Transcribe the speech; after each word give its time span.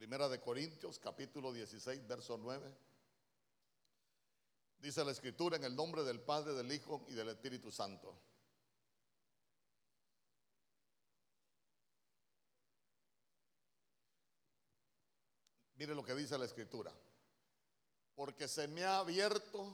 Primera 0.00 0.30
de 0.30 0.40
Corintios, 0.40 0.98
capítulo 0.98 1.52
16, 1.52 2.06
verso 2.06 2.38
9. 2.38 2.74
Dice 4.78 5.04
la 5.04 5.10
escritura 5.10 5.58
en 5.58 5.64
el 5.64 5.76
nombre 5.76 6.02
del 6.04 6.22
Padre, 6.22 6.54
del 6.54 6.72
Hijo 6.72 7.04
y 7.08 7.12
del 7.12 7.28
Espíritu 7.28 7.70
Santo. 7.70 8.18
Mire 15.74 15.94
lo 15.94 16.02
que 16.02 16.14
dice 16.14 16.38
la 16.38 16.46
escritura. 16.46 16.94
Porque 18.14 18.48
se 18.48 18.68
me 18.68 18.84
ha 18.84 19.00
abierto 19.00 19.70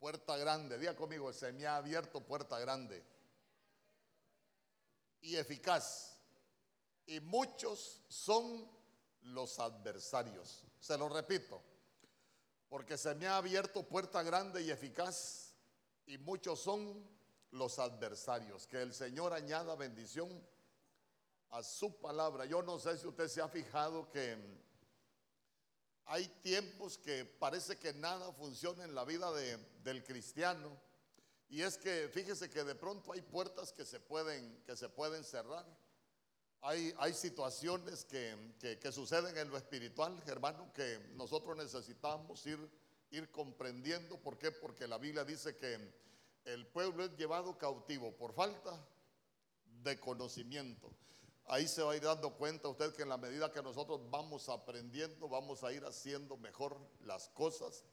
puerta 0.00 0.36
grande. 0.36 0.80
Diga 0.80 0.96
conmigo, 0.96 1.32
se 1.32 1.52
me 1.52 1.64
ha 1.64 1.76
abierto 1.76 2.20
puerta 2.24 2.58
grande. 2.58 3.04
Y 5.20 5.36
eficaz. 5.36 6.18
Y 7.06 7.20
muchos 7.20 8.02
son 8.08 8.73
los 9.24 9.58
adversarios. 9.58 10.64
Se 10.80 10.96
lo 10.96 11.08
repito. 11.08 11.62
Porque 12.68 12.96
se 12.96 13.14
me 13.14 13.26
ha 13.26 13.36
abierto 13.36 13.82
puerta 13.86 14.22
grande 14.22 14.62
y 14.62 14.70
eficaz. 14.70 15.54
Y 16.06 16.18
muchos 16.18 16.60
son 16.60 17.06
los 17.50 17.78
adversarios. 17.78 18.66
Que 18.66 18.82
el 18.82 18.92
Señor 18.92 19.32
añada 19.32 19.74
bendición 19.76 20.28
a 21.50 21.62
su 21.62 22.00
palabra. 22.00 22.44
Yo 22.44 22.62
no 22.62 22.78
sé 22.78 22.98
si 22.98 23.06
usted 23.06 23.28
se 23.28 23.40
ha 23.40 23.48
fijado 23.48 24.10
que 24.10 24.36
hay 26.06 26.26
tiempos 26.42 26.98
que 26.98 27.24
parece 27.24 27.78
que 27.78 27.92
nada 27.94 28.32
funciona 28.32 28.84
en 28.84 28.94
la 28.94 29.04
vida 29.04 29.32
del 29.32 30.04
cristiano. 30.04 30.78
Y 31.48 31.62
es 31.62 31.78
que 31.78 32.08
fíjese 32.12 32.50
que 32.50 32.64
de 32.64 32.74
pronto 32.74 33.12
hay 33.12 33.22
puertas 33.22 33.72
que 33.72 33.84
se 33.84 34.00
pueden, 34.00 34.62
que 34.66 34.76
se 34.76 34.88
pueden 34.88 35.24
cerrar. 35.24 35.64
Hay, 36.66 36.94
hay 36.96 37.12
situaciones 37.12 38.06
que, 38.06 38.78
que, 38.80 38.90
suceden 38.90 39.36
en 39.36 39.50
lo 39.50 39.58
espiritual, 39.58 40.22
hermano, 40.26 40.72
que 40.72 40.98
nosotros 41.12 41.54
necesitamos 41.58 42.46
ir, 42.46 42.58
ir 43.10 43.30
comprendiendo. 43.30 44.18
¿Por 44.18 44.38
qué? 44.38 44.50
Porque 44.50 44.88
la 44.88 44.96
Biblia 44.96 45.24
dice 45.24 45.54
que 45.56 45.78
el 46.46 46.66
pueblo 46.66 47.04
es 47.04 47.14
llevado 47.18 47.58
cautivo 47.58 48.16
por 48.16 48.32
falta 48.32 48.82
de 49.82 50.00
conocimiento. 50.00 50.90
Ahí 51.46 51.68
se 51.68 51.82
va 51.82 51.92
a 51.92 51.96
ir 51.96 52.02
dando 52.02 52.32
cuenta 52.34 52.68
usted 52.68 52.94
que 52.94 53.02
en 53.02 53.10
la 53.10 53.18
medida 53.18 53.52
que 53.52 53.62
nosotros 53.62 54.00
vamos 54.10 54.48
aprendiendo, 54.48 55.28
vamos 55.28 55.62
a 55.64 55.72
ir 55.72 55.84
haciendo 55.84 56.38
mejor 56.38 56.78
las 57.00 57.28
cosas. 57.28 57.84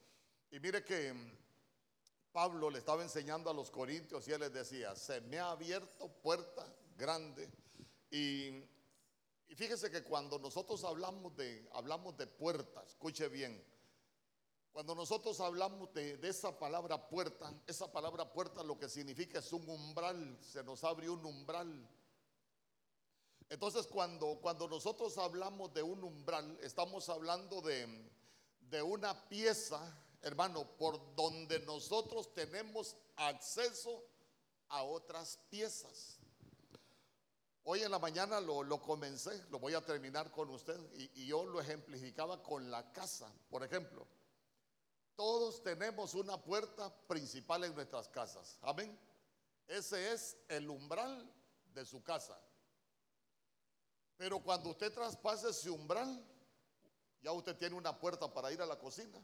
Y 0.50 0.62
mire 0.62 0.86
que 0.86 1.14
Pablo 2.32 2.70
le 2.70 2.80
estaba 2.80 3.04
enseñando 3.04 3.50
a 3.50 3.54
los 3.54 3.70
corintios 3.70 4.26
y 4.30 4.32
él 4.32 4.40
les 4.40 4.54
decía, 4.54 4.96
se 4.96 5.20
me 5.20 5.40
ha 5.40 5.52
abierto 5.52 6.08
puerta 6.22 6.66
grande. 6.98 7.50
Y, 8.10 8.64
fíjese 9.56 9.90
que 9.92 10.04
cuando 10.04 10.40
nosotros 10.40 10.84
hablamos 10.84 11.36
de, 11.36 11.70
hablamos 11.74 12.18
de 12.18 12.28
puerta, 12.28 12.84
escuche 12.84 13.28
bien, 13.28 13.64
cuando 14.72 14.96
nosotros 14.96 15.40
hablamos 15.42 15.94
de, 15.94 16.18
de, 16.18 16.30
esa 16.30 16.58
palabra 16.58 17.10
puerta, 17.10 17.54
esa 17.68 17.92
palabra 17.92 18.32
puerta 18.32 18.64
lo 18.64 18.78
que 18.78 18.88
significa 18.88 19.40
es 19.40 19.52
un 19.52 19.68
umbral, 19.68 20.38
se 20.42 20.64
nos 20.64 20.84
abre 20.84 21.10
un 21.10 21.26
umbral 21.26 21.90
entonces, 23.52 23.86
cuando, 23.86 24.40
cuando 24.42 24.66
nosotros 24.70 25.18
hablamos 25.18 25.74
de 25.74 25.84
un 25.84 26.02
umbral, 26.06 26.58
estamos 26.64 27.10
hablando 27.10 27.60
de, 27.60 28.10
de 28.62 28.82
una 28.82 29.28
pieza, 29.28 29.94
hermano, 30.22 30.66
por 30.78 31.14
donde 31.16 31.60
nosotros 31.66 32.34
tenemos 32.34 32.96
acceso 33.18 34.06
a 34.70 34.84
otras 34.84 35.38
piezas. 35.50 36.21
Hoy 37.64 37.84
en 37.84 37.92
la 37.92 38.00
mañana 38.00 38.42
lo, 38.42 38.64
lo, 38.64 38.82
comencé, 38.82 39.44
lo 39.50 39.60
voy 39.60 39.74
a 39.74 39.82
terminar 39.82 40.32
con 40.32 40.50
usted 40.50 40.80
y, 40.96 41.22
y, 41.22 41.28
yo 41.28 41.46
lo 41.46 41.62
ejemplificaba 41.62 42.42
con 42.42 42.72
la 42.72 42.92
casa. 42.92 43.32
Por 43.50 43.64
ejemplo, 43.64 44.08
todos 45.16 45.62
tenemos 45.62 46.16
una 46.16 46.42
puerta 46.42 46.92
principal 47.08 47.64
en 47.64 47.76
nuestras 47.76 48.08
casas. 48.08 48.58
Amén. 48.62 48.98
Ese 49.68 50.12
es 50.12 50.38
el 50.50 50.70
umbral 50.70 51.32
de 51.74 51.86
su 51.86 52.04
casa. 52.04 52.40
Pero 54.18 54.40
cuando 54.40 54.70
usted 54.70 54.94
traspase 54.94 55.50
ese 55.50 55.70
umbral, 55.70 56.24
ya 57.22 57.32
usted 57.32 57.56
tiene 57.56 57.76
una 57.76 58.00
puerta 58.00 58.32
para 58.34 58.52
ir 58.52 58.62
a 58.62 58.66
la 58.66 58.78
cocina, 58.78 59.20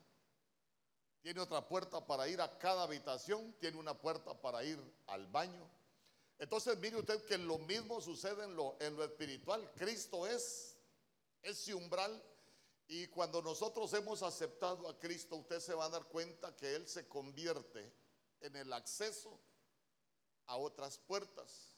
tiene 1.22 1.42
otra 1.42 1.68
puerta 1.68 2.06
para 2.06 2.28
ir 2.28 2.40
a 2.42 2.58
cada 2.58 2.84
habitación, 2.84 3.54
tiene 3.60 3.78
una 3.78 3.94
puerta 3.94 4.34
para 4.40 4.64
ir 4.64 4.80
al 5.08 5.28
baño. 5.28 5.70
Entonces 6.40 6.78
mire 6.78 6.98
usted 6.98 7.24
que 7.26 7.38
lo 7.38 7.58
mismo 7.60 8.00
sucede 8.00 8.44
en 8.44 8.56
lo, 8.56 8.78
en 8.80 8.96
lo 8.96 9.04
espiritual. 9.04 9.72
Cristo 9.76 10.28
es 10.28 10.78
ese 11.42 11.74
umbral 11.74 12.24
y 12.88 13.08
cuando 13.08 13.42
nosotros 13.42 13.94
hemos 13.94 14.24
aceptado 14.24 14.88
a 14.88 14.98
Cristo, 14.98 15.36
usted 15.36 15.60
se 15.60 15.74
va 15.74 15.86
a 15.86 15.90
dar 15.90 16.06
cuenta 16.06 16.56
que 16.56 16.76
Él 16.76 16.88
se 16.88 17.08
convierte 17.08 17.92
en 18.40 18.56
el 18.56 18.72
acceso 18.72 19.38
a 20.46 20.56
otras 20.58 20.98
puertas. 20.98 21.74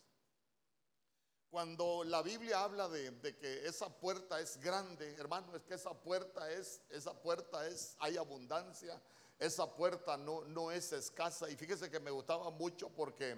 Cuando 1.50 2.04
la 2.04 2.22
Biblia 2.22 2.64
habla 2.64 2.88
de, 2.90 3.36
que 3.38 3.66
esa 3.66 3.90
puerta 3.90 4.40
es 4.40 4.58
grande, 4.58 5.16
hermano, 5.16 5.56
es 5.56 5.64
que 5.64 5.74
esa 5.74 5.96
puerta 5.96 6.52
es, 6.52 6.80
esa 6.90 7.20
puerta 7.20 7.68
es, 7.68 7.96
hay 7.98 8.18
abundancia, 8.18 9.02
esa 9.40 9.76
puerta 9.76 10.16
no, 10.16 10.44
no 10.44 10.72
es 10.72 10.94
escasa. 10.94 11.50
Y 11.50 11.56
fíjese 11.56 11.90
que 11.90 12.00
me 12.00 12.12
gustaba 12.12 12.52
mucho 12.52 12.90
porque, 12.90 13.36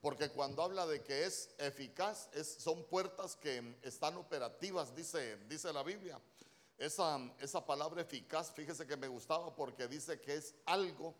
porque 0.00 0.30
cuando 0.30 0.62
habla 0.62 0.86
de 0.86 1.02
que 1.02 1.26
es 1.26 1.50
eficaz, 1.58 2.30
son 2.58 2.84
puertas 2.84 3.36
que 3.36 3.76
están 3.82 4.16
operativas, 4.16 4.94
dice, 4.94 5.36
dice 5.46 5.72
la 5.72 5.82
Biblia. 5.82 6.18
Esa, 6.78 7.18
esa 7.38 7.64
palabra 7.66 8.00
eficaz, 8.00 8.50
fíjese 8.52 8.86
que 8.86 8.96
me 8.96 9.08
gustaba 9.08 9.54
porque 9.54 9.86
dice 9.86 10.18
que 10.18 10.36
es 10.36 10.54
algo, 10.64 11.14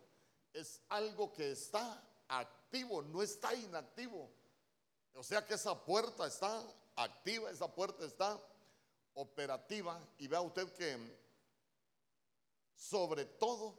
es 0.53 0.81
algo 0.89 1.31
que 1.31 1.51
está 1.51 2.03
activo, 2.27 3.03
no 3.03 3.21
está 3.21 3.53
inactivo. 3.53 4.31
O 5.13 5.23
sea 5.23 5.45
que 5.45 5.53
esa 5.53 5.77
puerta 5.85 6.25
está 6.25 6.63
activa, 6.95 7.51
esa 7.51 7.71
puerta 7.71 8.03
está 8.03 8.41
operativa 9.13 10.03
y 10.17 10.27
vea 10.27 10.41
usted 10.41 10.71
que 10.73 10.97
sobre 12.75 13.25
todo 13.25 13.77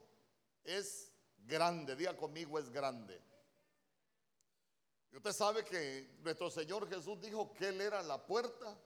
es 0.63 1.11
grande, 1.39 1.97
diga 1.97 2.17
conmigo 2.17 2.61
es 2.61 2.71
grande. 2.71 3.21
Y 5.13 5.17
usted 5.17 5.33
sabe 5.33 5.65
que 5.65 6.09
nuestro 6.23 6.51
Señor 6.51 6.89
Jesús 6.89 7.21
dijo 7.21 7.53
que 7.53 7.69
Él 7.69 7.81
era 7.83 8.03
la 8.03 8.27
puerta 8.27 8.79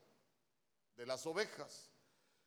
de 0.97 1.07
las 1.07 1.25
ovejas. 1.25 1.93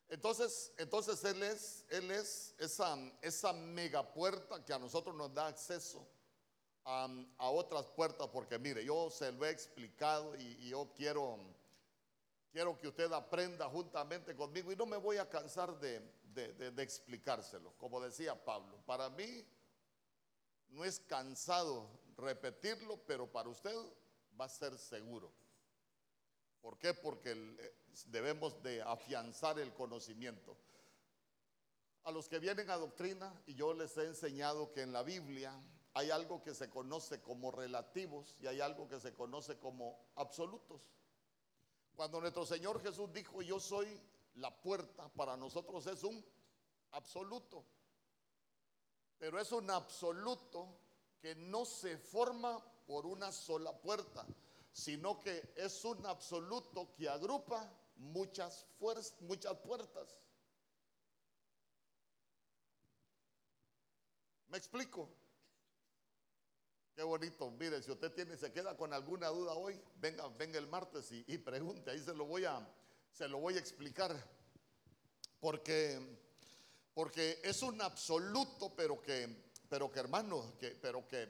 Entonces, 0.08 0.72
entonces 0.76 1.24
Él 1.24 1.42
es, 1.42 1.86
Él 1.88 2.10
es 2.10 2.54
esa, 2.58 2.98
esa 3.22 3.54
mega 3.54 4.12
puerta 4.12 4.62
que 4.64 4.74
a 4.74 4.78
nosotros 4.78 5.16
nos 5.16 5.32
da 5.32 5.46
acceso 5.46 6.06
a, 6.84 7.08
otras 7.38 7.86
puertas, 7.86 8.28
porque 8.28 8.58
mire, 8.58 8.84
yo 8.84 9.08
se 9.10 9.32
lo 9.32 9.46
he 9.46 9.50
explicado 9.50 10.34
y, 10.36 10.68
yo 10.68 10.92
quiero, 10.94 11.38
quiero 12.50 12.76
que 12.78 12.88
usted 12.88 13.10
aprenda 13.12 13.68
juntamente 13.68 14.34
conmigo 14.34 14.72
y 14.72 14.76
no 14.76 14.84
me 14.84 14.96
voy 14.98 15.16
a 15.16 15.28
cansar 15.28 15.78
de, 15.78 16.00
de 16.34 16.82
explicárselo. 16.82 17.72
Como 17.78 18.00
decía 18.00 18.44
Pablo, 18.44 18.82
para 18.84 19.08
mí 19.08 19.46
no 20.68 20.84
es 20.84 21.00
cansado 21.00 21.99
repetirlo, 22.20 22.98
pero 23.06 23.30
para 23.30 23.48
usted 23.48 23.74
va 24.38 24.44
a 24.44 24.48
ser 24.48 24.76
seguro. 24.78 25.32
¿Por 26.60 26.78
qué? 26.78 26.94
Porque 26.94 27.32
eh, 27.32 27.74
debemos 28.06 28.62
de 28.62 28.82
afianzar 28.82 29.58
el 29.58 29.72
conocimiento. 29.72 30.56
A 32.04 32.10
los 32.10 32.28
que 32.28 32.38
vienen 32.38 32.70
a 32.70 32.76
doctrina, 32.76 33.32
y 33.46 33.54
yo 33.54 33.74
les 33.74 33.96
he 33.96 34.04
enseñado 34.04 34.72
que 34.72 34.82
en 34.82 34.92
la 34.92 35.02
Biblia 35.02 35.58
hay 35.94 36.10
algo 36.10 36.42
que 36.42 36.54
se 36.54 36.70
conoce 36.70 37.20
como 37.20 37.50
relativos 37.50 38.36
y 38.40 38.46
hay 38.46 38.60
algo 38.60 38.88
que 38.88 39.00
se 39.00 39.12
conoce 39.14 39.58
como 39.58 39.98
absolutos. 40.16 40.82
Cuando 41.96 42.20
nuestro 42.20 42.46
Señor 42.46 42.80
Jesús 42.80 43.12
dijo, 43.12 43.42
yo 43.42 43.60
soy 43.60 44.00
la 44.36 44.54
puerta, 44.62 45.08
para 45.10 45.36
nosotros 45.36 45.86
es 45.86 46.02
un 46.02 46.24
absoluto. 46.92 47.64
Pero 49.18 49.38
es 49.38 49.52
un 49.52 49.70
absoluto 49.70 50.78
que 51.20 51.34
no 51.34 51.64
se 51.64 51.98
forma 51.98 52.58
por 52.86 53.06
una 53.06 53.30
sola 53.30 53.72
puerta, 53.80 54.26
sino 54.72 55.20
que 55.20 55.52
es 55.56 55.84
un 55.84 56.04
absoluto 56.06 56.94
que 56.94 57.08
agrupa 57.08 57.70
muchas, 57.96 58.66
muchas 59.20 59.56
puertas. 59.58 60.16
¿Me 64.48 64.58
explico? 64.58 65.08
Qué 66.94 67.02
bonito. 67.04 67.50
Mire, 67.52 67.82
si 67.82 67.90
usted 67.90 68.12
tiene, 68.12 68.36
se 68.36 68.52
queda 68.52 68.76
con 68.76 68.92
alguna 68.92 69.28
duda 69.28 69.52
hoy, 69.52 69.80
venga, 69.96 70.26
venga 70.28 70.58
el 70.58 70.66
martes 70.66 71.10
y, 71.12 71.38
pregunte. 71.38 71.90
Ahí 71.90 72.00
se 72.00 72.14
lo 72.14 72.26
voy 72.26 72.44
a, 72.44 72.66
se 73.12 73.28
lo 73.28 73.38
voy 73.38 73.54
a 73.54 73.60
explicar. 73.60 74.14
Porque, 75.38 76.18
porque 76.92 77.40
es 77.42 77.62
un 77.62 77.80
absoluto, 77.80 78.74
pero 78.74 79.00
que, 79.00 79.49
pero 79.70 79.90
que 79.90 80.00
hermano, 80.00 80.52
que, 80.58 80.72
pero 80.72 81.06
que 81.06 81.28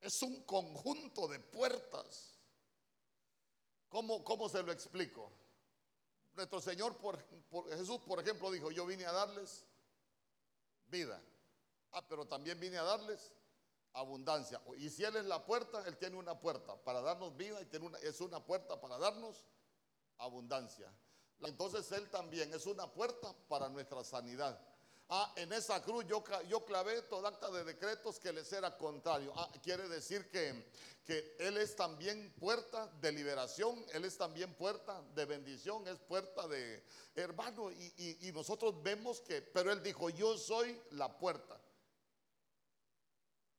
es 0.00 0.22
un 0.22 0.42
conjunto 0.44 1.28
de 1.28 1.38
puertas. 1.38 2.40
¿Cómo, 3.90 4.24
cómo 4.24 4.48
se 4.48 4.62
lo 4.62 4.72
explico? 4.72 5.30
Nuestro 6.34 6.62
Señor 6.62 6.96
Jesús, 7.68 8.00
por 8.06 8.20
ejemplo, 8.20 8.50
dijo, 8.50 8.70
yo 8.70 8.86
vine 8.86 9.04
a 9.04 9.12
darles 9.12 9.66
vida. 10.86 11.22
Ah, 11.92 12.08
pero 12.08 12.26
también 12.26 12.58
vine 12.58 12.78
a 12.78 12.82
darles 12.82 13.32
abundancia. 13.92 14.62
Y 14.78 14.88
si 14.88 15.04
Él 15.04 15.14
es 15.16 15.26
la 15.26 15.44
puerta, 15.44 15.84
Él 15.86 15.98
tiene 15.98 16.16
una 16.16 16.40
puerta 16.40 16.74
para 16.84 17.02
darnos 17.02 17.36
vida 17.36 17.60
y 17.60 17.66
tiene 17.66 17.86
una, 17.86 17.98
es 17.98 18.18
una 18.22 18.42
puerta 18.42 18.80
para 18.80 18.96
darnos 18.96 19.44
abundancia. 20.16 20.90
Entonces 21.42 21.92
Él 21.92 22.08
también 22.08 22.52
es 22.54 22.64
una 22.64 22.90
puerta 22.90 23.34
para 23.46 23.68
nuestra 23.68 24.02
sanidad. 24.02 24.58
Ah, 25.08 25.32
en 25.36 25.52
esa 25.52 25.82
cruz 25.82 26.04
yo, 26.06 26.24
clavé 26.64 27.02
todo 27.02 27.26
acta 27.26 27.50
de 27.50 27.64
decretos 27.64 28.18
que 28.18 28.32
les 28.32 28.50
era 28.52 28.76
contrario. 28.76 29.32
Ah, 29.36 29.50
quiere 29.62 29.86
decir 29.88 30.30
que, 30.30 30.70
que 31.04 31.36
Él 31.38 31.58
es 31.58 31.76
también 31.76 32.32
puerta 32.40 32.86
de 33.00 33.12
liberación, 33.12 33.84
Él 33.92 34.04
es 34.06 34.16
también 34.16 34.54
puerta 34.54 35.02
de 35.14 35.24
bendición, 35.26 35.86
es 35.88 35.98
puerta 35.98 36.48
de 36.48 36.82
hermano. 37.14 37.70
Y, 37.70 38.28
y 38.28 38.32
nosotros 38.32 38.82
vemos 38.82 39.20
que, 39.20 39.42
pero 39.42 39.70
Él 39.70 39.82
dijo, 39.82 40.08
yo 40.08 40.38
soy 40.38 40.80
la 40.92 41.18
puerta. 41.18 41.60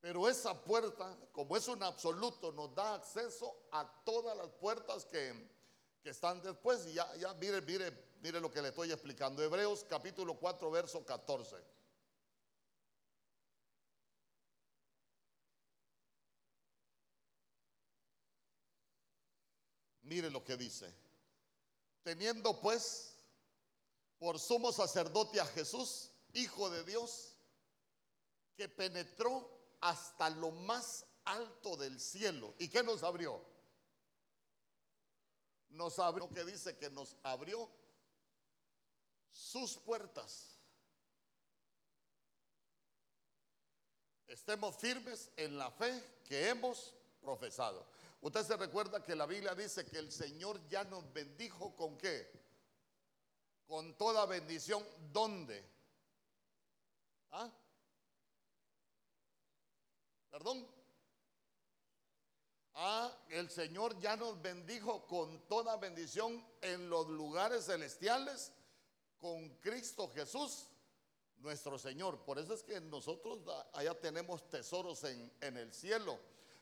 Pero 0.06 0.30
esa 0.30 0.63
puerta, 0.63 1.18
como 1.31 1.57
es 1.57 1.68
un 1.68 1.81
absoluto, 1.81 2.51
nos 2.51 2.75
da 2.75 2.94
acceso 2.94 3.68
a 3.71 3.89
todas 4.03 4.38
las 4.38 4.50
puertas 4.50 5.03
que, 5.06 5.33
que 6.03 6.12
están 6.12 6.44
después. 6.44 6.86
Y 6.86 6.94
ya, 6.94 7.15
ya, 7.15 7.33
mire, 7.33 7.59
mire, 7.62 8.04
mire 8.25 8.39
lo 8.39 8.50
que 8.50 8.60
le 8.60 8.69
estoy 8.69 8.92
explicando. 8.92 9.44
Hebreos 9.44 9.86
capítulo 9.88 10.33
4, 10.33 10.72
verso 10.72 11.06
14. 11.06 11.57
Mire 20.01 20.31
lo 20.31 20.44
que 20.44 20.57
dice. 20.57 20.92
Teniendo 22.01 22.60
pues 22.60 23.13
por 24.18 24.39
sumo 24.39 24.72
sacerdote 24.72 25.39
a 25.39 25.45
Jesús, 25.45 26.10
Hijo 26.33 26.72
de 26.72 26.83
Dios, 26.83 27.38
que 28.57 28.68
penetró 28.68 29.48
hasta 29.81 30.31
lo 30.31 30.50
más 30.50 31.06
alto 31.25 31.77
del 31.77 32.00
cielo. 32.00 32.56
¿Y 32.57 32.69
qué 32.69 32.81
nos 32.81 33.04
abrió? 33.04 33.39
nos 35.69 36.00
abrió, 36.00 36.30
que 36.30 36.44
dice 36.44 36.77
que 36.77 36.89
nos 36.89 37.16
abrió 37.22 37.69
sus 39.35 39.77
puertas. 39.77 40.57
Estemos 44.27 44.75
firmes 44.77 45.29
en 45.35 45.57
la 45.57 45.69
fe 45.71 46.21
que 46.23 46.49
hemos 46.49 46.93
profesado. 47.19 47.85
Usted 48.21 48.43
se 48.43 48.57
recuerda 48.57 49.03
que 49.03 49.15
la 49.15 49.25
Biblia 49.25 49.53
dice 49.53 49.85
que 49.85 49.99
el 49.99 50.11
Señor 50.11 50.65
ya 50.67 50.83
nos 50.85 51.11
bendijo 51.11 51.75
con 51.75 51.97
qué? 51.97 52.31
Con 53.67 53.97
toda 53.97 54.25
bendición. 54.25 54.83
¿Dónde? 55.11 55.63
¿Ah? 57.31 57.51
¿Perdón? 60.31 60.65
Ah, 62.73 63.11
el 63.29 63.49
Señor 63.49 63.99
ya 63.99 64.15
nos 64.15 64.41
bendijo 64.41 65.05
con 65.07 65.47
toda 65.47 65.75
bendición 65.77 66.45
en 66.61 66.89
los 66.89 67.07
lugares 67.07 67.65
celestiales 67.65 68.51
con 69.25 69.50
Cristo 69.56 70.07
Jesús, 70.13 70.68
nuestro 71.38 71.80
Señor. 71.80 72.24
Por 72.24 72.38
eso 72.38 72.54
es 72.54 72.62
que 72.62 72.80
nosotros 72.80 73.39
allá 73.74 74.00
tenemos 74.00 74.48
tesoros 74.50 75.04
en, 75.04 75.57
el 75.57 75.74
cielo. 75.74 76.19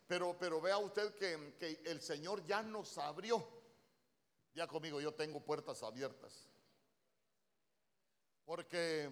Pero, 0.07 0.38
pero 0.39 0.62
vea 0.62 0.77
usted 0.77 1.13
que, 1.15 1.56
que 1.60 1.81
el 1.92 2.00
Señor 2.01 2.42
ya 2.45 2.63
nos 2.63 2.98
abrió. 2.98 3.45
Ya 4.54 4.65
conmigo, 4.65 5.01
yo 5.01 5.13
tengo 5.13 5.42
puertas 5.42 5.83
abiertas. 5.83 6.48
Porque 8.45 9.12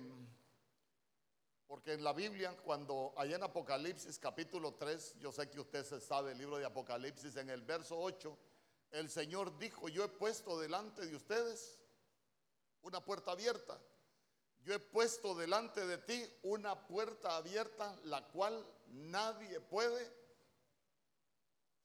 porque 1.67 1.91
en 1.93 2.05
la 2.05 2.13
Biblia, 2.13 2.55
cuando 2.63 3.13
hay 3.17 3.33
en 3.33 3.43
Apocalipsis 3.43 4.17
capítulo 4.17 4.75
3, 4.75 5.19
yo 5.19 5.33
sé 5.33 5.49
que 5.49 5.59
usted 5.59 5.83
se 5.83 5.99
sabe 5.99 6.31
el 6.31 6.37
libro 6.37 6.57
de 6.57 6.65
Apocalipsis, 6.65 7.35
en 7.35 7.49
el 7.49 7.63
verso 7.63 7.99
8, 7.99 8.37
el 8.91 9.09
Señor 9.09 9.57
dijo, 9.57 9.89
yo 9.89 10.05
he 10.05 10.09
puesto 10.09 10.57
delante 10.57 11.05
de 11.05 11.15
ustedes 11.17 11.80
una 12.83 13.03
puerta 13.03 13.31
abierta. 13.31 13.79
Yo 14.63 14.73
he 14.73 14.79
puesto 14.79 15.33
delante 15.35 15.85
de 15.85 15.97
ti 15.97 16.23
una 16.43 16.87
puerta 16.87 17.37
abierta, 17.37 17.97
la 18.03 18.27
cual 18.27 18.65
nadie 18.87 19.59
puede 19.59 20.11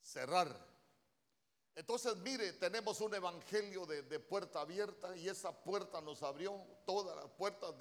cerrar. 0.03 0.49
Entonces, 1.75 2.17
mire, 2.17 2.53
tenemos 2.55 3.01
un 3.01 3.15
evangelio 3.15 3.87
de, 3.87 4.21
puerta 4.21 4.61
abierta 4.61 5.17
y 5.17 5.29
esa 5.29 5.53
puerta 5.53 6.01
nos 6.01 6.23
abrió 6.23 6.65
todas 6.85 7.17
las 7.17 7.31
puertas 7.33 7.75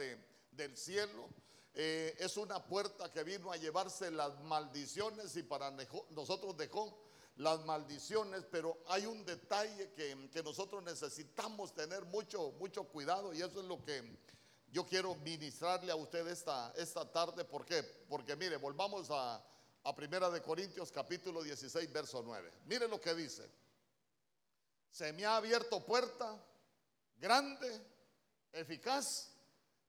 del 0.51 0.77
cielo 0.77 1.29
eh, 1.77 2.15
es 2.19 2.37
una 2.37 2.63
puerta 2.63 3.11
que 3.11 3.25
vino 3.25 3.51
a 3.51 3.57
llevarse 3.57 4.09
las 4.09 4.39
maldiciones 4.43 5.35
y 5.35 5.43
para 5.43 5.71
nosotros 6.11 6.55
dejó 6.55 6.97
las 7.37 7.63
maldiciones, 7.65 8.45
pero 8.49 8.77
hay 8.87 9.05
un 9.05 9.25
detalle 9.25 9.91
que, 9.93 10.29
que, 10.31 10.43
nosotros 10.43 10.83
necesitamos 10.83 11.73
tener 11.73 12.05
mucho, 12.05 12.51
mucho 12.53 12.85
cuidado 12.85 13.33
y 13.33 13.41
eso 13.41 13.59
es 13.59 13.65
lo 13.65 13.83
que 13.83 14.17
yo 14.71 14.85
quiero 14.85 15.15
ministrarle 15.15 15.91
a 15.91 15.95
usted 15.95 16.27
esta, 16.27 16.73
esta 16.77 17.11
tarde. 17.11 17.43
¿Por 17.45 17.65
qué? 17.65 17.83
Porque 18.09 18.35
mire, 18.35 18.57
volvamos 18.57 19.07
a, 19.11 19.43
a 19.83 19.95
Primera 19.95 20.29
de 20.29 20.41
Corintios 20.41 20.91
capítulo 20.91 21.43
16, 21.43 21.91
verso 21.91 22.21
9. 22.23 22.51
Mire 22.65 22.87
lo 22.87 22.99
que 22.99 23.13
dice. 23.13 23.49
Se 24.89 25.11
me 25.11 25.25
ha 25.25 25.35
abierto 25.35 25.85
puerta 25.85 26.41
grande, 27.17 27.81
eficaz 28.53 29.35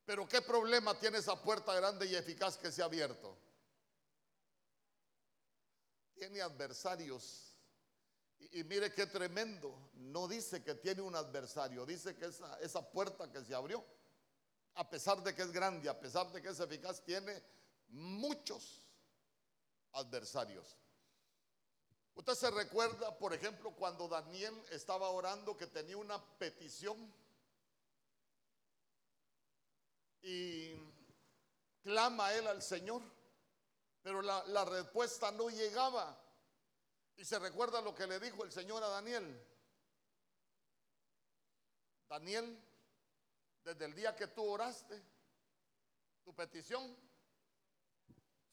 pero 0.07 0.27
¿qué 0.29 0.41
problema 0.41 0.97
tiene 0.99 1.19
esa 1.19 1.43
puerta 1.43 1.75
grande 1.75 2.07
y 2.07 2.15
eficaz 2.15 2.57
que 2.57 2.71
se 2.71 2.81
ha 2.81 2.85
abierto? 2.85 3.37
Tiene 6.17 6.41
adversarios. 6.41 7.55
Y, 8.53 8.65
mire 8.65 8.93
qué 8.93 9.07
tremendo. 9.07 9.91
No 9.95 10.27
dice 10.27 10.63
que 10.65 10.75
tiene 10.75 11.03
un 11.03 11.15
adversario, 11.15 11.87
dice 11.87 12.17
que 12.17 12.27
esa, 12.27 12.59
esa 12.61 12.91
puerta 12.91 13.31
que 13.31 13.45
se 13.45 13.55
abrió, 13.55 13.85
a 14.75 14.89
pesar 14.89 15.23
de 15.23 15.35
que 15.35 15.43
es 15.43 15.53
grande, 15.53 15.89
a 15.89 15.99
pesar 15.99 16.33
de 16.33 16.43
que 16.43 16.49
es 16.49 16.61
eficaz, 16.61 17.05
tiene 17.05 17.43
muchos 17.89 18.83
adversarios. 19.93 20.77
Usted 22.15 22.35
se 22.35 22.51
recuerda, 22.51 23.17
por 23.19 23.35
ejemplo, 23.35 23.73
cuando 23.73 24.09
Daniel 24.09 24.55
estaba 24.71 25.11
orando 25.11 25.57
que 25.57 25.67
tenía 25.67 25.99
una 25.99 26.23
petición 26.39 27.13
y 30.23 30.75
clama 31.83 32.33
él 32.33 32.47
al 32.47 32.63
Señor, 32.63 33.03
pero 34.07 34.23
la, 34.23 34.65
respuesta 34.65 35.33
no 35.33 35.51
llegaba. 35.51 36.17
Y 37.17 37.25
se 37.25 37.41
recuerda 37.41 37.81
lo 37.81 37.93
que 37.93 38.07
le 38.07 38.21
dijo 38.21 38.45
el 38.45 38.53
Señor 38.53 38.81
a 38.85 38.89
Daniel. 38.89 39.45
Daniel, 42.09 42.57
desde 43.65 43.85
el 43.85 43.97
día 43.97 44.15
que 44.15 44.29
tú 44.29 44.45
oraste, 44.45 45.03
tu 46.23 46.33
petición 46.37 46.97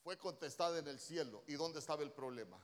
fue 0.03 0.17
contestada 0.17 0.79
en 0.79 0.87
el 0.87 0.99
cielo. 0.99 1.43
¿Y 1.45 1.53
dónde 1.53 1.77
estaba 1.77 2.01
el 2.01 2.11
problema? 2.11 2.59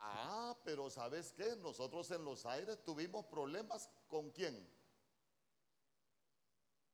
Ah, 0.00 0.56
pero 0.64 0.90
¿sabes 0.90 1.32
qué? 1.32 1.54
Nosotros 1.58 2.10
en 2.10 2.24
los 2.24 2.44
aires 2.44 2.82
tuvimos 2.82 3.24
problemas 3.26 3.88
con 4.08 4.32
quién? 4.32 4.68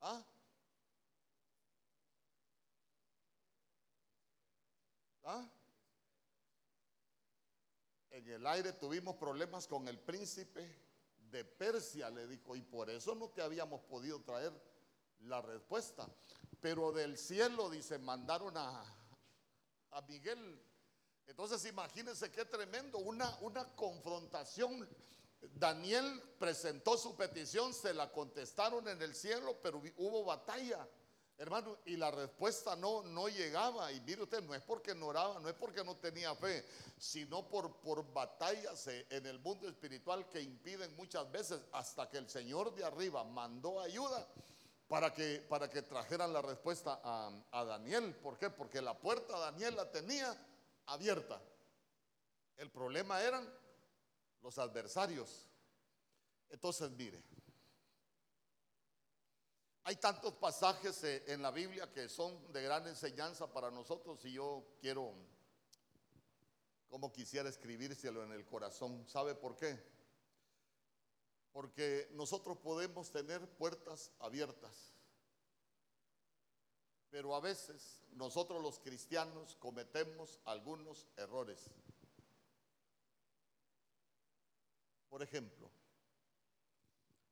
¿Ah? 0.01 0.23
¿Ah? 5.25 5.45
En 8.11 8.29
el 8.29 8.47
aire 8.47 8.73
tuvimos 8.73 9.15
problemas 9.15 9.67
con 9.67 9.87
el 9.87 9.99
príncipe 9.99 10.65
de 11.31 11.43
Persia, 11.43 12.09
le 12.09 12.27
dijo, 12.27 12.55
y 12.55 12.61
por 12.61 12.89
eso 12.89 13.13
no 13.15 13.29
te 13.29 13.41
habíamos 13.41 13.81
podido 13.81 14.21
traer 14.21 14.53
la 15.21 15.41
respuesta. 15.41 16.07
Pero 16.61 16.91
del 16.91 17.17
cielo, 17.17 17.69
dice, 17.69 17.97
mandaron 17.97 18.55
a, 18.55 18.83
a 19.91 20.01
Miguel. 20.03 20.61
Entonces 21.27 21.65
imagínense 21.65 22.31
qué 22.31 22.45
tremendo, 22.45 22.99
una, 22.99 23.35
una 23.41 23.65
confrontación 23.75 24.87
Daniel 25.53 26.21
presentó 26.39 26.97
su 26.97 27.15
petición, 27.15 27.73
se 27.73 27.93
la 27.93 28.11
contestaron 28.11 28.87
en 28.87 29.01
el 29.01 29.15
cielo, 29.15 29.57
pero 29.61 29.81
hubo 29.97 30.23
batalla, 30.23 30.87
hermano, 31.37 31.77
y 31.85 31.97
la 31.97 32.11
respuesta 32.11 32.75
no, 32.75 33.03
no 33.03 33.27
llegaba. 33.27 33.91
Y 33.91 33.99
mire 34.01 34.23
usted, 34.23 34.41
no 34.43 34.53
es 34.53 34.61
porque 34.61 34.95
no 34.95 35.07
oraba, 35.07 35.39
no 35.39 35.49
es 35.49 35.55
porque 35.55 35.83
no 35.83 35.95
tenía 35.97 36.33
fe, 36.35 36.65
sino 36.97 37.47
por, 37.47 37.75
por 37.81 38.11
batallas 38.13 38.87
en 38.87 39.25
el 39.25 39.39
mundo 39.39 39.67
espiritual 39.67 40.27
que 40.29 40.41
impiden 40.41 40.95
muchas 40.95 41.29
veces 41.31 41.59
hasta 41.71 42.09
que 42.09 42.17
el 42.17 42.29
Señor 42.29 42.73
de 42.75 42.85
arriba 42.85 43.23
mandó 43.23 43.79
ayuda 43.81 44.27
para 44.87 45.13
que, 45.13 45.45
para 45.49 45.69
que 45.69 45.81
trajeran 45.81 46.31
la 46.31 46.41
respuesta 46.41 46.99
a, 47.03 47.31
a 47.51 47.63
Daniel. 47.65 48.15
¿Por 48.15 48.37
qué? 48.37 48.49
Porque 48.49 48.81
la 48.81 48.97
puerta 48.97 49.37
Daniel 49.37 49.75
la 49.75 49.91
tenía 49.91 50.35
abierta. 50.85 51.41
El 52.57 52.69
problema 52.71 53.21
eran 53.21 53.51
los 54.41 54.57
adversarios. 54.57 55.47
Entonces, 56.49 56.89
mire, 56.91 57.21
hay 59.87 59.97
tantos 59.97 60.33
pasajes 60.33 61.03
eh, 61.03 61.23
en 61.27 61.43
la 61.43 61.51
Biblia 61.51 61.91
que 61.93 62.09
son 62.09 62.51
de 62.51 62.63
gran 62.63 62.87
enseñanza 62.87 63.53
para 63.53 63.69
nosotros 63.69 64.25
y 64.25 64.33
yo 64.33 64.65
quiero, 64.81 65.13
como 66.89 67.13
quisiera 67.13 67.49
escribírselo 67.49 68.23
en 68.23 68.31
el 68.31 68.47
corazón. 68.47 69.07
¿Sabe 69.07 69.35
por 69.35 69.55
qué? 69.55 69.79
Porque 71.51 72.09
nosotros 72.13 72.57
podemos 72.57 73.11
tener 73.11 73.47
puertas 73.47 74.11
abiertas, 74.19 74.91
pero 77.11 77.35
a 77.35 77.39
veces 77.39 78.01
nosotros 78.13 78.63
los 78.63 78.79
cristianos 78.79 79.55
cometemos 79.57 80.39
algunos 80.45 81.07
errores. 81.15 81.69
Por 85.09 85.21
ejemplo, 85.21 85.69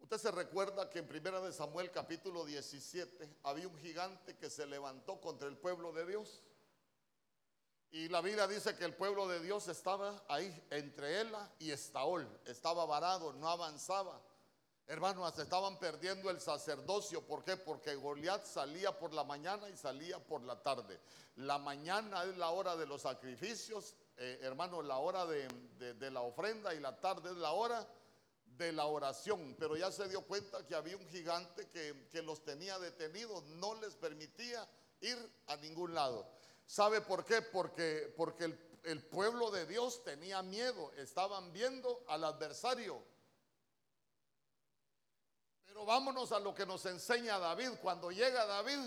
usted 0.04 0.18
se 0.18 0.32
recuerda 0.32 0.90
que 0.90 1.00
en 1.00 1.08
Primera 1.08 1.40
de 1.40 1.54
Samuel 1.54 1.90
capítulo 1.90 2.44
17 2.44 3.38
había 3.44 3.68
un 3.70 3.78
gigante 3.78 4.36
que 4.36 4.50
se 4.50 4.66
levantó 4.66 5.20
contra 5.22 5.48
el 5.48 5.58
pueblo 5.58 5.94
de 5.94 6.06
Dios. 6.06 6.44
Y 7.90 8.10
la 8.10 8.22
Biblia 8.22 8.46
dice 8.48 8.76
que 8.76 8.84
el 8.84 8.94
pueblo 8.94 9.28
de 9.28 9.40
Dios 9.40 9.68
estaba 9.70 10.24
ahí 10.28 10.68
entre 10.72 11.22
Ela 11.22 11.50
y 11.58 11.72
Estaol, 11.72 12.28
estaba 12.46 12.86
varado, 12.86 13.32
no 13.34 13.48
avanzaba. 13.48 14.22
Hermanos, 14.88 15.40
estaban 15.40 15.80
perdiendo 15.80 16.30
el 16.30 16.42
sacerdocio. 16.42 17.26
¿Por 17.26 17.46
qué? 17.46 17.56
Porque 17.56 17.96
Goliat 17.96 18.46
salía 18.46 18.92
por 19.00 19.14
la 19.14 19.24
mañana 19.24 19.70
y 19.70 19.78
salía 19.78 20.20
por 20.20 20.44
la 20.44 20.62
tarde. 20.62 21.00
La 21.38 21.58
mañana 21.58 22.24
es 22.26 22.36
la 22.38 22.50
hora 22.50 22.76
de 22.76 22.86
los 22.86 23.04
sacrificios, 23.04 23.96
eh, 24.18 24.40
hermanos, 24.42 24.84
la 24.86 24.98
hora 24.98 25.26
de, 25.26 26.12
la 26.12 26.22
ofrenda 26.22 26.74
y 26.74 26.80
la 26.80 27.00
tarde 27.00 27.32
es 27.32 27.38
la 27.38 27.54
hora 27.54 27.88
de 28.64 28.72
la 28.74 28.86
oración. 28.86 29.56
Pero 29.58 29.76
ya 29.76 29.92
se 29.92 30.08
dio 30.08 30.22
cuenta 30.22 30.66
que 30.66 30.76
había 30.76 30.98
un 30.98 31.08
gigante 31.10 31.70
que, 31.70 32.22
los 32.22 32.44
tenía 32.44 32.80
detenidos, 32.80 33.44
no 33.44 33.76
les 33.76 33.96
permitía 33.96 34.68
ir 35.02 35.18
a 35.48 35.56
ningún 35.58 35.94
lado. 35.94 36.28
¿Sabe 36.66 37.02
por 37.02 37.26
qué? 37.26 37.42
Porque, 37.42 38.14
porque 38.16 38.46
el, 38.46 38.80
el 38.84 39.04
pueblo 39.06 39.52
de 39.52 39.66
Dios 39.66 40.04
tenía 40.04 40.42
miedo, 40.42 40.92
estaban 40.94 41.52
viendo 41.54 42.04
al 42.08 42.24
adversario. 42.24 43.04
Pero 45.66 45.86
vámonos 45.86 46.32
a 46.32 46.40
lo 46.40 46.54
que 46.54 46.66
nos 46.66 46.86
enseña 46.86 47.40
David. 47.40 47.72
Cuando 47.82 48.12
llega 48.12 48.46
David, 48.46 48.80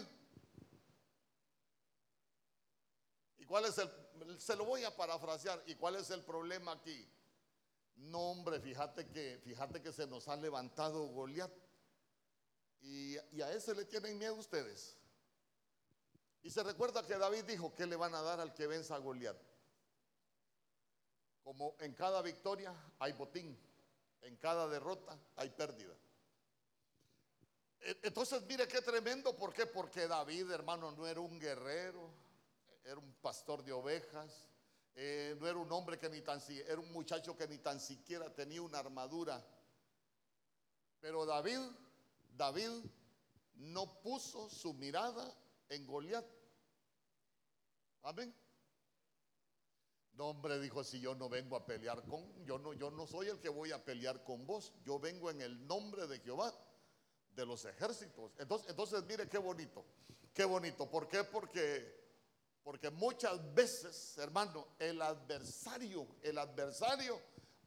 ¿y 3.38 3.44
cuál 3.44 3.66
es 3.66 3.78
el 3.78 3.90
se 4.38 4.56
lo 4.56 4.64
voy 4.64 4.84
a 4.84 4.94
parafrasear. 4.94 5.62
¿Y 5.66 5.74
cuál 5.74 5.96
es 5.96 6.10
el 6.10 6.22
problema 6.22 6.72
aquí? 6.72 7.08
No, 7.96 8.30
hombre, 8.30 8.60
fíjate 8.60 9.08
que, 9.08 9.40
fíjate 9.42 9.82
que 9.82 9.92
se 9.92 10.06
nos 10.06 10.28
ha 10.28 10.36
levantado 10.36 11.06
Goliat. 11.08 11.50
Y, 12.82 13.16
a 13.40 13.50
ese 13.52 13.74
le 13.74 13.84
tienen 13.84 14.18
miedo 14.18 14.34
ustedes. 14.34 14.96
Y 16.42 16.50
se 16.50 16.62
recuerda 16.62 17.04
que 17.04 17.16
David 17.16 17.44
dijo 17.44 17.74
que 17.74 17.86
le 17.86 17.96
van 17.96 18.14
a 18.14 18.22
dar 18.22 18.38
al 18.38 18.54
que 18.54 18.66
venza 18.66 18.94
a 18.94 18.98
Goliat. 18.98 19.36
Como 21.42 21.76
en 21.80 21.94
cada 21.94 22.22
victoria 22.22 22.74
hay 22.98 23.12
botín, 23.12 23.58
en 24.22 24.36
cada 24.36 24.68
derrota 24.68 25.18
hay 25.36 25.50
pérdida. 25.50 25.94
E, 27.80 27.98
entonces, 28.02 28.42
mire 28.42 28.68
qué 28.68 28.82
tremendo, 28.82 29.34
¿por 29.36 29.52
qué? 29.52 29.66
Porque 29.66 30.06
David, 30.06 30.50
hermano, 30.50 30.92
no 30.92 31.06
era 31.06 31.20
un 31.20 31.38
guerrero, 31.38 32.10
era 32.84 32.98
un 32.98 33.14
pastor 33.14 33.64
de 33.64 33.72
ovejas, 33.72 34.48
eh, 34.98 35.36
no 35.38 35.46
era 35.46 35.58
un 35.58 35.70
hombre 35.72 35.98
que 35.98 36.08
ni 36.08 36.22
tan 36.22 36.40
siquiera, 36.40 36.72
era 36.72 36.80
un 36.80 36.90
muchacho 36.90 37.36
que 37.36 37.46
ni 37.46 37.58
tan 37.58 37.78
siquiera 37.78 38.34
tenía 38.34 38.62
una 38.62 38.78
armadura. 38.78 39.46
Pero 41.00 41.26
David, 41.26 41.60
David 42.34 42.70
no 43.56 44.00
puso 44.00 44.48
su 44.48 44.72
mirada 44.72 45.36
en 45.68 45.86
Goliat. 45.86 46.24
Amén. 48.04 48.34
No, 50.14 50.28
hombre, 50.28 50.58
dijo, 50.60 50.82
si 50.82 50.98
yo 50.98 51.14
no 51.14 51.28
vengo 51.28 51.56
a 51.56 51.66
pelear 51.66 52.02
con, 52.04 52.24
yo 52.46 52.58
no, 52.58 52.72
yo 52.72 52.90
no 52.90 53.06
soy 53.06 53.28
el 53.28 53.38
que 53.38 53.50
voy 53.50 53.72
a 53.72 53.84
pelear 53.84 54.24
con 54.24 54.46
vos, 54.46 54.72
yo 54.82 54.98
vengo 54.98 55.30
en 55.30 55.42
el 55.42 55.66
nombre 55.66 56.06
de 56.06 56.20
Jehová, 56.20 56.54
de 57.34 57.44
los 57.44 57.66
ejércitos. 57.66 58.32
Entonces, 58.38 58.70
entonces 58.70 59.04
mire 59.04 59.28
qué 59.28 59.36
bonito, 59.36 59.84
qué 60.32 60.46
bonito. 60.46 60.90
¿Por 60.90 61.06
qué? 61.06 61.22
Porque 61.22 62.05
porque 62.66 62.90
muchas 62.90 63.54
veces, 63.54 64.18
hermano, 64.18 64.66
el 64.80 65.00
adversario, 65.00 66.04
el 66.20 66.36
adversario 66.36 67.16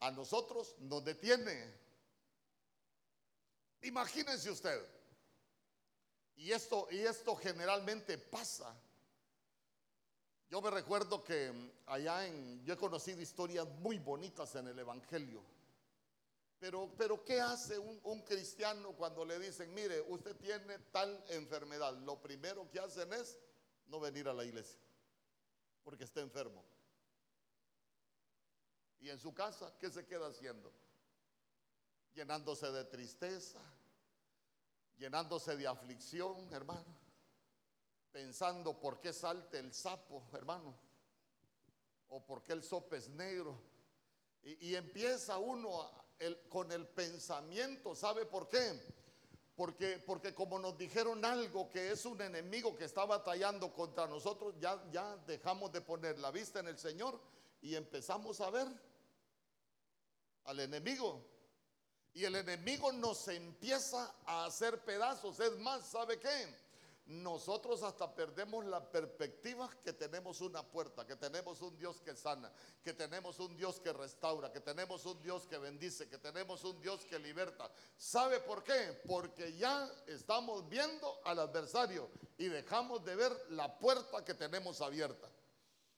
a 0.02 0.12
nosotros 0.12 0.76
nos 0.80 1.06
detiene. 1.06 1.74
Imagínense 3.84 4.52
usted. 4.52 4.86
Y 6.36 6.52
esto, 6.52 6.90
y 6.92 6.98
esto 6.98 7.34
generalmente 7.38 8.18
pasa. 8.18 8.76
Yo 10.50 10.62
me 10.62 10.70
recuerdo 10.70 11.24
que 11.24 11.50
allá 11.86 12.28
en, 12.28 12.62
yo 12.66 12.74
he 12.74 12.78
conocido 12.78 13.22
historias 13.22 13.70
muy 13.80 14.00
bonitas 14.00 14.54
en 14.56 14.68
el 14.68 14.80
Evangelio. 14.80 15.42
Pero, 16.60 16.94
pero 16.98 17.24
¿qué 17.24 17.40
hace 17.40 17.80
un, 17.80 18.22
cristiano 18.24 18.92
cuando 18.98 19.24
le 19.24 19.40
dicen, 19.40 19.74
mire, 19.74 20.02
usted 20.10 20.36
tiene 20.36 20.78
tal 20.92 21.24
enfermedad? 21.30 21.94
Lo 22.00 22.22
primero 22.22 22.70
que 22.70 22.82
hacen 22.82 23.14
es 23.14 23.40
no 23.88 24.02
venir 24.02 24.28
a 24.28 24.34
la 24.34 24.44
iglesia 24.44 24.89
porque 25.84 26.04
está 26.04 26.22
enfermo. 26.22 26.64
Y 29.00 29.10
en 29.10 29.20
su 29.20 29.34
casa, 29.34 29.74
¿qué 29.80 29.90
se 29.90 30.06
queda 30.06 30.28
haciendo? 30.28 30.72
Llenándose 32.14 32.70
de 32.72 32.84
tristeza, 32.86 33.60
llenándose 34.98 35.56
de 35.56 35.68
aflicción, 35.68 36.52
hermano. 36.54 36.98
Pensando 38.12 38.80
por 38.80 39.00
qué 39.00 39.14
salte 39.14 39.60
el 39.60 39.74
sapo, 39.74 40.28
hermano. 40.34 40.76
O 42.10 42.26
por 42.26 42.44
qué 42.44 42.54
el 42.54 42.64
sope 42.64 42.98
es 42.98 43.08
negro. 43.10 43.62
Y, 44.42 44.74
empieza 44.76 45.38
uno 45.38 45.92
con 46.48 46.72
el 46.72 46.88
pensamiento, 46.88 47.94
¿sabe 47.94 48.26
por 48.26 48.48
qué? 48.48 48.99
Porque, 49.60 50.00
porque 50.00 50.34
como 50.34 50.58
nos 50.58 50.78
dijeron 50.78 51.26
algo 51.26 51.70
que 51.70 51.92
es 51.92 52.06
un 52.06 52.22
enemigo 52.22 52.78
que 52.78 52.86
está 52.86 53.04
batallando 53.04 53.74
contra 53.74 54.08
nosotros, 54.08 54.56
ya, 54.58 54.82
ya 54.90 55.18
dejamos 55.28 55.70
de 55.74 55.82
poner 55.82 56.18
la 56.18 56.32
vista 56.32 56.62
en 56.62 56.70
el 56.70 56.78
Señor 56.78 57.20
y 57.62 57.76
empezamos 57.76 58.40
a 58.40 58.50
ver 58.52 58.68
al 60.46 60.62
enemigo. 60.62 61.22
Y 62.14 62.24
el 62.24 62.38
enemigo 62.38 62.94
nos 62.94 63.28
empieza 63.28 64.16
a 64.26 64.46
hacer 64.46 64.80
pedazos. 64.86 65.38
Es 65.42 65.58
más, 65.58 65.86
¿sabe 65.88 66.18
qué? 66.18 66.56
Nosotros 67.10 67.82
hasta 67.82 68.14
perdemos 68.14 68.64
la 68.66 68.88
perspectiva 68.92 69.68
que 69.84 69.94
tenemos 69.94 70.42
una 70.42 70.62
puerta, 70.62 71.08
que 71.08 71.16
tenemos 71.16 71.60
un 71.64 71.76
Dios 71.76 72.00
que 72.02 72.16
sana, 72.16 72.54
que 72.84 72.94
tenemos 72.94 73.40
un 73.40 73.58
Dios 73.58 73.80
que 73.80 73.92
restaura, 73.92 74.52
que 74.52 74.60
tenemos 74.60 75.04
un 75.08 75.20
Dios 75.24 75.48
que 75.48 75.58
bendice, 75.58 76.08
que 76.08 76.20
tenemos 76.20 76.64
un 76.64 76.80
Dios 76.80 77.04
que 77.06 77.18
liberta. 77.18 77.72
¿Sabe 77.98 78.40
por 78.42 78.64
qué? 78.64 79.02
Porque 79.08 79.58
ya 79.58 79.92
estamos 80.06 80.70
viendo 80.70 81.20
al 81.26 81.40
adversario 81.40 82.12
y 82.38 82.46
dejamos 82.46 83.04
de 83.04 83.16
ver 83.16 83.36
la 83.50 83.80
puerta 83.80 84.24
que 84.24 84.36
tenemos 84.36 84.80
abierta. 84.80 85.28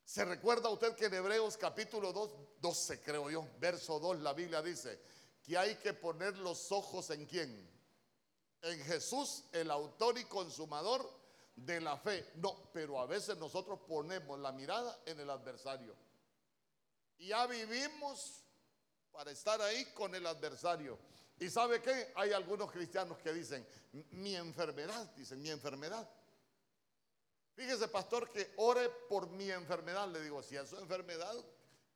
¿Se 0.05 0.23
recuerda 0.23 0.69
usted 0.69 0.95
que 0.95 1.07
en 1.07 1.15
Hebreos 1.15 1.57
capítulo 1.57 2.13
2, 2.13 2.31
12 2.61 3.01
creo 3.01 3.29
yo, 3.29 3.45
verso 3.59 3.99
2, 3.99 4.21
la 4.21 4.31
Biblia 4.31 4.61
dice 4.61 5.01
que 5.43 5.57
hay 5.57 5.75
que 5.75 5.93
poner 5.93 6.37
los 6.37 6.71
ojos 6.71 7.09
en 7.09 7.25
quién? 7.25 7.70
En 8.61 8.79
Jesús, 8.83 9.43
el 9.51 9.71
autor 9.71 10.17
y 10.17 10.25
consumador 10.25 11.09
de 11.55 11.81
la 11.81 11.97
fe. 11.97 12.31
No, 12.35 12.69
pero 12.73 12.99
a 12.99 13.05
veces 13.05 13.37
nosotros 13.37 13.79
ponemos 13.87 14.39
la 14.39 14.51
mirada 14.51 14.99
en 15.05 15.19
el 15.19 15.29
adversario. 15.29 15.95
Y 17.17 17.27
ya 17.27 17.45
vivimos 17.47 18.43
para 19.11 19.31
estar 19.31 19.61
ahí 19.61 19.85
con 19.93 20.15
el 20.15 20.25
adversario. 20.25 20.97
¿Y 21.39 21.49
sabe 21.49 21.81
qué? 21.81 22.11
Hay 22.15 22.31
algunos 22.33 22.71
cristianos 22.71 23.17
que 23.19 23.33
dicen, 23.33 23.67
mi 24.11 24.35
enfermedad, 24.35 25.11
dicen, 25.15 25.41
mi 25.41 25.49
enfermedad. 25.49 26.07
Fíjese, 27.55 27.87
pastor, 27.87 28.29
que 28.29 28.53
ore 28.57 28.89
por 29.09 29.29
mi 29.29 29.49
enfermedad. 29.51 30.07
Le 30.07 30.21
digo, 30.21 30.41
si 30.41 30.55
es 30.55 30.69
su 30.69 30.77
enfermedad, 30.77 31.35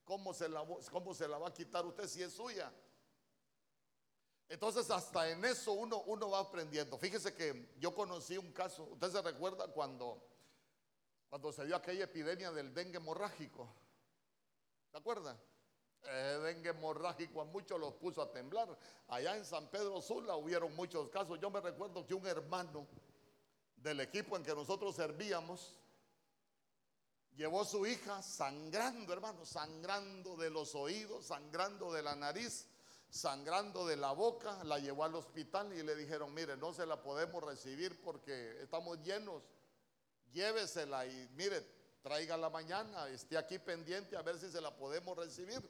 ¿cómo 0.04 0.34
se 0.34 0.50
la, 0.50 0.66
cómo 0.92 1.14
se 1.14 1.28
la 1.28 1.38
va 1.38 1.50
a 1.50 1.54
quitar 1.54 1.86
usted 1.86 2.08
si 2.08 2.24
es 2.24 2.34
suya? 2.34 2.72
Entonces 4.48 4.90
hasta 4.92 5.30
en 5.30 5.44
eso 5.44 5.72
uno, 5.72 6.04
uno 6.06 6.30
va 6.30 6.40
aprendiendo. 6.40 6.98
Fíjese 6.98 7.34
que 7.34 7.74
yo 7.80 7.96
conocí 7.96 8.38
un 8.38 8.52
caso, 8.52 8.84
usted 8.84 9.12
se 9.12 9.22
recuerda 9.22 9.68
cuando, 9.70 10.22
cuando 11.30 11.52
se 11.52 11.66
dio 11.66 11.76
aquella 11.76 12.04
epidemia 12.04 12.52
del 12.52 12.74
dengue 12.74 12.98
hemorrágico. 12.98 13.68
¿Se 14.92 14.98
acuerda? 14.98 15.38
El 16.04 16.44
dengue 16.44 16.70
hemorrágico 16.70 17.42
a 17.42 17.46
muchos 17.46 17.80
los 17.80 17.96
puso 17.96 18.22
a 18.22 18.32
temblar. 18.32 18.78
Allá 19.08 19.36
en 19.36 19.44
San 19.44 19.68
Pedro 19.70 20.00
Sula 20.02 20.36
hubieron 20.36 20.76
muchos 20.76 21.10
casos. 21.10 21.40
Yo 21.40 21.50
me 21.50 21.60
recuerdo 21.60 22.06
que 22.06 22.14
un 22.14 22.28
hermano 22.28 22.88
del 23.78 24.00
equipo 24.02 24.38
en 24.38 24.44
que 24.44 24.54
nosotros 24.54 24.96
servíamos 24.96 25.80
llevó 27.36 27.62
a 27.62 27.66
su 27.66 27.86
hija 27.86 28.22
sangrando, 28.22 29.12
hermano, 29.12 29.44
sangrando 29.46 30.38
de 30.38 30.52
los 30.52 30.76
oídos, 30.76 31.26
sangrando 31.26 31.92
de 31.92 32.04
la 32.04 32.16
nariz 32.16 32.68
sangrando 33.16 33.88
de 33.88 33.96
la 33.96 34.12
boca, 34.12 34.62
la 34.66 34.78
llevó 34.78 35.06
al 35.06 35.16
hospital 35.16 35.72
y 35.72 35.82
le 35.84 35.96
dijeron, 35.96 36.34
mire, 36.34 36.58
no 36.58 36.74
se 36.74 36.86
la 36.86 37.02
podemos 37.02 37.42
recibir 37.42 38.02
porque 38.02 38.62
estamos 38.62 39.02
llenos, 39.04 39.42
llévesela 40.34 41.06
y 41.06 41.30
mire, 41.30 41.66
traiga 42.02 42.36
la 42.36 42.50
mañana, 42.50 43.08
esté 43.08 43.38
aquí 43.38 43.58
pendiente 43.58 44.18
a 44.18 44.22
ver 44.22 44.38
si 44.38 44.52
se 44.52 44.60
la 44.60 44.76
podemos 44.76 45.18
recibir. 45.18 45.62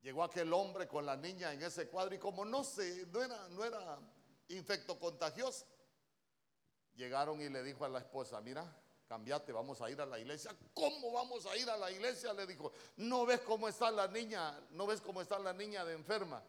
Llegó 0.00 0.24
aquel 0.24 0.50
hombre 0.54 0.88
con 0.88 1.04
la 1.04 1.14
niña 1.14 1.52
en 1.52 1.62
ese 1.62 1.88
cuadro 1.88 2.14
y 2.14 2.18
como 2.18 2.46
no 2.46 2.64
se, 2.64 3.04
no 3.08 3.22
era, 3.22 3.46
no 3.50 3.62
era 3.62 3.98
infecto 4.48 4.98
contagioso, 4.98 5.66
llegaron 6.94 7.38
y 7.42 7.50
le 7.50 7.62
dijo 7.62 7.84
a 7.84 7.90
la 7.90 7.98
esposa, 7.98 8.40
mira, 8.40 8.64
cambiate, 9.10 9.50
vamos 9.50 9.80
a 9.80 9.90
ir 9.90 10.00
a 10.00 10.06
la 10.06 10.20
iglesia. 10.20 10.54
¿Cómo 10.72 11.10
vamos 11.10 11.44
a 11.44 11.56
ir 11.56 11.68
a 11.68 11.76
la 11.76 11.90
iglesia? 11.90 12.32
Le 12.32 12.46
dijo, 12.46 12.72
¿no 12.98 13.26
ves 13.26 13.40
cómo 13.40 13.66
está 13.66 13.90
la 13.90 14.06
niña? 14.06 14.56
¿No 14.70 14.86
ves 14.86 15.00
cómo 15.00 15.20
está 15.20 15.36
la 15.40 15.52
niña 15.52 15.84
de 15.84 15.94
enferma? 15.94 16.40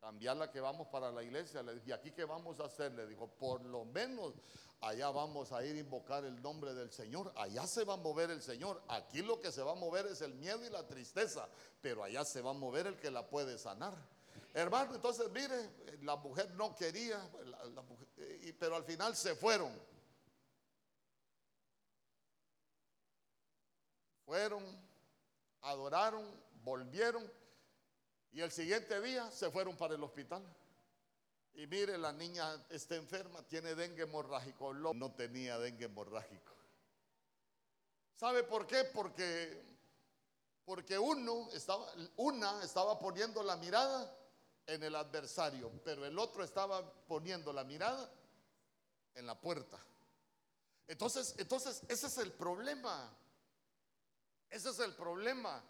Cambiarla 0.00 0.52
que 0.52 0.60
vamos 0.60 0.86
para 0.86 1.10
la 1.10 1.24
iglesia. 1.24 1.64
Le 1.64 1.74
dije, 1.74 1.88
¿y 1.88 1.92
aquí 1.92 2.12
qué 2.12 2.24
vamos 2.24 2.60
a 2.60 2.66
hacer? 2.66 2.92
Le 2.92 3.08
dijo, 3.08 3.26
por 3.26 3.60
lo 3.64 3.84
menos 3.86 4.34
allá 4.82 5.10
vamos 5.10 5.50
a 5.50 5.64
ir 5.64 5.74
a 5.74 5.80
invocar 5.80 6.24
el 6.24 6.40
nombre 6.40 6.74
del 6.74 6.92
Señor. 6.92 7.32
Allá 7.34 7.66
se 7.66 7.82
va 7.82 7.94
a 7.94 7.96
mover 7.96 8.30
el 8.30 8.40
Señor. 8.40 8.80
Aquí 8.86 9.22
lo 9.22 9.40
que 9.40 9.50
se 9.50 9.60
va 9.60 9.72
a 9.72 9.74
mover 9.74 10.06
es 10.06 10.20
el 10.20 10.32
miedo 10.34 10.64
y 10.64 10.70
la 10.70 10.86
tristeza, 10.86 11.48
pero 11.80 12.04
allá 12.04 12.24
se 12.24 12.40
va 12.40 12.50
a 12.50 12.54
mover 12.54 12.86
el 12.86 13.00
que 13.00 13.10
la 13.10 13.28
puede 13.28 13.58
sanar. 13.58 13.94
Hermano, 14.52 14.94
entonces 14.94 15.28
mire, 15.32 15.70
la 16.02 16.14
mujer 16.14 16.52
no 16.52 16.72
quería, 16.76 17.18
pero 18.60 18.76
al 18.76 18.84
final 18.84 19.16
se 19.16 19.34
fueron. 19.34 19.72
Fueron, 24.34 24.64
adoraron, 25.60 26.28
volvieron 26.64 27.24
y 28.32 28.40
el 28.40 28.50
siguiente 28.50 29.00
día 29.00 29.30
se 29.30 29.48
fueron 29.48 29.76
para 29.76 29.94
el 29.94 30.02
hospital. 30.02 30.42
Y 31.54 31.68
mire, 31.68 31.96
la 31.96 32.12
niña 32.12 32.60
está 32.68 32.96
enferma, 32.96 33.44
tiene 33.44 33.76
dengue 33.76 34.02
hemorrágico. 34.02 34.74
No 34.74 35.12
tenía 35.12 35.56
dengue 35.60 35.84
hemorrágico. 35.84 36.52
¿Sabe 38.16 38.42
por 38.42 38.66
qué? 38.66 38.82
Porque, 38.92 39.62
porque 40.64 40.98
uno 40.98 41.48
estaba, 41.52 41.86
una 42.16 42.60
estaba 42.64 42.98
poniendo 42.98 43.40
la 43.40 43.56
mirada 43.56 44.18
en 44.66 44.82
el 44.82 44.96
adversario, 44.96 45.70
pero 45.84 46.04
el 46.04 46.18
otro 46.18 46.42
estaba 46.42 46.82
poniendo 47.06 47.52
la 47.52 47.62
mirada 47.62 48.10
en 49.14 49.28
la 49.28 49.40
puerta. 49.40 49.78
Entonces, 50.88 51.36
entonces 51.38 51.82
ese 51.88 52.08
es 52.08 52.18
el 52.18 52.32
problema. 52.32 53.16
Ese 54.54 54.70
es 54.70 54.78
el 54.78 54.94
problema. 54.94 55.60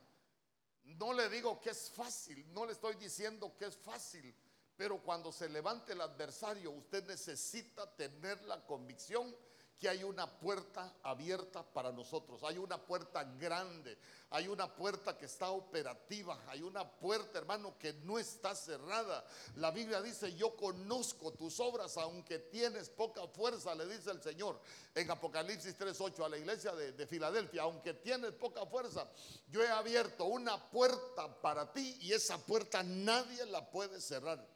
No 0.83 1.15
le 1.15 1.31
digo 1.31 1.59
que 1.59 1.71
es 1.71 1.91
fácil, 1.91 2.53
no 2.53 2.67
le 2.67 2.73
estoy 2.73 2.97
diciendo 2.97 3.57
que 3.57 3.65
es 3.65 3.75
fácil, 3.79 4.37
pero 4.77 5.03
cuando 5.03 5.33
se 5.33 5.49
levante 5.49 5.95
el 5.95 6.03
adversario, 6.03 6.71
usted 6.71 7.03
necesita 7.07 7.91
tener 7.97 8.43
la 8.43 8.63
convicción 8.67 9.35
que 9.79 9.89
hay 9.89 10.05
una 10.05 10.39
puerta 10.39 10.95
abierta 11.03 11.63
para 11.63 11.93
nosotros, 11.93 12.43
hay 12.45 12.59
una 12.59 12.79
puerta 12.79 13.25
grande, 13.25 13.99
hay 14.31 14.49
una 14.49 14.73
puerta 14.75 15.17
que 15.17 15.27
está 15.27 15.51
operativa, 15.51 16.43
hay 16.49 16.63
una 16.63 16.89
puerta, 16.89 17.39
hermano, 17.39 17.77
que 17.79 17.93
no 17.93 18.19
está 18.19 18.55
cerrada. 18.55 19.25
La 19.57 19.71
Biblia 19.71 20.01
dice, 20.01 20.35
yo 20.35 20.57
conozco 20.57 21.33
tus 21.33 21.61
obras, 21.61 21.97
aunque 21.97 22.39
tienes 22.39 22.89
poca 22.89 23.27
fuerza, 23.29 23.75
le 23.75 23.87
dice 23.87 24.11
el 24.11 24.23
Señor 24.23 24.61
en 24.95 25.11
Apocalipsis 25.11 25.79
3.8 25.79 26.25
a 26.25 26.29
la 26.29 26.39
iglesia 26.39 26.73
de, 26.75 26.93
de 26.93 27.07
Filadelfia, 27.07 27.63
aunque 27.63 27.95
tienes 27.95 28.33
poca 28.33 28.65
fuerza, 28.67 29.09
yo 29.49 29.63
he 29.63 29.69
abierto 29.69 30.25
una 30.25 30.71
puerta 30.71 31.41
para 31.41 31.73
ti 31.73 31.99
y 32.01 32.13
esa 32.13 32.39
puerta 32.39 32.83
nadie 32.83 33.45
la 33.47 33.71
puede 33.71 34.01
cerrar. 34.01 34.54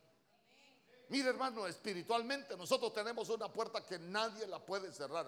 Mire 1.08 1.30
hermano, 1.30 1.66
espiritualmente 1.66 2.56
nosotros 2.56 2.92
tenemos 2.92 3.28
una 3.30 3.50
puerta 3.50 3.84
que 3.84 3.98
nadie 3.98 4.46
la 4.46 4.64
puede 4.64 4.92
cerrar. 4.92 5.26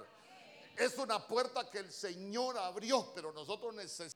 Es 0.76 0.96
una 0.98 1.26
puerta 1.26 1.68
que 1.70 1.78
el 1.78 1.92
Señor 1.92 2.58
abrió, 2.58 3.12
pero 3.14 3.32
nosotros 3.32 3.74
necesitamos... 3.74 4.14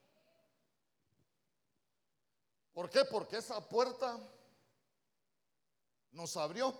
¿Por 2.73 2.89
qué? 2.89 3.05
Porque 3.05 3.37
esa 3.37 3.67
puerta 3.67 4.19
nos 6.11 6.35
abrió 6.37 6.73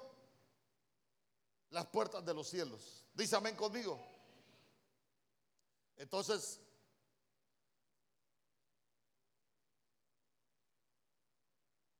las 1.69 1.87
puertas 1.87 2.25
de 2.25 2.33
los 2.33 2.47
cielos. 2.47 3.05
Dice 3.13 3.35
amén 3.35 3.55
conmigo. 3.55 3.99
Entonces, 5.97 6.59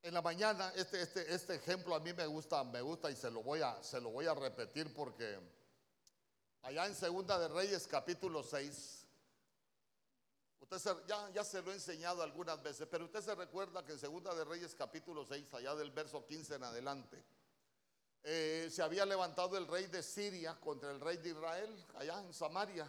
en 0.06 0.14
la 0.14 0.22
mañana, 0.22 0.72
este, 0.76 1.02
este, 1.02 1.34
este 1.34 1.56
ejemplo 1.56 1.92
a 1.92 1.98
mí 1.98 2.12
me 2.12 2.26
gusta, 2.26 2.62
me 2.62 2.80
gusta 2.80 3.10
y 3.10 3.16
se 3.16 3.28
lo 3.28 3.42
voy 3.42 3.60
a, 3.60 3.82
se 3.82 4.00
lo 4.00 4.10
voy 4.10 4.26
a 4.26 4.34
repetir 4.34 4.94
porque 4.94 5.36
allá 6.62 6.86
en 6.86 6.94
Segunda 6.94 7.36
de 7.40 7.48
Reyes 7.48 7.88
capítulo 7.88 8.44
6, 8.44 9.04
usted 10.60 10.78
ya, 11.08 11.28
ya 11.30 11.42
se 11.42 11.60
lo 11.60 11.72
he 11.72 11.74
enseñado 11.74 12.22
algunas 12.22 12.62
veces, 12.62 12.86
pero 12.88 13.04
usted 13.06 13.20
se 13.20 13.34
recuerda 13.34 13.84
que 13.84 13.94
en 13.94 13.98
Segunda 13.98 14.32
de 14.32 14.44
Reyes 14.44 14.76
capítulo 14.76 15.26
6, 15.26 15.52
allá 15.54 15.74
del 15.74 15.90
verso 15.90 16.24
15 16.24 16.54
en 16.54 16.62
adelante, 16.62 17.20
eh, 18.22 18.68
se 18.70 18.82
había 18.82 19.04
levantado 19.04 19.58
el 19.58 19.66
rey 19.66 19.86
de 19.88 20.04
Siria 20.04 20.56
contra 20.60 20.92
el 20.92 21.00
rey 21.00 21.16
de 21.16 21.30
Israel, 21.30 21.84
allá 21.96 22.20
en 22.20 22.32
Samaria. 22.32 22.86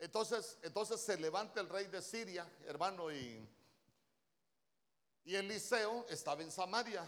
Entonces, 0.00 0.58
entonces 0.62 1.00
se 1.00 1.16
levanta 1.16 1.60
el 1.60 1.68
rey 1.68 1.86
de 1.86 2.02
Siria, 2.02 2.44
hermano, 2.66 3.12
y 3.12 3.48
y 5.24 5.34
Eliseo 5.34 6.06
estaba 6.08 6.42
en 6.42 6.50
Samaria. 6.50 7.04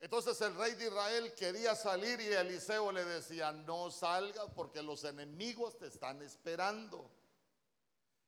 Entonces 0.00 0.40
el 0.40 0.54
rey 0.54 0.74
de 0.74 0.86
Israel 0.86 1.34
quería 1.34 1.74
salir 1.74 2.20
y 2.20 2.28
Eliseo 2.28 2.90
le 2.90 3.04
decía, 3.04 3.52
no 3.52 3.90
salgas 3.90 4.46
porque 4.54 4.82
los 4.82 5.04
enemigos 5.04 5.76
te 5.78 5.88
están 5.88 6.22
esperando. 6.22 7.10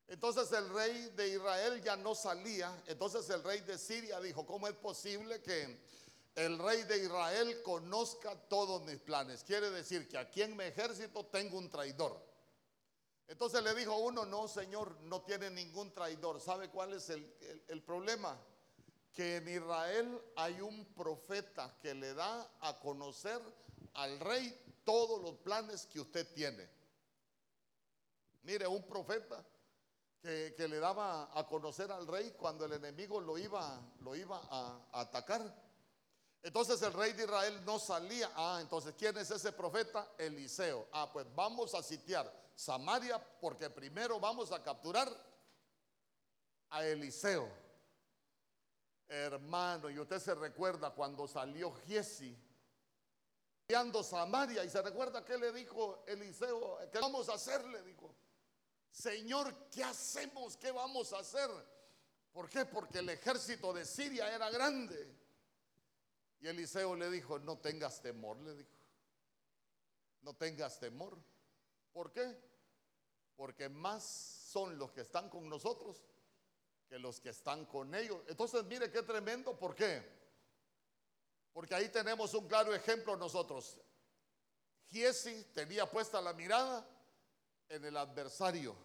Entonces 0.06 0.52
el 0.52 0.68
rey 0.68 1.10
de 1.16 1.28
Israel 1.28 1.80
ya 1.82 1.96
no 1.96 2.14
salía. 2.14 2.82
Entonces 2.86 3.28
el 3.30 3.42
rey 3.42 3.60
de 3.60 3.78
Siria 3.78 4.20
dijo, 4.20 4.46
¿cómo 4.46 4.68
es 4.68 4.74
posible 4.74 5.40
que 5.40 5.80
el 6.34 6.58
rey 6.58 6.82
de 6.82 6.98
Israel 6.98 7.62
conozca 7.62 8.34
todos 8.48 8.82
mis 8.82 8.98
planes? 8.98 9.42
Quiere 9.42 9.70
decir 9.70 10.06
que 10.06 10.18
aquí 10.18 10.42
en 10.42 10.54
mi 10.54 10.64
ejército 10.64 11.24
tengo 11.24 11.56
un 11.56 11.70
traidor. 11.70 12.31
Entonces 13.28 13.62
le 13.62 13.74
dijo 13.74 13.96
uno, 13.96 14.26
no, 14.26 14.48
Señor, 14.48 15.00
no 15.02 15.22
tiene 15.22 15.50
ningún 15.50 15.92
traidor. 15.92 16.40
¿Sabe 16.40 16.68
cuál 16.68 16.92
es 16.92 17.08
el, 17.10 17.82
problema? 17.84 18.38
Que 19.12 19.36
en 19.36 19.48
Israel 19.48 20.20
hay 20.36 20.60
un 20.60 20.84
profeta 20.94 21.78
que 21.80 21.94
le 21.94 22.14
da 22.14 22.50
a 22.60 22.78
conocer 22.80 23.40
al 23.94 24.18
rey 24.20 24.80
todos 24.84 25.20
los 25.22 25.36
planes 25.38 25.86
que 25.86 26.00
usted 26.00 26.32
tiene. 26.34 26.68
Mire, 28.42 28.66
un 28.66 28.82
profeta 28.86 29.44
que, 30.20 30.54
le 30.68 30.78
daba 30.78 31.30
a 31.38 31.46
conocer 31.46 31.90
al 31.92 32.06
rey 32.06 32.32
cuando 32.32 32.64
el 32.64 32.72
enemigo 32.72 33.20
lo 33.20 33.38
iba, 33.38 33.80
lo 34.00 34.16
iba 34.16 34.40
a, 34.50 34.88
a 34.92 35.00
atacar. 35.00 35.42
Entonces 36.42 36.82
el 36.82 36.92
rey 36.92 37.12
de 37.12 37.24
Israel 37.24 37.64
no 37.64 37.78
salía. 37.78 38.30
Ah, 38.34 38.58
entonces, 38.60 38.94
¿quién 38.98 39.16
es 39.16 39.30
ese 39.30 39.52
profeta? 39.52 40.12
Eliseo. 40.18 40.88
Ah, 40.92 41.08
pues 41.12 41.24
vamos 41.34 41.74
a 41.74 41.82
sitiar 41.82 42.41
Samaria 42.62 43.18
porque 43.40 43.68
primero 43.70 44.20
vamos 44.20 44.52
a 44.52 44.62
capturar 44.62 45.08
a 46.70 46.86
Eliseo. 46.86 47.48
Hermano, 49.08 49.90
y 49.90 49.98
usted 49.98 50.20
se 50.20 50.34
recuerda 50.34 50.90
cuando 50.90 51.26
salió 51.26 51.72
Giesi 51.72 52.38
guiando 53.66 54.02
Samaria 54.04 54.64
y 54.64 54.70
se 54.70 54.80
recuerda 54.80 55.24
que 55.24 55.36
le 55.38 55.50
dijo 55.50 56.04
Eliseo, 56.06 56.78
¿qué 56.90 57.00
vamos 57.00 57.28
a 57.28 57.34
hacer? 57.34 57.64
Le 57.64 57.82
dijo, 57.82 58.14
Señor, 58.90 59.68
¿qué 59.68 59.82
hacemos? 59.82 60.56
¿Qué 60.56 60.70
vamos 60.70 61.12
a 61.12 61.18
hacer? 61.18 61.50
¿Por 62.32 62.48
qué? 62.48 62.64
Porque 62.64 62.98
el 62.98 63.08
ejército 63.08 63.72
de 63.72 63.84
Siria 63.84 64.32
era 64.32 64.50
grande. 64.50 65.18
Y 66.40 66.46
Eliseo 66.46 66.94
le 66.94 67.10
dijo, 67.10 67.40
no 67.40 67.58
tengas 67.58 68.00
temor, 68.00 68.36
le 68.38 68.54
dijo, 68.54 68.70
no 70.22 70.34
tengas 70.34 70.78
temor. 70.78 71.18
¿Por 71.92 72.12
qué? 72.12 72.51
Porque 73.36 73.68
más 73.68 74.04
son 74.04 74.78
los 74.78 74.92
que 74.92 75.00
están 75.00 75.28
con 75.28 75.48
nosotros 75.48 76.02
que 76.92 76.98
los 76.98 77.20
que 77.20 77.30
están 77.30 77.64
con 77.64 77.94
ellos. 77.94 78.20
Entonces, 78.28 78.62
mire 78.64 78.90
qué 78.90 79.02
tremendo. 79.02 79.58
¿Por 79.58 79.74
qué? 79.74 80.02
Porque 81.54 81.74
ahí 81.74 81.88
tenemos 81.88 82.34
un 82.34 82.46
claro 82.46 82.74
ejemplo 82.74 83.16
nosotros. 83.16 83.78
Giesi 84.90 85.44
tenía 85.54 85.90
puesta 85.90 86.20
la 86.20 86.34
mirada 86.34 86.86
en 87.70 87.82
el 87.86 87.96
adversario, 87.96 88.76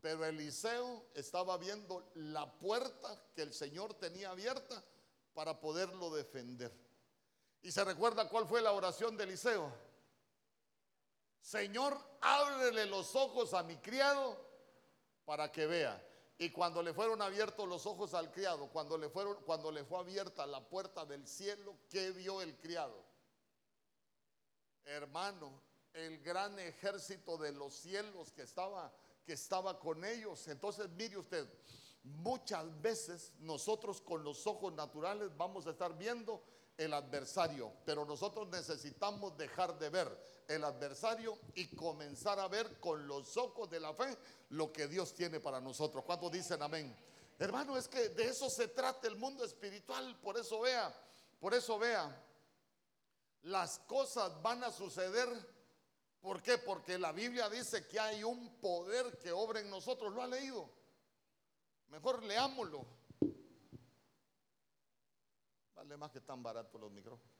pero 0.00 0.24
Eliseo 0.24 1.06
estaba 1.14 1.56
viendo 1.56 2.08
la 2.14 2.56
puerta 2.56 3.20
que 3.34 3.42
el 3.42 3.52
Señor 3.52 3.94
tenía 3.94 4.30
abierta 4.30 4.80
para 5.34 5.58
poderlo 5.58 6.14
defender. 6.14 6.72
¿Y 7.62 7.72
se 7.72 7.82
recuerda 7.82 8.28
cuál 8.28 8.46
fue 8.46 8.62
la 8.62 8.70
oración 8.70 9.16
de 9.16 9.24
Eliseo? 9.24 9.72
Señor, 11.46 11.96
ábrele 12.22 12.86
los 12.86 13.14
ojos 13.14 13.54
a 13.54 13.62
mi 13.62 13.76
criado 13.76 14.36
para 15.24 15.52
que 15.52 15.64
vea. 15.64 16.04
Y 16.38 16.50
cuando 16.50 16.82
le 16.82 16.92
fueron 16.92 17.22
abiertos 17.22 17.68
los 17.68 17.86
ojos 17.86 18.14
al 18.14 18.32
criado, 18.32 18.68
cuando 18.68 18.98
le, 18.98 19.08
fueron, 19.08 19.36
cuando 19.44 19.70
le 19.70 19.84
fue 19.84 20.00
abierta 20.00 20.44
la 20.44 20.68
puerta 20.68 21.06
del 21.06 21.24
cielo, 21.24 21.76
¿qué 21.88 22.10
vio 22.10 22.42
el 22.42 22.56
criado? 22.56 23.00
Hermano, 24.86 25.62
el 25.92 26.18
gran 26.18 26.58
ejército 26.58 27.38
de 27.38 27.52
los 27.52 27.74
cielos 27.74 28.32
que 28.32 28.42
estaba, 28.42 28.92
que 29.24 29.34
estaba 29.34 29.78
con 29.78 30.04
ellos. 30.04 30.48
Entonces, 30.48 30.88
mire 30.96 31.16
usted, 31.16 31.48
muchas 32.02 32.82
veces 32.82 33.32
nosotros 33.38 34.00
con 34.00 34.24
los 34.24 34.48
ojos 34.48 34.72
naturales 34.72 35.30
vamos 35.36 35.64
a 35.68 35.70
estar 35.70 35.96
viendo 35.96 36.42
el 36.76 36.92
adversario, 36.92 37.72
pero 37.84 38.04
nosotros 38.04 38.48
necesitamos 38.48 39.36
dejar 39.36 39.78
de 39.78 39.88
ver 39.88 40.44
el 40.48 40.62
adversario 40.64 41.38
y 41.54 41.74
comenzar 41.74 42.38
a 42.38 42.48
ver 42.48 42.78
con 42.78 43.06
los 43.06 43.36
ojos 43.36 43.68
de 43.70 43.80
la 43.80 43.94
fe 43.94 44.16
lo 44.50 44.72
que 44.72 44.86
Dios 44.86 45.14
tiene 45.14 45.40
para 45.40 45.60
nosotros. 45.60 46.04
¿Cuántos 46.04 46.30
dicen 46.30 46.62
amén? 46.62 46.94
Hermano, 47.38 47.76
es 47.76 47.88
que 47.88 48.10
de 48.10 48.28
eso 48.28 48.48
se 48.48 48.68
trata 48.68 49.08
el 49.08 49.16
mundo 49.16 49.44
espiritual, 49.44 50.18
por 50.20 50.38
eso 50.38 50.60
vea, 50.60 50.94
por 51.40 51.54
eso 51.54 51.78
vea, 51.78 52.24
las 53.42 53.78
cosas 53.80 54.40
van 54.42 54.64
a 54.64 54.70
suceder. 54.70 55.28
¿Por 56.20 56.42
qué? 56.42 56.58
Porque 56.58 56.98
la 56.98 57.12
Biblia 57.12 57.48
dice 57.48 57.86
que 57.86 58.00
hay 58.00 58.24
un 58.24 58.56
poder 58.56 59.18
que 59.18 59.30
obra 59.30 59.60
en 59.60 59.70
nosotros. 59.70 60.12
¿Lo 60.12 60.22
ha 60.22 60.26
leído? 60.26 60.68
Mejor 61.88 62.22
leámoslo. 62.24 62.84
Vale 65.76 65.96
más 65.98 66.10
que 66.10 66.22
tan 66.22 66.42
barato 66.42 66.78
los 66.78 66.90
micrófonos. 66.90 67.36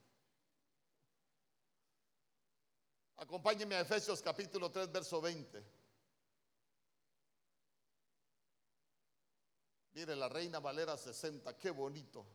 Acompáñeme 3.17 3.75
a 3.77 3.81
Efesios 3.81 4.21
capítulo 4.21 4.71
3, 4.71 4.93
verso 4.93 5.23
20. 5.23 5.65
Mire, 9.95 10.15
la 10.15 10.29
Reina 10.29 10.61
Valera 10.61 10.99
60, 10.99 11.57
qué 11.57 11.71
bonito. 11.71 12.27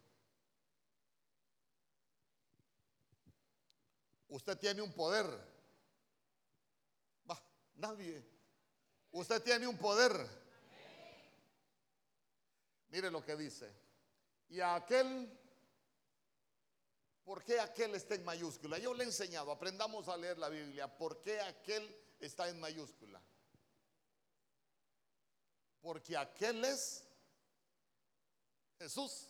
Usted 4.29 4.57
tiene 4.57 4.81
un 4.81 4.91
poder. 4.93 5.27
Va, 7.29 7.39
nadie. 7.75 8.25
Usted 9.11 9.43
tiene 9.43 9.67
un 9.67 9.77
poder. 9.77 10.11
Mire 12.89 13.11
lo 13.11 13.23
que 13.23 13.35
dice. 13.35 13.71
Y 14.49 14.59
aquel 14.59 15.40
¿Por 17.23 17.43
qué 17.43 17.59
aquel 17.59 17.93
está 17.95 18.15
en 18.15 18.25
mayúscula? 18.25 18.79
Yo 18.79 18.93
le 18.93 19.03
he 19.03 19.07
enseñado, 19.07 19.51
aprendamos 19.51 20.07
a 20.07 20.17
leer 20.17 20.37
la 20.37 20.49
Biblia. 20.49 20.87
¿Por 20.87 21.21
qué 21.21 21.39
aquel 21.39 21.95
está 22.19 22.49
en 22.49 22.59
mayúscula? 22.59 23.21
Porque 25.81 26.17
aquel 26.17 26.63
es 26.65 27.03
Jesús. 28.79 29.27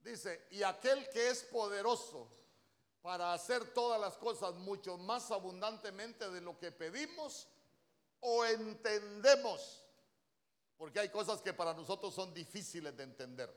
Dice, 0.00 0.46
y 0.50 0.62
aquel 0.62 1.08
que 1.10 1.30
es 1.30 1.44
poderoso 1.44 2.28
para 3.02 3.32
hacer 3.32 3.72
todas 3.72 4.00
las 4.00 4.16
cosas 4.16 4.54
mucho 4.56 4.96
más 4.98 5.30
abundantemente 5.30 6.28
de 6.30 6.40
lo 6.40 6.58
que 6.58 6.72
pedimos 6.72 7.48
o 8.20 8.44
entendemos. 8.44 9.84
Porque 10.76 11.00
hay 11.00 11.10
cosas 11.10 11.42
que 11.42 11.52
para 11.52 11.74
nosotros 11.74 12.14
son 12.14 12.32
difíciles 12.34 12.96
de 12.96 13.04
entender, 13.04 13.54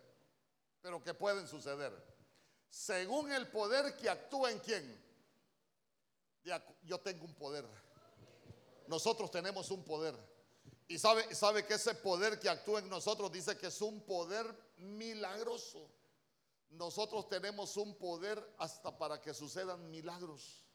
pero 0.82 1.02
que 1.02 1.14
pueden 1.14 1.48
suceder 1.48 2.13
según 2.74 3.32
el 3.32 3.48
poder 3.52 3.96
que 3.96 4.10
actúa 4.10 4.52
en 4.52 4.58
quién. 4.58 5.04
Yo 6.82 7.00
tengo 7.02 7.24
un 7.24 7.36
poder. 7.36 7.64
Nosotros 8.88 9.30
tenemos 9.30 9.70
un 9.70 9.86
poder. 9.86 10.16
Y 10.88 10.98
sabe, 10.98 11.36
sabe 11.36 11.68
que 11.68 11.76
ese 11.76 11.94
poder 11.94 12.40
que 12.40 12.50
actúa 12.50 12.80
en 12.80 12.90
nosotros 12.90 13.32
dice 13.32 13.56
que 13.60 13.68
es 13.68 13.80
un 13.80 14.02
poder 14.02 14.48
milagroso. 14.78 15.88
Nosotros 16.72 17.30
tenemos 17.30 17.78
un 17.78 17.96
poder 17.96 18.44
hasta 18.58 18.98
para 18.98 19.22
que 19.22 19.36
sucedan 19.36 19.92
milagros. 19.92 20.66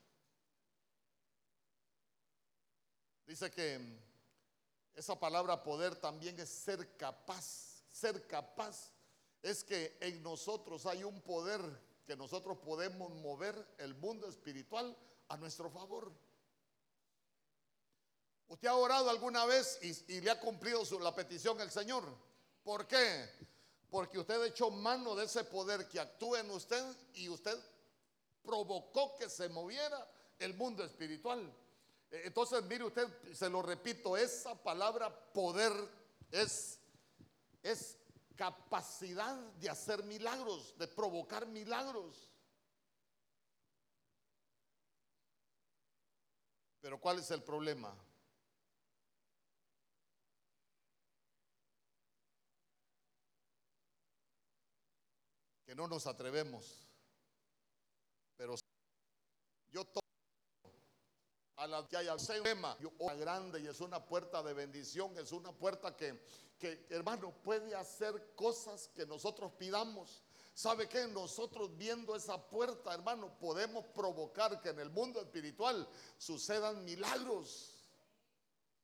Dice 3.27 3.51
que 3.51 3.81
esa 4.95 5.19
palabra 5.19 5.65
poder 5.65 5.97
también 5.97 6.39
es 6.39 6.49
ser 6.49 6.97
capaz. 6.97 7.83
Ser 7.91 8.25
capaz 8.29 8.93
es 9.43 9.65
que 9.65 9.99
en 10.01 10.23
nosotros 10.23 10.87
hay 10.87 11.03
un 11.03 11.21
poder 11.23 11.88
que 12.09 12.17
nosotros 12.17 12.57
podemos 12.65 13.15
mover 13.17 13.55
el 13.77 13.95
mundo 13.95 14.31
espiritual 14.31 14.97
a 15.29 15.37
nuestro 15.37 15.69
favor. 15.69 16.11
¿Usted 18.47 18.67
ha 18.67 18.75
orado 18.77 19.11
alguna 19.11 19.45
vez 19.45 19.79
y, 20.09 20.23
le 20.23 20.31
ha 20.31 20.41
cumplido 20.41 20.83
la 21.01 21.15
petición 21.15 21.61
el 21.61 21.71
Señor? 21.71 22.03
¿Por 22.65 22.87
qué? 22.87 23.29
Porque 23.91 24.19
usted 24.19 24.43
hecho 24.47 24.71
mano 24.71 25.15
de 25.15 25.27
ese 25.27 25.45
poder 25.45 25.87
que 25.87 26.01
actúa 26.01 26.41
en 26.41 26.51
usted 26.51 26.83
y 27.13 27.29
usted 27.29 27.59
provocó 28.43 29.15
que 29.19 29.29
se 29.29 29.51
moviera 29.51 30.11
el 30.39 30.55
mundo 30.55 30.83
espiritual. 30.85 31.55
E, 32.11 32.23
entonces, 32.25 32.63
mire 32.63 32.85
usted, 32.85 33.07
se 33.35 33.51
lo 33.51 33.61
repito, 33.61 34.17
esa 34.17 34.55
palabra 34.55 35.15
poder 35.35 35.75
es, 36.31 36.79
es 37.63 37.99
capacidad 38.39 39.37
de 39.55 39.69
hacer 39.69 40.05
milagros, 40.05 40.73
de 40.79 40.87
provocar 40.87 41.45
milagros. 41.49 42.31
Pero 46.81 47.01
¿cuál 47.01 47.19
es 47.19 47.29
el 47.33 47.43
problema? 47.43 47.93
Que 55.67 55.75
no 55.75 55.89
nos 55.89 56.07
atrevemos. 56.07 56.89
Pero 58.37 58.55
yo 59.73 59.85
a 61.59 61.67
la 61.67 61.87
que 61.87 61.97
haya 61.97 62.15
un 62.15 62.43
tema 62.43 62.77
grande 63.19 63.61
y 63.61 63.67
es 63.67 63.81
una 63.81 64.05
puerta 64.05 64.43
de 64.43 64.55
bendición, 64.55 65.17
es 65.19 65.33
una 65.33 65.53
puerta 65.53 65.97
que 65.97 66.21
que, 66.59 66.87
hermano, 66.91 67.33
puede 67.43 67.75
hacer 67.75 68.35
cosas 68.35 68.89
que 68.89 69.07
nosotros 69.07 69.53
pidamos. 69.53 70.23
¿Sabe 70.53 70.89
qué? 70.89 71.07
Nosotros 71.07 71.77
viendo 71.77 72.17
esa 72.17 72.37
puerta, 72.49 72.93
hermano, 72.93 73.39
podemos 73.39 73.87
provocar 73.87 74.61
que 74.61 74.71
en 74.71 74.81
el 74.81 74.91
mundo 74.91 75.21
espiritual 75.21 75.89
sucedan 76.19 76.85
milagros. 76.85 77.75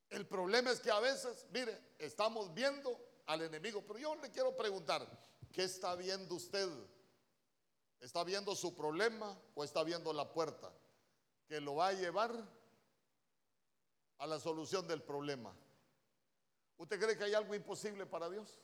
El 0.09 0.27
problema 0.27 0.71
es 0.71 0.79
que 0.79 0.91
a 0.91 1.01
veces, 1.01 1.47
mire, 1.51 1.95
estamos 1.99 2.55
viendo 2.55 2.97
al 3.27 3.43
enemigo, 3.43 3.83
pero 3.85 3.99
yo 3.99 4.15
le 4.17 4.31
quiero 4.31 4.57
preguntar, 4.57 5.05
¿qué 5.53 5.65
está 5.65 5.97
viendo 5.97 6.37
usted? 6.37 6.69
¿Está 8.01 8.23
viendo 8.23 8.55
su 8.55 8.77
problema 8.77 9.37
o 9.55 9.65
está 9.65 9.83
viendo 9.83 10.13
la 10.13 10.33
puerta 10.33 10.71
que 11.49 11.61
lo 11.61 11.77
va 11.77 11.89
a 11.89 11.93
llevar 11.93 12.33
a 14.19 14.27
la 14.27 14.39
solución 14.39 14.87
del 14.87 15.03
problema? 15.03 15.55
¿Usted 16.77 17.01
cree 17.01 17.17
que 17.17 17.25
hay 17.25 17.35
algo 17.35 17.55
imposible 17.55 18.07
para 18.07 18.29
Dios? 18.29 18.61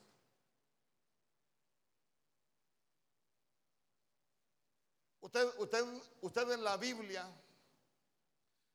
Usted, 5.21 5.47
usted, 5.59 5.85
usted 6.23 6.51
en 6.51 6.65
la 6.65 6.77
Biblia 6.77 7.29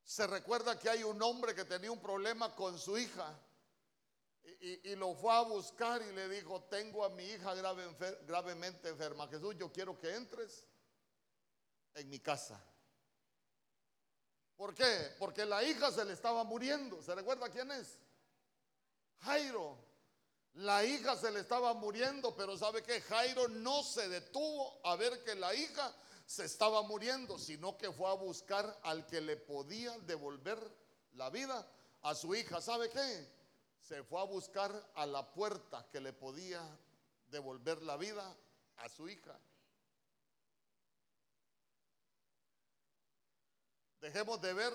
se 0.04 0.28
recuerda 0.28 0.80
que 0.80 0.90
hay 0.90 1.04
un 1.04 1.22
hombre 1.22 1.56
que 1.56 1.66
tenía 1.66 1.92
un 1.92 2.00
problema 2.00 2.56
con 2.56 2.78
su 2.78 2.98
hija 2.98 3.38
y, 4.62 4.96
lo 4.96 5.14
fue 5.16 5.34
a 5.34 5.42
buscar 5.42 6.02
y 6.02 6.12
le 6.14 6.30
dijo, 6.30 6.64
tengo 6.64 7.04
a 7.04 7.10
mi 7.10 7.24
hija 7.24 7.54
grave, 7.56 7.84
gravemente 8.28 8.90
enferma. 8.90 9.28
Jesús, 9.28 9.56
yo 9.58 9.72
quiero 9.72 9.98
que 10.00 10.14
entres 10.14 10.66
en 11.96 12.10
mi 12.10 12.20
casa. 12.20 12.64
¿Por 14.58 14.74
qué? 14.74 15.16
Porque 15.20 15.46
la 15.46 15.64
hija 15.64 15.92
se 15.92 16.06
le 16.06 16.14
estaba 16.14 16.44
muriendo. 16.44 17.02
¿Se 17.02 17.14
recuerda 17.14 17.50
quién 17.50 17.72
es? 17.72 17.98
Jairo. 19.20 19.78
La 20.56 20.86
hija 20.86 21.18
se 21.18 21.32
le 21.32 21.42
estaba 21.42 21.74
muriendo, 21.74 22.34
pero 22.34 22.58
sabe 22.58 22.82
que 22.82 23.02
Jairo 23.02 23.50
no 23.50 23.84
se 23.84 24.08
detuvo 24.08 24.80
a 24.86 24.96
ver 24.96 25.22
que 25.26 25.36
la 25.36 25.54
hija 25.54 25.94
se 26.26 26.46
estaba 26.46 26.82
muriendo, 26.82 27.38
sino 27.38 27.78
que 27.78 27.92
fue 27.92 28.10
a 28.10 28.14
buscar 28.14 28.80
al 28.84 29.06
que 29.06 29.20
le 29.20 29.36
podía 29.36 29.92
devolver 30.00 30.58
la 31.14 31.30
vida 31.30 31.68
a 32.04 32.16
su 32.16 32.34
hija. 32.34 32.62
¿Sabe 32.62 32.90
qué? 32.90 33.30
Se 33.82 34.04
fue 34.04 34.22
a 34.22 34.24
buscar 34.24 34.72
a 34.96 35.06
la 35.06 35.34
puerta 35.34 35.86
que 35.92 36.00
le 36.00 36.14
podía 36.14 36.62
devolver 37.28 37.82
la 37.84 37.98
vida 37.98 38.36
a 38.78 38.88
su 38.90 39.10
hija. 39.10 39.38
Dejemos 44.06 44.40
de 44.40 44.54
ver 44.54 44.72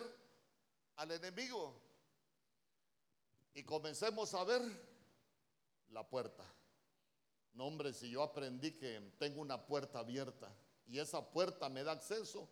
al 0.97 1.13
enemigo 1.13 1.81
y 3.55 3.63
comencemos 3.63 4.35
a 4.35 4.43
ver 4.43 4.61
la 5.91 6.03
puerta. 6.03 6.43
No, 7.53 7.67
hombre, 7.67 7.93
si 7.93 8.11
yo 8.11 8.25
aprendí 8.25 8.73
que 8.73 9.13
tengo 9.21 9.41
una 9.41 9.65
puerta 9.65 10.01
abierta 10.01 10.53
y 10.89 10.99
esa 10.99 11.25
puerta 11.31 11.69
me 11.69 11.85
da 11.85 11.93
acceso 11.93 12.49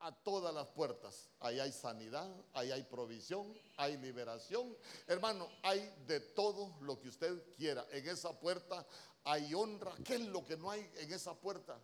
a 0.00 0.14
todas 0.14 0.54
las 0.54 0.66
puertas. 0.66 1.30
Ahí 1.40 1.58
hay 1.58 1.72
sanidad, 1.72 2.30
ahí 2.52 2.70
hay 2.70 2.82
provisión, 2.82 3.58
hay 3.78 3.96
liberación. 3.96 4.76
Hermano, 5.06 5.48
hay 5.62 5.80
de 6.06 6.20
todo 6.20 6.76
lo 6.82 7.00
que 7.00 7.08
usted 7.08 7.54
quiera. 7.56 7.86
En 7.92 8.06
esa 8.06 8.38
puerta 8.38 8.86
hay 9.24 9.54
honra. 9.54 9.94
¿Qué 10.04 10.16
es 10.16 10.26
lo 10.26 10.44
que 10.44 10.58
no 10.58 10.70
hay 10.70 10.86
en 10.96 11.10
esa 11.14 11.32
puerta? 11.32 11.80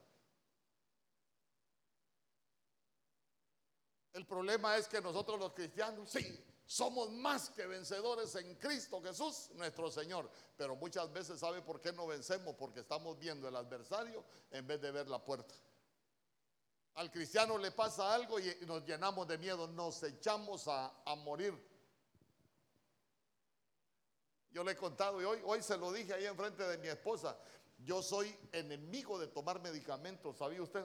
El 4.13 4.27
problema 4.27 4.77
es 4.77 4.89
que 4.89 5.01
nosotros 5.01 5.39
los 5.39 5.53
cristianos, 5.53 6.11
sí, 6.11 6.45
somos 6.71 7.11
más 7.11 7.51
que 7.51 7.67
vencedores 7.67 8.35
en 8.37 8.55
Cristo 8.57 9.03
Jesús, 9.03 9.51
nuestro 9.55 9.91
Señor. 9.91 10.31
Pero 10.57 10.77
muchas 10.77 11.13
veces, 11.13 11.41
¿sabe 11.41 11.63
por 11.63 11.81
qué 11.81 11.93
no 11.93 12.07
vencemos? 12.07 12.55
Porque 12.57 12.81
estamos 12.81 13.19
viendo 13.19 13.49
el 13.49 13.57
adversario 13.57 14.25
en 14.51 14.67
vez 14.67 14.81
de 14.81 14.91
ver 14.91 15.09
la 15.09 15.25
puerta. 15.25 15.55
Al 16.95 17.11
cristiano 17.11 17.57
le 17.59 17.71
pasa 17.71 18.15
algo 18.15 18.39
y 18.39 18.57
nos 18.67 18.85
llenamos 18.85 19.27
de 19.27 19.39
miedo, 19.39 19.67
nos 19.69 20.03
echamos 20.03 20.67
a, 20.67 20.93
morir. 21.25 21.55
Yo 24.53 24.65
le 24.65 24.73
he 24.73 24.77
contado 24.77 25.21
y 25.21 25.25
hoy, 25.25 25.41
hoy 25.45 25.63
se 25.63 25.77
lo 25.77 25.93
dije 25.93 26.15
ahí 26.15 26.27
enfrente 26.27 26.65
de 26.65 26.79
mi 26.79 26.89
esposa. 26.89 27.37
Yo 27.79 28.03
soy 28.03 28.37
enemigo 28.53 29.19
de 29.19 29.29
tomar 29.29 29.61
medicamentos, 29.61 30.37
¿sabía 30.37 30.63
usted? 30.63 30.85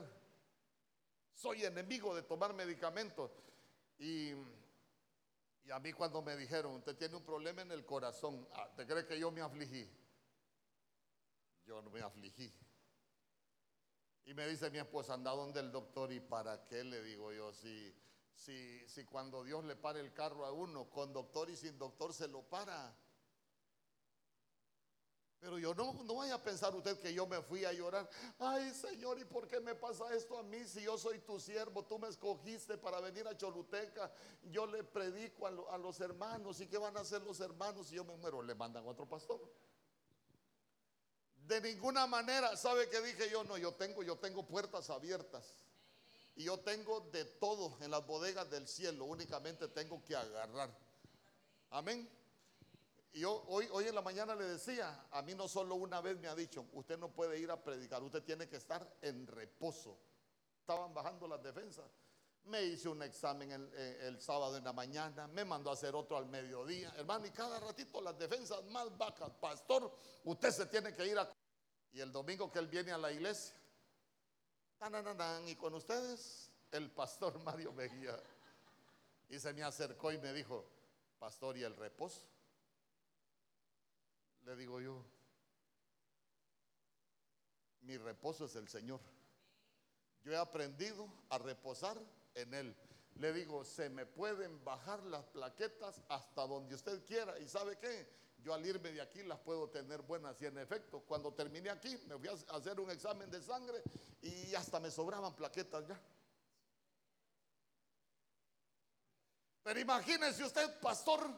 Soy 1.36 1.64
enemigo 1.64 2.16
de 2.16 2.22
tomar 2.24 2.52
medicamentos. 2.52 3.30
Y 3.98 4.34
y 5.66 5.72
a 5.72 5.80
mí 5.80 5.92
cuando 5.92 6.22
me 6.22 6.36
dijeron, 6.36 6.76
usted 6.76 6.96
tiene 6.96 7.16
un 7.16 7.24
problema 7.24 7.62
en 7.62 7.72
el 7.72 7.84
corazón, 7.84 8.46
ah, 8.52 8.70
¿te 8.76 8.86
cree 8.86 9.04
que 9.04 9.18
yo 9.18 9.32
me 9.32 9.40
afligí? 9.40 9.90
Yo 11.64 11.82
no 11.82 11.90
me 11.90 12.00
afligí. 12.00 12.52
Y 14.26 14.34
me 14.34 14.46
dice 14.46 14.70
mi 14.70 14.78
esposa, 14.78 15.14
anda 15.14 15.32
donde 15.32 15.58
el 15.58 15.72
doctor 15.72 16.12
y 16.12 16.20
para 16.20 16.62
qué 16.62 16.84
le 16.84 17.02
digo 17.02 17.32
yo, 17.32 17.52
si, 17.52 17.92
si, 18.32 18.88
si 18.88 19.04
cuando 19.04 19.42
Dios 19.42 19.64
le 19.64 19.74
para 19.74 19.98
el 19.98 20.12
carro 20.12 20.46
a 20.46 20.52
uno, 20.52 20.88
con 20.88 21.12
doctor 21.12 21.50
y 21.50 21.56
sin 21.56 21.76
doctor 21.76 22.14
se 22.14 22.28
lo 22.28 22.42
para. 22.42 22.96
Pero 25.40 25.58
yo 25.58 25.74
no, 25.74 25.92
no 26.04 26.14
vaya 26.14 26.34
a 26.34 26.42
pensar 26.42 26.74
usted 26.74 26.98
que 26.98 27.12
yo 27.12 27.26
me 27.26 27.40
fui 27.42 27.64
a 27.64 27.72
llorar. 27.72 28.08
Ay, 28.38 28.72
Señor, 28.72 29.18
¿y 29.18 29.24
por 29.24 29.46
qué 29.46 29.60
me 29.60 29.74
pasa 29.74 30.12
esto 30.14 30.38
a 30.38 30.42
mí 30.42 30.64
si 30.64 30.82
yo 30.82 30.96
soy 30.96 31.18
tu 31.20 31.38
siervo? 31.38 31.84
Tú 31.84 31.98
me 31.98 32.08
escogiste 32.08 32.78
para 32.78 33.00
venir 33.00 33.28
a 33.28 33.36
Choluteca. 33.36 34.10
Yo 34.44 34.66
le 34.66 34.82
predico 34.82 35.46
a, 35.46 35.74
a 35.74 35.78
los 35.78 36.00
hermanos. 36.00 36.60
¿Y 36.60 36.66
qué 36.66 36.78
van 36.78 36.96
a 36.96 37.00
hacer 37.00 37.22
los 37.22 37.40
hermanos 37.40 37.88
si 37.88 37.96
yo 37.96 38.04
me 38.04 38.16
muero? 38.16 38.42
Le 38.42 38.54
mandan 38.54 38.86
otro 38.86 39.06
pastor. 39.06 39.40
De 41.46 41.60
ninguna 41.60 42.08
manera, 42.08 42.56
¿sabe 42.56 42.88
qué 42.88 43.00
dije 43.00 43.30
yo? 43.30 43.44
No, 43.44 43.56
yo 43.56 43.72
tengo, 43.72 44.02
yo 44.02 44.16
tengo 44.16 44.44
puertas 44.44 44.90
abiertas. 44.90 45.44
Y 46.34 46.44
yo 46.44 46.58
tengo 46.58 47.00
de 47.12 47.24
todo 47.24 47.76
en 47.80 47.90
las 47.90 48.04
bodegas 48.04 48.50
del 48.50 48.66
cielo. 48.66 49.04
Únicamente 49.04 49.68
tengo 49.68 50.02
que 50.04 50.16
agarrar. 50.16 50.76
Amén. 51.70 52.08
Y 53.16 53.20
yo 53.20 53.44
hoy, 53.48 53.66
hoy 53.72 53.88
en 53.88 53.94
la 53.94 54.02
mañana 54.02 54.34
le 54.34 54.44
decía, 54.44 55.06
a 55.10 55.22
mí 55.22 55.34
no 55.34 55.48
solo 55.48 55.74
una 55.76 56.02
vez 56.02 56.18
me 56.18 56.28
ha 56.28 56.34
dicho, 56.34 56.66
usted 56.74 56.98
no 56.98 57.10
puede 57.10 57.38
ir 57.38 57.50
a 57.50 57.56
predicar, 57.58 58.02
usted 58.02 58.22
tiene 58.22 58.46
que 58.46 58.56
estar 58.56 58.86
en 59.00 59.26
reposo. 59.26 59.98
Estaban 60.60 60.92
bajando 60.92 61.26
las 61.26 61.42
defensas. 61.42 61.86
Me 62.44 62.62
hice 62.62 62.90
un 62.90 63.02
examen 63.02 63.50
el, 63.52 63.70
eh, 63.72 64.00
el, 64.02 64.20
sábado 64.20 64.58
en 64.58 64.64
la 64.64 64.74
mañana, 64.74 65.26
me 65.28 65.46
mandó 65.46 65.70
a 65.70 65.72
hacer 65.72 65.94
otro 65.94 66.18
al 66.18 66.26
mediodía. 66.26 66.92
Hermano, 66.94 67.24
y 67.24 67.30
cada 67.30 67.58
ratito 67.58 68.02
las 68.02 68.18
defensas 68.18 68.62
más 68.66 68.94
bajas. 68.98 69.32
Pastor, 69.40 69.90
usted 70.24 70.50
se 70.50 70.66
tiene 70.66 70.94
que 70.94 71.06
ir 71.06 71.18
a... 71.18 71.26
Y 71.94 72.00
el 72.00 72.12
domingo 72.12 72.52
que 72.52 72.58
él 72.58 72.68
viene 72.68 72.92
a 72.92 72.98
la 72.98 73.10
iglesia, 73.10 73.56
y 75.46 75.56
con 75.56 75.72
ustedes, 75.72 76.50
el 76.70 76.90
pastor 76.90 77.38
Mario 77.44 77.72
Mejía. 77.72 78.22
Y 79.30 79.38
se 79.38 79.54
me 79.54 79.62
acercó 79.62 80.12
y 80.12 80.18
me 80.18 80.34
dijo, 80.34 80.66
pastor, 81.18 81.56
¿y 81.56 81.62
el 81.62 81.74
reposo? 81.74 82.35
Le 84.46 84.54
digo 84.54 84.80
yo, 84.80 85.04
mi 87.80 87.96
reposo 87.98 88.46
es 88.46 88.54
el 88.54 88.68
Señor. 88.68 89.00
Yo 90.22 90.32
he 90.32 90.36
aprendido 90.36 91.08
a 91.30 91.38
reposar 91.38 92.00
en 92.34 92.54
Él. 92.54 92.76
Le 93.16 93.32
digo, 93.32 93.64
se 93.64 93.88
me 93.88 94.06
pueden 94.06 94.62
bajar 94.64 95.02
las 95.04 95.24
plaquetas 95.26 96.00
hasta 96.08 96.46
donde 96.46 96.74
usted 96.74 97.04
quiera. 97.04 97.38
¿Y 97.40 97.48
sabe 97.48 97.78
qué? 97.78 98.08
Yo 98.38 98.54
al 98.54 98.64
irme 98.64 98.92
de 98.92 99.00
aquí 99.00 99.22
las 99.24 99.40
puedo 99.40 99.68
tener 99.70 100.02
buenas 100.02 100.40
y 100.40 100.46
en 100.46 100.58
efecto, 100.58 101.00
cuando 101.00 101.32
terminé 101.34 101.70
aquí 101.70 101.96
me 102.06 102.16
fui 102.18 102.28
a 102.28 102.56
hacer 102.56 102.78
un 102.78 102.90
examen 102.90 103.28
de 103.30 103.42
sangre 103.42 103.82
y 104.22 104.54
hasta 104.54 104.78
me 104.78 104.90
sobraban 104.90 105.34
plaquetas 105.34 105.86
ya. 105.88 106.00
Pero 109.64 109.80
imagínese 109.80 110.44
usted, 110.44 110.78
pastor, 110.80 111.28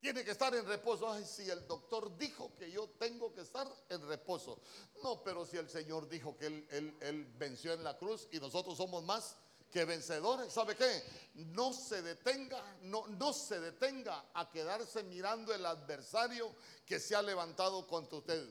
tiene 0.00 0.24
que 0.24 0.30
estar 0.30 0.54
en 0.54 0.66
reposo. 0.66 1.10
Ay, 1.10 1.24
si 1.24 1.48
el 1.48 1.66
doctor 1.66 2.16
dijo 2.16 2.52
que 2.56 2.70
yo 2.70 2.88
tengo 2.98 3.32
que 3.32 3.42
estar 3.42 3.68
en 3.88 4.06
reposo. 4.08 4.60
No, 5.02 5.22
pero 5.22 5.44
si 5.44 5.58
el 5.58 5.68
Señor 5.68 6.08
dijo 6.08 6.36
que 6.36 6.46
él, 6.46 7.28
venció 7.38 7.72
en 7.74 7.84
la 7.84 7.96
cruz 7.98 8.26
y 8.32 8.40
nosotros 8.40 8.76
somos 8.76 9.04
más 9.04 9.36
que 9.70 9.84
vencedores, 9.84 10.52
¿sabe 10.52 10.74
qué? 10.74 11.04
No 11.34 11.72
se 11.72 12.02
detenga, 12.02 12.60
no, 12.82 13.06
no 13.06 13.32
se 13.32 13.60
detenga 13.60 14.30
a 14.34 14.50
quedarse 14.50 15.04
mirando 15.04 15.54
el 15.54 15.64
adversario 15.64 16.52
que 16.84 16.98
se 16.98 17.14
ha 17.14 17.22
levantado 17.22 17.86
contra 17.86 18.18
usted. 18.18 18.48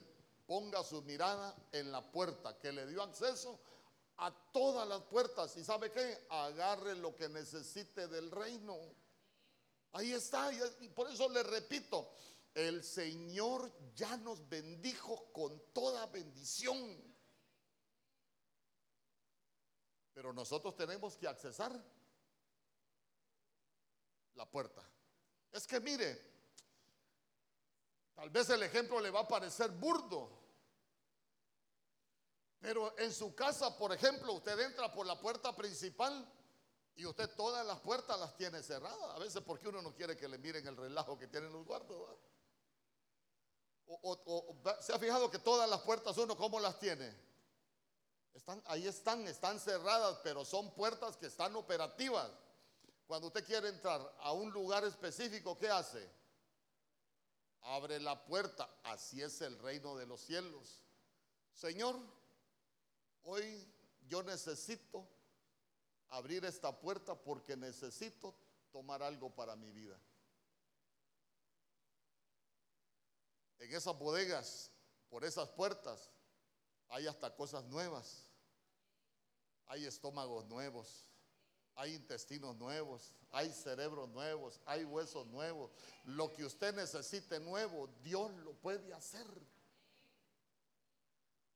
Ponga 0.48 0.84
su 0.84 1.02
mirada 1.02 1.56
en 1.72 1.92
la 1.92 2.10
puerta 2.12 2.58
que 2.58 2.72
le 2.72 2.88
dio 2.88 3.04
acceso 3.04 3.60
a 4.20 4.32
todas 4.52 4.88
las 4.88 5.02
puertas 5.04 5.56
y 5.58 5.64
¿sabe 5.64 5.92
qué? 5.92 6.26
Agarre 6.30 6.96
lo 6.96 7.16
que 7.16 7.30
necesite 7.30 8.08
del 8.08 8.32
reino. 8.32 8.78
Ahí 9.92 10.14
está, 10.14 10.52
y 10.82 10.90
por 10.90 11.10
eso 11.10 11.28
le 11.30 11.42
repito, 11.44 12.12
el 12.54 12.84
Señor 12.84 13.72
ya 13.96 14.18
nos 14.18 14.48
bendijo 14.48 15.32
con 15.32 15.60
toda 15.74 16.06
bendición. 16.08 17.02
Pero 20.14 20.34
nosotros 20.34 20.76
tenemos 20.76 21.16
que 21.16 21.28
accesar 21.28 21.72
la 24.36 24.50
puerta. 24.50 24.88
Es 25.52 25.66
que 25.66 25.80
mire, 25.80 26.22
tal 28.14 28.30
vez 28.30 28.50
el 28.50 28.62
ejemplo 28.64 29.00
le 29.00 29.10
va 29.10 29.22
a 29.22 29.28
parecer 29.28 29.72
burdo, 29.72 30.38
pero 32.60 32.98
en 33.00 33.14
su 33.14 33.34
casa, 33.34 33.78
por 33.78 33.94
ejemplo, 33.94 34.34
usted 34.34 34.60
entra 34.60 34.94
por 34.94 35.06
la 35.06 35.20
puerta 35.20 35.56
principal 35.56 36.28
y 36.96 37.06
usted 37.06 37.30
todas 37.36 37.66
las 37.66 37.80
puertas 37.80 38.20
las 38.20 38.36
tiene 38.36 38.62
cerradas. 38.62 39.16
A 39.16 39.20
veces 39.20 39.42
porque 39.46 39.68
uno 39.68 39.82
no 39.82 39.96
quiere 39.96 40.18
que 40.18 40.28
le 40.28 40.38
miren 40.38 40.68
el 40.68 40.76
relajo 40.76 41.18
que 41.18 41.28
tienen 41.28 41.52
los 41.52 41.66
guardos. 41.66 42.18
O, 43.88 44.56
se 44.82 44.94
ha 44.94 45.00
fijado 45.00 45.32
que 45.32 45.40
todas 45.40 45.70
las 45.70 45.82
puertas 45.82 46.18
uno, 46.18 46.38
¿cómo 46.38 46.60
las 46.60 46.78
tiene? 46.80 47.12
Están, 48.34 48.62
ahí 48.66 48.88
están, 48.88 49.28
están 49.28 49.60
cerradas, 49.60 50.20
pero 50.24 50.46
son 50.46 50.74
puertas 50.76 51.18
que 51.18 51.26
están 51.26 51.56
operativas. 51.56 52.30
Cuando 53.08 53.28
usted 53.28 53.44
quiere 53.44 53.70
entrar 53.70 54.16
a 54.20 54.34
un 54.34 54.52
lugar 54.52 54.84
específico, 54.84 55.58
¿qué 55.58 55.70
hace? 55.70 56.08
Abre 57.62 58.00
la 58.00 58.24
puerta. 58.26 58.70
Así 58.84 59.22
es 59.22 59.42
el 59.42 59.58
reino 59.58 59.96
de 59.96 60.06
los 60.06 60.22
cielos. 60.22 60.82
Señor, 61.54 62.00
hoy 63.24 63.68
yo 64.08 64.22
necesito 64.22 65.08
abrir 66.10 66.46
esta 66.46 66.78
puerta 66.78 67.16
porque 67.16 67.56
necesito 67.56 68.36
tomar 68.72 69.02
algo 69.04 69.30
para 69.30 69.56
mi 69.56 69.72
vida. 69.72 70.00
En 73.60 73.74
esas 73.74 73.98
bodegas, 73.98 74.72
por 75.10 75.26
esas 75.26 75.50
puertas, 75.50 76.10
hay 76.88 77.08
hasta 77.08 77.36
cosas 77.36 77.64
nuevas. 77.66 78.26
Hay 79.68 79.86
estómagos 79.86 80.46
nuevos, 80.48 81.06
hay 81.76 81.94
intestinos 81.94 82.56
nuevos, 82.58 83.14
hay 83.32 83.52
cerebros 83.52 84.10
nuevos, 84.10 84.60
hay 84.66 84.84
huesos 84.84 85.28
nuevos. 85.28 85.72
Lo 86.06 86.34
que 86.34 86.44
usted 86.44 86.74
necesite 86.74 87.40
nuevo, 87.40 87.88
Dios 88.02 88.32
lo 88.38 88.54
puede 88.54 88.92
hacer. 88.94 89.28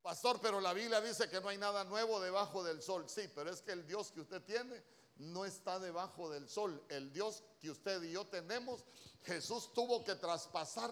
Pastor, 0.04 0.38
pero 0.42 0.60
la 0.60 0.74
Biblia 0.74 1.00
dice 1.00 1.30
que 1.30 1.40
no 1.40 1.48
hay 1.48 1.58
nada 1.58 1.86
nuevo 1.86 2.20
debajo 2.20 2.62
del 2.62 2.82
sol. 2.82 3.06
Sí, 3.08 3.30
pero 3.34 3.50
es 3.50 3.62
que 3.62 3.72
el 3.72 3.88
Dios 3.88 4.12
que 4.12 4.20
usted 4.20 4.42
tiene 4.44 4.84
no 5.16 5.46
está 5.46 5.80
debajo 5.80 6.30
del 6.30 6.50
sol. 6.50 6.84
El 6.90 7.14
Dios 7.14 7.42
que 7.62 7.72
usted 7.72 8.04
y 8.04 8.12
yo 8.12 8.28
tenemos, 8.28 8.84
Jesús 9.24 9.72
tuvo 9.74 10.04
que 10.04 10.16
traspasar 10.16 10.92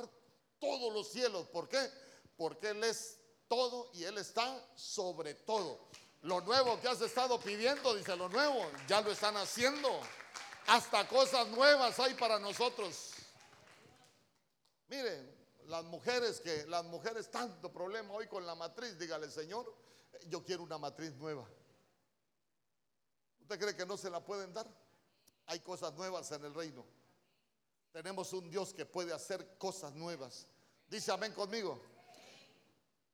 todos 0.60 0.93
los 0.93 1.10
cielos. 1.10 1.45
¿Por 1.47 1.67
qué? 1.67 1.91
Porque 2.38 2.69
Él 2.69 2.86
es 2.86 3.19
todo 3.50 3.91
y 3.93 4.06
Él 4.06 4.17
está 4.17 4.65
sobre 4.76 5.34
todo. 5.34 5.89
Lo 6.21 6.39
nuevo 6.39 6.80
que 6.80 6.88
has 6.88 7.02
estado 7.02 7.38
pidiendo, 7.38 7.93
dice 7.93 8.15
lo 8.15 8.30
nuevo, 8.30 8.65
ya 8.88 9.02
lo 9.02 9.12
están 9.12 9.36
haciendo. 9.36 9.89
Hasta 10.67 11.06
cosas 11.10 11.50
nuevas 11.50 12.00
hay 12.00 12.13
para 12.13 12.39
nosotros. 12.39 13.12
Miren, 14.88 15.31
las 15.71 15.86
mujeres 15.86 16.41
que 16.41 16.65
las 16.67 16.84
mujeres 16.84 17.31
tanto 17.31 17.71
problema 17.71 18.13
hoy 18.13 18.27
con 18.27 18.45
la 18.45 18.55
matriz, 18.55 18.99
dígale, 18.99 19.31
"Señor, 19.31 19.73
yo 20.27 20.43
quiero 20.43 20.63
una 20.63 20.77
matriz 20.77 21.13
nueva." 21.15 21.47
¿Usted 23.39 23.57
cree 23.57 23.75
que 23.75 23.86
no 23.86 23.95
se 23.95 24.10
la 24.10 24.23
pueden 24.23 24.53
dar? 24.53 24.67
Hay 25.45 25.62
cosas 25.62 25.93
nuevas 25.93 26.29
en 26.34 26.43
el 26.43 26.53
reino. 26.53 26.86
Tenemos 27.93 28.34
un 28.34 28.49
Dios 28.49 28.73
que 28.73 28.86
puede 28.86 29.13
hacer 29.13 29.57
cosas 29.57 29.93
nuevas. 29.93 30.45
Dice 30.89 31.10
amén 31.12 31.31
conmigo. 31.34 31.81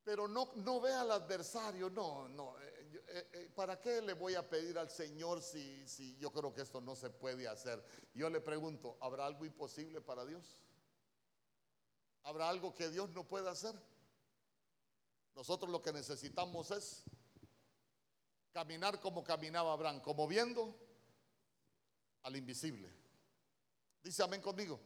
Pero 0.02 0.26
no, 0.26 0.50
no 0.56 0.80
ve 0.80 0.92
al 0.92 1.12
adversario, 1.12 1.90
no, 1.90 2.28
no. 2.28 2.58
Eh, 2.60 2.86
eh, 3.08 3.28
eh, 3.34 3.50
¿Para 3.54 3.80
qué 3.80 4.02
le 4.02 4.14
voy 4.14 4.34
a 4.34 4.48
pedir 4.48 4.78
al 4.78 4.90
Señor 4.90 5.42
si, 5.42 5.86
si 5.86 6.16
yo 6.16 6.32
creo 6.32 6.52
que 6.52 6.62
esto 6.62 6.80
no 6.80 6.96
se 6.96 7.10
puede 7.10 7.46
hacer? 7.46 7.84
Yo 8.14 8.28
le 8.30 8.40
pregunto, 8.40 8.96
¿habrá 9.00 9.26
algo 9.26 9.44
imposible 9.44 10.00
para 10.00 10.24
Dios? 10.24 10.56
¿Habrá 12.28 12.50
algo 12.50 12.74
que 12.74 12.90
Dios 12.90 13.08
no 13.12 13.26
pueda 13.26 13.52
hacer? 13.52 13.74
Nosotros 15.34 15.70
lo 15.70 15.80
que 15.80 15.94
necesitamos 15.94 16.70
es 16.70 17.02
caminar 18.52 19.00
como 19.00 19.24
caminaba 19.24 19.72
Abraham, 19.72 20.02
como 20.02 20.28
viendo 20.28 20.78
al 22.24 22.36
invisible. 22.36 22.94
Dice 24.02 24.22
amén 24.22 24.42
conmigo. 24.42 24.78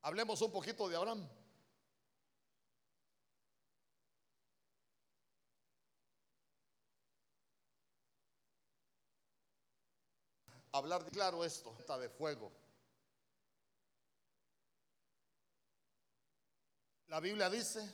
Hablemos 0.00 0.40
un 0.40 0.50
poquito 0.50 0.88
de 0.88 0.96
Abraham. 0.96 1.28
Hablar 10.72 11.04
de 11.04 11.10
claro 11.10 11.44
esto, 11.44 11.76
está 11.78 11.98
de 11.98 12.08
fuego. 12.08 12.50
La 17.08 17.20
Biblia 17.20 17.48
dice 17.48 17.88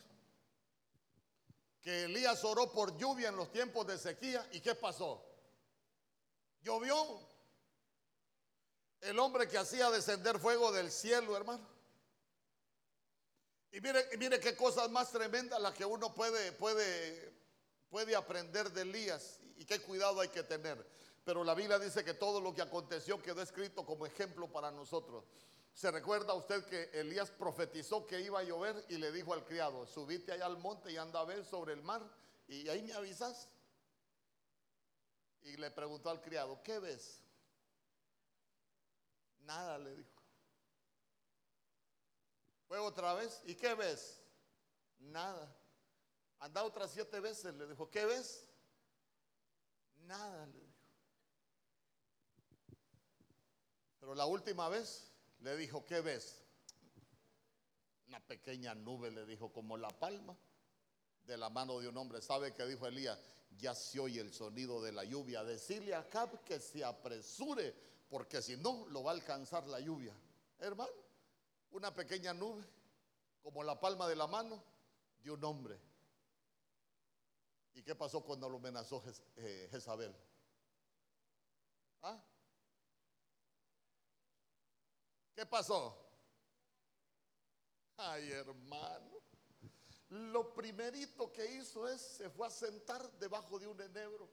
que 1.81 2.05
Elías 2.05 2.43
oró 2.45 2.73
por 2.73 2.97
lluvia 2.97 3.29
en 3.29 3.37
los 3.37 3.53
tiempos 3.53 3.87
de 3.87 3.97
sequía. 3.97 4.47
¿Y 4.53 4.61
qué 4.61 4.75
pasó? 4.75 5.25
Llovió. 6.63 7.21
El 9.01 9.19
hombre 9.19 9.47
que 9.47 9.59
hacía 9.59 9.91
descender 9.91 10.39
fuego 10.39 10.73
del 10.73 10.91
cielo, 10.91 11.37
hermano. 11.37 11.67
Y 13.71 13.81
mire, 13.81 14.09
mire 14.19 14.41
qué 14.41 14.57
cosas 14.57 14.91
más 14.91 15.11
tremendas 15.11 15.61
las 15.61 15.75
que 15.75 15.85
uno 15.85 16.15
puede, 16.15 16.53
puede, 16.53 17.33
puede 17.91 18.17
aprender 18.17 18.71
de 18.73 18.83
Elías 18.83 19.41
y 19.57 19.65
qué 19.65 19.81
cuidado 19.81 20.21
hay 20.21 20.29
que 20.29 20.43
tener. 20.43 20.85
Pero 21.25 21.45
la 21.45 21.55
Biblia 21.55 21.79
dice 21.79 22.05
que 22.05 22.15
todo 22.15 22.41
lo 22.41 22.55
que 22.55 22.63
aconteció 22.63 23.21
quedó 23.21 23.43
escrito 23.43 23.85
como 23.85 24.07
ejemplo 24.07 24.51
para 24.51 24.71
nosotros. 24.71 25.25
¿Se 25.75 25.91
recuerda 25.91 26.35
usted 26.35 26.65
que 26.67 27.01
Elías 27.01 27.33
profetizó 27.33 28.07
que 28.07 28.21
iba 28.21 28.39
a 28.39 28.45
llover 28.45 28.85
y 28.89 28.97
le 28.97 29.11
dijo 29.11 29.35
al 29.35 29.45
criado, 29.45 29.87
subite 29.87 30.31
allá 30.31 30.47
al 30.47 30.57
monte 30.57 30.93
y 30.93 30.97
anda 30.97 31.19
a 31.19 31.25
ver 31.25 31.45
sobre 31.45 31.73
el 31.73 31.83
mar 31.83 32.01
y 32.47 32.69
ahí 32.69 32.83
me 32.83 32.93
avisas? 32.93 33.49
Y 35.43 35.57
le 35.57 35.73
preguntó 35.73 36.11
al 36.11 36.23
criado, 36.23 36.63
¿qué 36.63 36.79
ves? 36.79 37.21
Nada, 39.41 39.77
le 39.79 39.97
dijo. 39.97 40.23
Fue 42.69 42.79
otra 42.79 43.13
vez, 43.15 43.43
¿y 43.45 43.57
qué 43.57 43.75
ves? 43.75 44.21
Nada. 45.01 45.55
Anda 46.39 46.63
otras 46.63 46.93
siete 46.93 47.19
veces, 47.19 47.53
le 47.53 47.67
dijo, 47.67 47.91
¿qué 47.91 48.07
ves? 48.07 48.47
Nada, 50.07 50.47
le 50.47 50.61
dijo. 50.61 50.73
Pero 53.99 54.15
la 54.15 54.27
última 54.27 54.69
vez 54.69 55.14
le 55.45 55.57
dijo, 55.59 55.85
¿qué 55.85 56.01
ves? 56.01 56.43
Una 58.09 58.19
pequeña 58.19 58.75
nube, 58.75 59.11
le 59.11 59.27
dijo, 59.27 59.53
como 59.53 59.77
la 59.77 59.91
palma 59.91 60.35
de 61.27 61.37
la 61.37 61.51
mano 61.51 61.79
de 61.81 61.89
un 61.89 61.97
hombre. 61.99 62.23
¿Sabe 62.23 62.55
qué 62.55 62.65
dijo 62.65 62.87
Elías? 62.87 63.19
Ya 63.59 63.75
se 63.75 64.01
oye 64.01 64.21
el 64.21 64.33
sonido 64.33 64.83
de 64.83 64.93
la 64.93 65.05
lluvia. 65.05 65.45
Decirle 65.45 65.95
a 65.95 66.01
Acab 66.01 66.43
que 66.45 66.59
se 66.59 66.83
apresure, 66.83 67.75
porque 68.09 68.41
si 68.41 68.57
no, 68.57 68.87
lo 68.89 69.03
va 69.03 69.11
a 69.11 69.15
alcanzar 69.15 69.67
la 69.67 69.81
lluvia. 69.81 70.15
Hermano, 70.59 70.91
una 71.73 71.95
pequeña 71.95 72.33
nube, 72.33 72.65
como 73.43 73.63
la 73.63 73.79
palma 73.79 74.09
de 74.09 74.17
la 74.17 74.27
mano 74.27 74.63
de 75.23 75.31
un 75.31 75.45
hombre. 75.45 75.79
¿Y 77.75 77.83
qué 77.83 77.95
pasó 77.95 78.23
cuando 78.23 78.49
lo 78.49 78.57
amenazó 78.57 79.03
eh, 79.37 79.69
Jezabel? 79.71 80.15
¿Ah? 82.03 82.19
¿Qué 85.35 85.45
pasó? 85.47 85.99
Ay, 87.97 88.31
hermano. 88.31 89.11
Lo 90.11 90.55
primerito 90.55 91.33
que 91.33 91.45
hizo 91.57 91.89
es, 91.89 92.01
se 92.01 92.31
fue 92.31 92.47
a 92.47 92.51
sentar 92.51 93.11
debajo 93.19 93.59
de 93.59 93.67
un 93.67 93.81
enebro. 93.81 94.29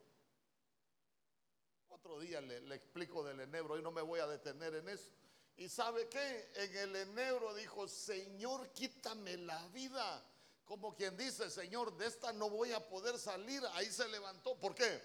Otro 1.90 2.20
día 2.20 2.40
le, 2.42 2.76
explico 2.76 3.24
del 3.24 3.40
enebro, 3.40 3.78
y 3.78 3.82
no 3.82 3.92
me 3.92 4.02
voy 4.02 4.20
a 4.20 4.28
detener 4.28 4.76
en 4.76 4.90
eso. 4.90 5.10
¿Y 5.58 5.70
sabe 5.70 6.08
qué? 6.08 6.52
En 6.56 6.76
el 6.78 6.96
enebro 6.96 7.54
dijo, 7.56 7.88
Señor, 7.88 8.72
quítame 8.74 9.38
la 9.38 9.68
vida. 9.70 10.24
Como 10.66 10.96
quien 10.96 11.18
dice, 11.18 11.50
Señor, 11.50 11.98
de 11.98 12.08
esta 12.08 12.32
no 12.34 12.50
voy 12.50 12.72
a 12.72 12.88
poder 12.88 13.18
salir. 13.18 13.62
Ahí 13.74 13.88
se 13.92 14.08
levantó. 14.08 14.58
¿Por 14.60 14.74
qué? 14.74 15.02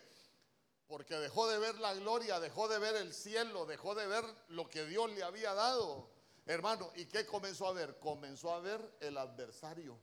Porque 0.87 1.17
dejó 1.17 1.49
de 1.49 1.59
ver 1.59 1.79
la 1.81 1.95
gloria, 1.95 2.39
dejó 2.39 2.69
de 2.69 2.79
ver 2.79 2.97
el 2.97 3.13
cielo, 3.13 3.67
dejó 3.67 3.95
de 3.95 4.07
ver 4.07 4.25
lo 4.49 4.69
que 4.69 4.85
Dios 4.85 5.11
le 5.11 5.23
había 5.23 5.53
dado. 5.53 6.11
Hermano, 6.47 6.93
¿y 6.95 7.07
qué 7.07 7.27
comenzó 7.27 7.67
a 7.67 7.73
ver? 7.73 7.99
Comenzó 7.99 8.55
a 8.55 8.61
ver 8.61 8.81
el 9.01 9.19
adversario. 9.19 9.99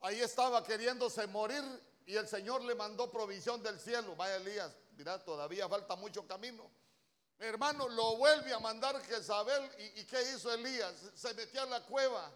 Ahí 0.00 0.20
estaba 0.20 0.64
queriéndose 0.64 1.26
morir 1.28 1.62
y 2.06 2.16
el 2.16 2.26
Señor 2.26 2.62
le 2.64 2.74
mandó 2.74 3.10
provisión 3.10 3.62
del 3.62 3.78
cielo. 3.78 4.16
Vaya 4.16 4.36
Elías, 4.36 4.74
mira, 4.96 5.22
todavía 5.22 5.68
falta 5.68 5.94
mucho 5.94 6.26
camino. 6.26 6.68
Hermano, 7.38 7.88
lo 7.88 8.16
vuelve 8.16 8.52
a 8.52 8.58
mandar 8.58 9.00
Jezabel. 9.02 9.70
¿Y, 9.78 10.00
¿Y 10.00 10.04
qué 10.04 10.20
hizo 10.34 10.52
Elías? 10.52 10.94
Se 11.14 11.32
metió 11.34 11.62
a 11.62 11.66
la 11.66 11.84
cueva 11.84 12.30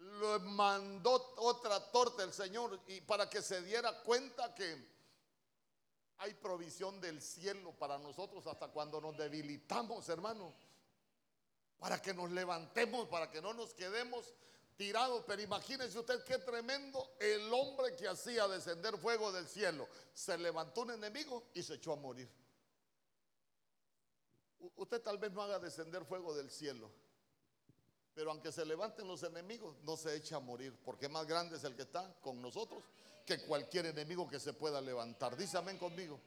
lo 0.00 0.40
mandó 0.40 1.34
otra 1.36 1.90
torta 1.90 2.22
el 2.22 2.32
Señor 2.32 2.80
y 2.88 3.00
para 3.02 3.28
que 3.28 3.42
se 3.42 3.60
diera 3.62 4.02
cuenta 4.02 4.54
que 4.54 4.88
hay 6.18 6.34
provisión 6.34 7.00
del 7.00 7.20
cielo 7.20 7.72
para 7.72 7.98
nosotros 7.98 8.46
hasta 8.46 8.68
cuando 8.68 9.00
nos 9.00 9.16
debilitamos, 9.16 10.08
hermano. 10.08 10.54
Para 11.78 12.00
que 12.00 12.12
nos 12.12 12.30
levantemos, 12.30 13.08
para 13.08 13.30
que 13.30 13.40
no 13.40 13.54
nos 13.54 13.72
quedemos 13.72 14.34
tirados. 14.76 15.24
Pero 15.26 15.40
imagínense 15.40 15.98
usted 15.98 16.22
qué 16.24 16.38
tremendo 16.38 17.16
el 17.18 17.52
hombre 17.52 17.96
que 17.96 18.06
hacía 18.06 18.46
descender 18.48 18.98
fuego 18.98 19.32
del 19.32 19.48
cielo. 19.48 19.88
Se 20.12 20.36
levantó 20.36 20.82
un 20.82 20.90
enemigo 20.90 21.44
y 21.54 21.62
se 21.62 21.74
echó 21.74 21.94
a 21.94 21.96
morir. 21.96 22.28
Usted 24.76 25.00
tal 25.00 25.16
vez 25.16 25.32
no 25.32 25.40
haga 25.42 25.58
descender 25.58 26.04
fuego 26.04 26.34
del 26.34 26.50
cielo 26.50 26.90
pero 28.20 28.32
aunque 28.32 28.52
se 28.52 28.66
levanten 28.66 29.08
los 29.08 29.22
enemigos, 29.22 29.76
no 29.82 29.96
se 29.96 30.14
echa 30.14 30.36
a 30.36 30.40
morir, 30.40 30.78
porque 30.84 31.08
más 31.08 31.26
grande 31.26 31.56
es 31.56 31.64
el 31.64 31.74
que 31.74 31.84
está 31.84 32.14
con 32.20 32.42
nosotros 32.42 32.84
que 33.24 33.40
cualquier 33.46 33.86
enemigo 33.86 34.28
que 34.28 34.38
se 34.38 34.52
pueda 34.52 34.78
levantar. 34.78 35.34
Dice 35.38 35.56
amén 35.56 35.78
conmigo. 35.78 36.20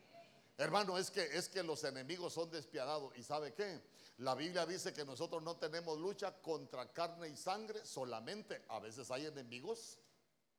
Hermano, 0.58 0.97
es 0.97 1.12
que 1.12 1.21
es 1.38 1.47
que 1.49 1.62
los 1.62 1.84
enemigos 1.84 2.34
son 2.34 2.49
despiadados 2.49 3.15
y 3.15 3.21
¿sabe 3.21 3.53
qué? 3.53 3.79
La 4.17 4.34
Biblia 4.34 4.65
dice 4.65 4.91
que 4.91 5.06
nosotros 5.06 5.43
no 5.43 5.58
tenemos 5.58 5.99
lucha 5.99 6.34
contra 6.41 6.91
carne 6.91 7.29
y 7.29 7.38
sangre 7.38 7.86
solamente. 7.86 8.63
A 8.69 8.79
veces 8.79 9.12
hay 9.12 9.27
enemigos 9.27 9.99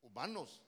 humanos, 0.03 0.61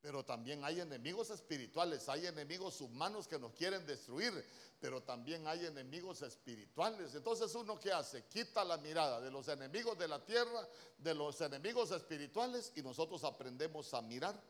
pero 0.00 0.24
también 0.24 0.64
hay 0.64 0.80
enemigos 0.80 1.30
espirituales, 1.30 2.08
hay 2.08 2.26
enemigos 2.26 2.80
humanos 2.80 3.28
que 3.28 3.38
nos 3.38 3.52
quieren 3.52 3.84
destruir 3.86 4.32
pero 4.80 5.02
también 5.02 5.46
hay 5.46 5.66
enemigos 5.66 6.22
espirituales. 6.22 7.14
Entonces 7.14 7.54
uno 7.54 7.78
que 7.78 7.92
hace, 7.92 8.24
quita 8.24 8.64
la 8.64 8.78
mirada 8.78 9.20
de 9.20 9.30
los 9.30 9.46
enemigos 9.48 9.96
de 9.98 10.08
la 10.08 10.24
tierra, 10.24 10.66
de 10.96 11.14
los 11.14 11.38
enemigos 11.42 11.90
espirituales 11.90 12.72
y 12.74 12.82
nosotros 12.82 13.22
aprendemos 13.24 13.92
a 13.92 14.00
mirar 14.00 14.42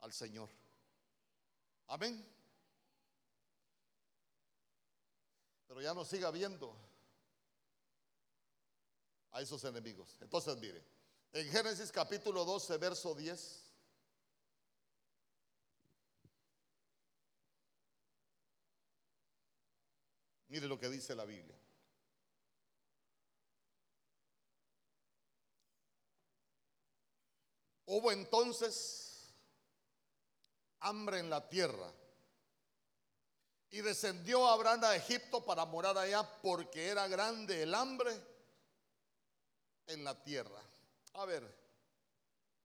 al 0.00 0.12
Señor. 0.12 0.50
Amén. 1.86 2.28
Pero 5.68 5.80
ya 5.80 5.94
no 5.94 6.04
siga 6.04 6.32
viendo 6.32 6.76
a 9.30 9.40
esos 9.40 9.62
enemigos. 9.62 10.18
Entonces 10.20 10.56
mire, 10.58 10.84
en 11.32 11.48
Génesis 11.50 11.92
capítulo 11.92 12.44
12, 12.44 12.78
verso 12.78 13.14
10. 13.14 13.63
Mire 20.54 20.68
lo 20.68 20.78
que 20.78 20.88
dice 20.88 21.16
la 21.16 21.24
Biblia. 21.24 21.58
Hubo 27.86 28.12
entonces 28.12 29.34
hambre 30.78 31.18
en 31.18 31.28
la 31.28 31.48
tierra 31.48 31.92
y 33.70 33.80
descendió 33.80 34.46
Abraham 34.46 34.84
a 34.84 34.94
Egipto 34.94 35.44
para 35.44 35.64
morar 35.64 35.98
allá 35.98 36.22
porque 36.40 36.86
era 36.86 37.08
grande 37.08 37.64
el 37.64 37.74
hambre 37.74 38.16
en 39.88 40.04
la 40.04 40.22
tierra. 40.22 40.62
A 41.14 41.24
ver, 41.24 41.52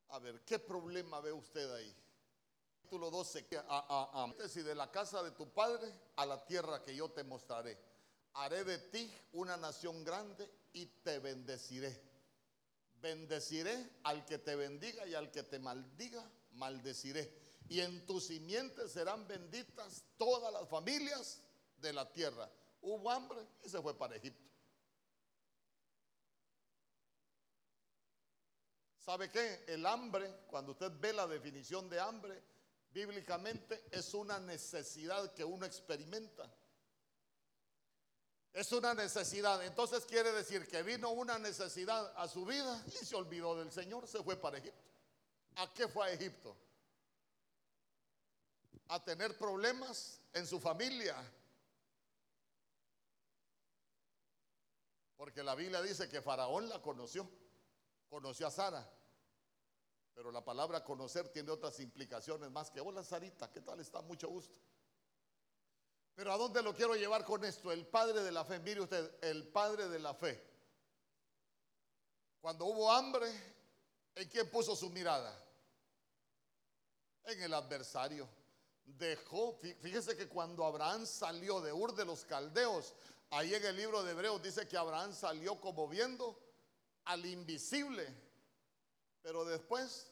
a 0.09 0.19
ver, 0.19 0.45
¿qué 0.45 0.59
problema 0.59 1.21
ve 1.21 1.31
usted 1.31 1.73
ahí? 1.73 1.95
Capítulo 2.89 3.11
12, 3.11 3.45
a, 3.67 4.23
a, 4.23 4.35
y 4.55 4.61
de 4.63 4.73
la 4.73 4.89
casa 4.89 5.21
de 5.21 5.29
tu 5.29 5.47
padre 5.53 5.93
a 6.15 6.25
la 6.25 6.43
tierra 6.43 6.81
que 6.81 6.95
yo 6.95 7.07
te 7.11 7.23
mostraré. 7.23 7.77
Haré 8.33 8.63
de 8.63 8.79
ti 8.79 9.13
una 9.33 9.57
nación 9.57 10.03
grande 10.03 10.49
y 10.73 10.87
te 10.87 11.19
bendeciré. 11.19 12.01
Bendeciré 12.99 13.91
al 14.05 14.25
que 14.25 14.39
te 14.39 14.55
bendiga 14.55 15.05
y 15.05 15.13
al 15.13 15.29
que 15.29 15.43
te 15.43 15.59
maldiga, 15.59 16.27
maldeciré. 16.53 17.31
Y 17.67 17.79
en 17.79 18.07
tus 18.07 18.23
simientes 18.23 18.91
serán 18.91 19.27
benditas 19.27 20.03
todas 20.17 20.51
las 20.51 20.67
familias 20.67 21.43
de 21.77 21.93
la 21.93 22.11
tierra. 22.11 22.49
Hubo 22.81 23.11
hambre 23.11 23.45
y 23.63 23.69
se 23.69 23.79
fue 23.83 23.95
para 23.95 24.15
Egipto. 24.15 24.49
¿Sabe 28.97 29.29
qué? 29.29 29.63
El 29.67 29.85
hambre, 29.85 30.45
cuando 30.47 30.71
usted 30.71 30.91
ve 30.99 31.13
la 31.13 31.27
definición 31.27 31.87
de 31.87 31.99
hambre, 31.99 32.49
bíblicamente 32.91 33.85
es 33.91 34.13
una 34.13 34.39
necesidad 34.39 35.33
que 35.33 35.43
uno 35.43 35.65
experimenta. 35.65 36.49
Es 38.53 38.71
una 38.71 38.93
necesidad. 38.93 39.63
Entonces 39.65 40.05
quiere 40.05 40.31
decir 40.31 40.67
que 40.67 40.81
vino 40.83 41.11
una 41.11 41.37
necesidad 41.37 42.13
a 42.17 42.27
su 42.27 42.45
vida 42.45 42.83
y 42.87 43.05
se 43.05 43.15
olvidó 43.15 43.55
del 43.55 43.71
Señor, 43.71 44.07
se 44.07 44.23
fue 44.23 44.35
para 44.35 44.57
Egipto. 44.57 44.89
¿A 45.55 45.73
qué 45.73 45.87
fue 45.87 46.07
a 46.07 46.11
Egipto? 46.11 46.55
A 48.87 49.03
tener 49.03 49.37
problemas 49.37 50.19
en 50.33 50.47
su 50.47 50.59
familia. 50.59 51.15
Porque 55.15 55.43
la 55.43 55.53
Biblia 55.53 55.81
dice 55.81 56.09
que 56.09 56.21
Faraón 56.21 56.69
la 56.69 56.81
conoció, 56.81 57.29
conoció 58.09 58.47
a 58.47 58.51
Sara. 58.51 58.98
Pero 60.13 60.31
la 60.31 60.43
palabra 60.43 60.83
conocer 60.83 61.29
tiene 61.29 61.51
otras 61.51 61.79
implicaciones 61.79 62.51
más 62.51 62.69
que, 62.69 62.81
hola 62.81 63.03
Sarita, 63.03 63.49
¿qué 63.51 63.61
tal 63.61 63.79
está? 63.79 64.01
Mucho 64.01 64.27
gusto. 64.27 64.59
Pero 66.15 66.33
¿a 66.33 66.37
dónde 66.37 66.61
lo 66.61 66.75
quiero 66.75 66.95
llevar 66.95 67.23
con 67.23 67.45
esto? 67.45 67.71
El 67.71 67.87
padre 67.87 68.21
de 68.21 68.31
la 68.31 68.43
fe, 68.43 68.59
mire 68.59 68.81
usted, 68.81 69.09
el 69.21 69.47
padre 69.47 69.87
de 69.87 69.99
la 69.99 70.13
fe. 70.13 70.43
Cuando 72.41 72.65
hubo 72.65 72.91
hambre, 72.91 73.31
¿en 74.15 74.27
quién 74.27 74.49
puso 74.49 74.75
su 74.75 74.89
mirada? 74.89 75.33
En 77.23 77.41
el 77.41 77.53
adversario. 77.53 78.27
Dejó, 78.83 79.53
fíjese 79.53 80.17
que 80.17 80.27
cuando 80.27 80.65
Abraham 80.65 81.05
salió 81.05 81.61
de 81.61 81.71
Ur 81.71 81.95
de 81.95 82.03
los 82.03 82.25
Caldeos, 82.25 82.95
ahí 83.29 83.53
en 83.53 83.63
el 83.65 83.77
libro 83.77 84.03
de 84.03 84.11
Hebreos 84.11 84.41
dice 84.41 84.67
que 84.67 84.75
Abraham 84.75 85.13
salió 85.13 85.61
como 85.61 85.87
viendo 85.87 86.37
al 87.05 87.25
invisible 87.25 88.28
pero 89.21 89.45
después 89.45 90.11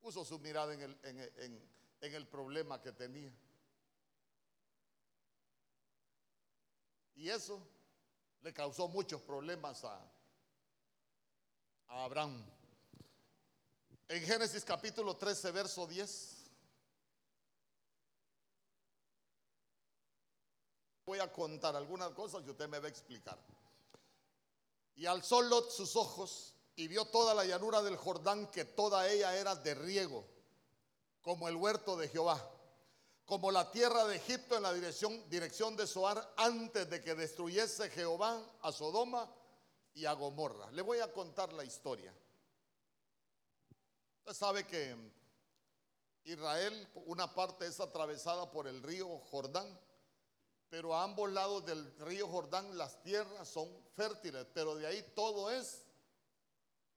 puso 0.00 0.24
su 0.24 0.38
mirada 0.38 0.74
en 0.74 2.14
el, 2.14 2.26
problema 2.28 2.80
que 2.80 2.92
tenía. 2.92 3.32
Y 7.14 7.28
eso 7.30 7.60
le 8.42 8.52
causó 8.52 8.88
muchos 8.88 9.20
problemas 9.22 9.84
a, 9.84 9.96
a 11.88 12.04
Abraham. 12.04 12.44
En 14.08 14.22
Génesis 14.22 14.64
capítulo 14.64 15.16
13, 15.16 15.50
verso 15.50 15.86
10. 15.86 16.36
Voy 21.06 21.18
a 21.20 21.32
contar 21.32 21.74
algunas 21.76 22.10
cosas 22.10 22.42
que 22.42 22.50
usted 22.50 22.68
me 22.68 22.78
va 22.78 22.86
a 22.86 22.90
explicar. 22.90 23.38
Y 24.96 25.06
alzó 25.06 25.40
Lot 25.42 25.70
sus 25.70 25.94
ojos 25.94 26.55
y 26.76 26.88
vio 26.88 27.06
toda 27.06 27.34
la 27.34 27.46
llanura 27.46 27.82
del 27.82 27.96
Jordán, 27.96 28.46
que 28.48 28.66
toda 28.66 29.08
ella 29.08 29.34
era 29.34 29.56
de 29.56 29.74
riego, 29.74 30.24
como 31.22 31.48
el 31.48 31.56
huerto 31.56 31.96
de 31.96 32.08
Jehová, 32.08 32.38
como 33.24 33.50
la 33.50 33.72
tierra 33.72 34.04
de 34.04 34.16
Egipto 34.16 34.56
en 34.56 34.62
la 34.62 34.74
dirección, 34.74 35.28
dirección 35.30 35.74
de 35.74 35.86
Soar, 35.86 36.34
antes 36.36 36.88
de 36.90 37.02
que 37.02 37.14
destruyese 37.14 37.88
Jehová 37.90 38.40
a 38.60 38.70
Sodoma 38.72 39.28
y 39.94 40.04
a 40.04 40.12
Gomorra. 40.12 40.70
Le 40.72 40.82
voy 40.82 41.00
a 41.00 41.10
contar 41.10 41.50
la 41.54 41.64
historia. 41.64 42.14
Usted 44.18 44.34
sabe 44.34 44.66
que 44.66 44.94
Israel, 46.24 46.88
una 47.06 47.34
parte 47.34 47.66
es 47.66 47.80
atravesada 47.80 48.50
por 48.50 48.68
el 48.68 48.82
río 48.82 49.18
Jordán, 49.30 49.80
pero 50.68 50.94
a 50.94 51.04
ambos 51.04 51.30
lados 51.32 51.64
del 51.64 51.96
río 52.00 52.28
Jordán 52.28 52.76
las 52.76 53.02
tierras 53.02 53.48
son 53.48 53.70
fértiles, 53.94 54.46
pero 54.52 54.74
de 54.74 54.86
ahí 54.86 55.12
todo 55.14 55.50
es 55.50 55.85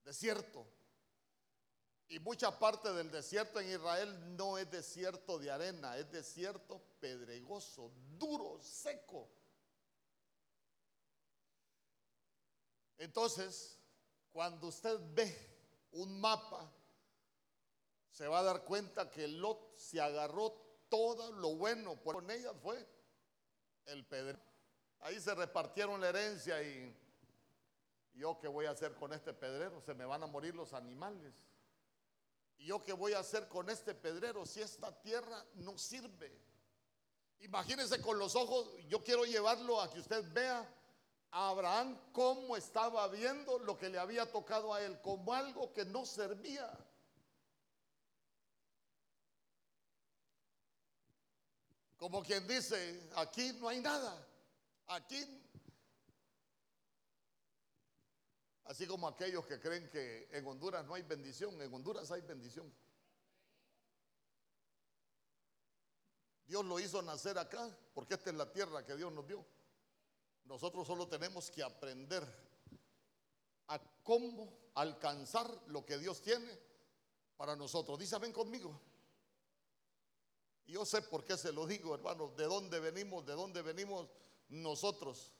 desierto. 0.04 0.66
Y 2.08 2.18
mucha 2.18 2.58
parte 2.58 2.92
del 2.92 3.10
desierto 3.10 3.60
en 3.60 3.70
Israel 3.70 4.36
no 4.36 4.58
es 4.58 4.68
desierto 4.70 5.38
de 5.38 5.50
arena, 5.50 5.96
es 5.96 6.10
desierto 6.10 6.82
pedregoso, 6.98 7.92
duro, 8.18 8.58
seco. 8.60 9.28
Entonces, 12.98 13.78
cuando 14.32 14.66
usted 14.66 14.98
ve 15.14 15.34
un 15.92 16.20
mapa, 16.20 16.70
se 18.10 18.26
va 18.26 18.40
a 18.40 18.42
dar 18.42 18.64
cuenta 18.64 19.08
que 19.08 19.28
Lot 19.28 19.78
se 19.78 20.00
agarró 20.00 20.52
todo 20.88 21.32
lo 21.32 21.54
bueno, 21.54 21.96
por 22.02 22.16
con 22.16 22.30
ella 22.30 22.52
fue 22.54 22.86
el 23.86 24.04
pedrero. 24.04 24.40
Ahí 25.00 25.18
se 25.20 25.34
repartieron 25.34 26.00
la 26.00 26.08
herencia 26.08 26.62
y 26.62 26.94
¿Yo 28.14 28.38
qué 28.38 28.48
voy 28.48 28.66
a 28.66 28.70
hacer 28.70 28.94
con 28.94 29.12
este 29.12 29.32
pedrero? 29.32 29.80
Se 29.80 29.94
me 29.94 30.04
van 30.04 30.22
a 30.22 30.26
morir 30.26 30.54
los 30.54 30.72
animales. 30.72 31.34
¿Y 32.58 32.66
yo 32.66 32.82
qué 32.82 32.92
voy 32.92 33.14
a 33.14 33.20
hacer 33.20 33.48
con 33.48 33.70
este 33.70 33.94
pedrero 33.94 34.44
si 34.44 34.60
esta 34.60 34.92
tierra 35.00 35.44
no 35.54 35.78
sirve? 35.78 36.30
Imagínense 37.40 38.02
con 38.02 38.18
los 38.18 38.36
ojos, 38.36 38.68
yo 38.88 39.02
quiero 39.02 39.24
llevarlo 39.24 39.80
a 39.80 39.90
que 39.90 40.00
usted 40.00 40.30
vea 40.32 40.68
a 41.30 41.48
Abraham 41.48 41.98
cómo 42.12 42.56
estaba 42.56 43.08
viendo 43.08 43.58
lo 43.60 43.78
que 43.78 43.88
le 43.88 43.98
había 43.98 44.30
tocado 44.30 44.74
a 44.74 44.82
él 44.82 45.00
como 45.00 45.32
algo 45.32 45.72
que 45.72 45.86
no 45.86 46.04
servía. 46.04 46.70
Como 51.96 52.22
quien 52.22 52.46
dice, 52.46 53.10
aquí 53.16 53.52
no 53.54 53.68
hay 53.68 53.80
nada, 53.80 54.26
aquí 54.86 55.39
Así 58.70 58.86
como 58.86 59.08
aquellos 59.08 59.44
que 59.46 59.58
creen 59.58 59.90
que 59.90 60.28
en 60.30 60.46
Honduras 60.46 60.86
no 60.86 60.94
hay 60.94 61.02
bendición, 61.02 61.60
en 61.60 61.74
Honduras 61.74 62.08
hay 62.12 62.20
bendición. 62.20 62.72
Dios 66.46 66.64
lo 66.64 66.78
hizo 66.78 67.02
nacer 67.02 67.36
acá 67.36 67.68
porque 67.92 68.14
esta 68.14 68.30
es 68.30 68.36
la 68.36 68.52
tierra 68.52 68.86
que 68.86 68.94
Dios 68.94 69.12
nos 69.12 69.26
dio. 69.26 69.44
Nosotros 70.44 70.86
solo 70.86 71.08
tenemos 71.08 71.50
que 71.50 71.64
aprender 71.64 72.22
a 73.66 73.80
cómo 74.04 74.56
alcanzar 74.74 75.50
lo 75.66 75.84
que 75.84 75.98
Dios 75.98 76.22
tiene 76.22 76.56
para 77.36 77.56
nosotros. 77.56 77.98
Dice, 77.98 78.18
ven 78.18 78.32
conmigo. 78.32 78.80
Yo 80.68 80.86
sé 80.86 81.02
por 81.02 81.24
qué 81.24 81.36
se 81.36 81.52
lo 81.52 81.66
digo, 81.66 81.92
hermanos, 81.92 82.36
de 82.36 82.44
dónde 82.44 82.78
venimos, 82.78 83.26
de 83.26 83.32
dónde 83.32 83.62
venimos 83.62 84.08
nosotros. 84.48 85.32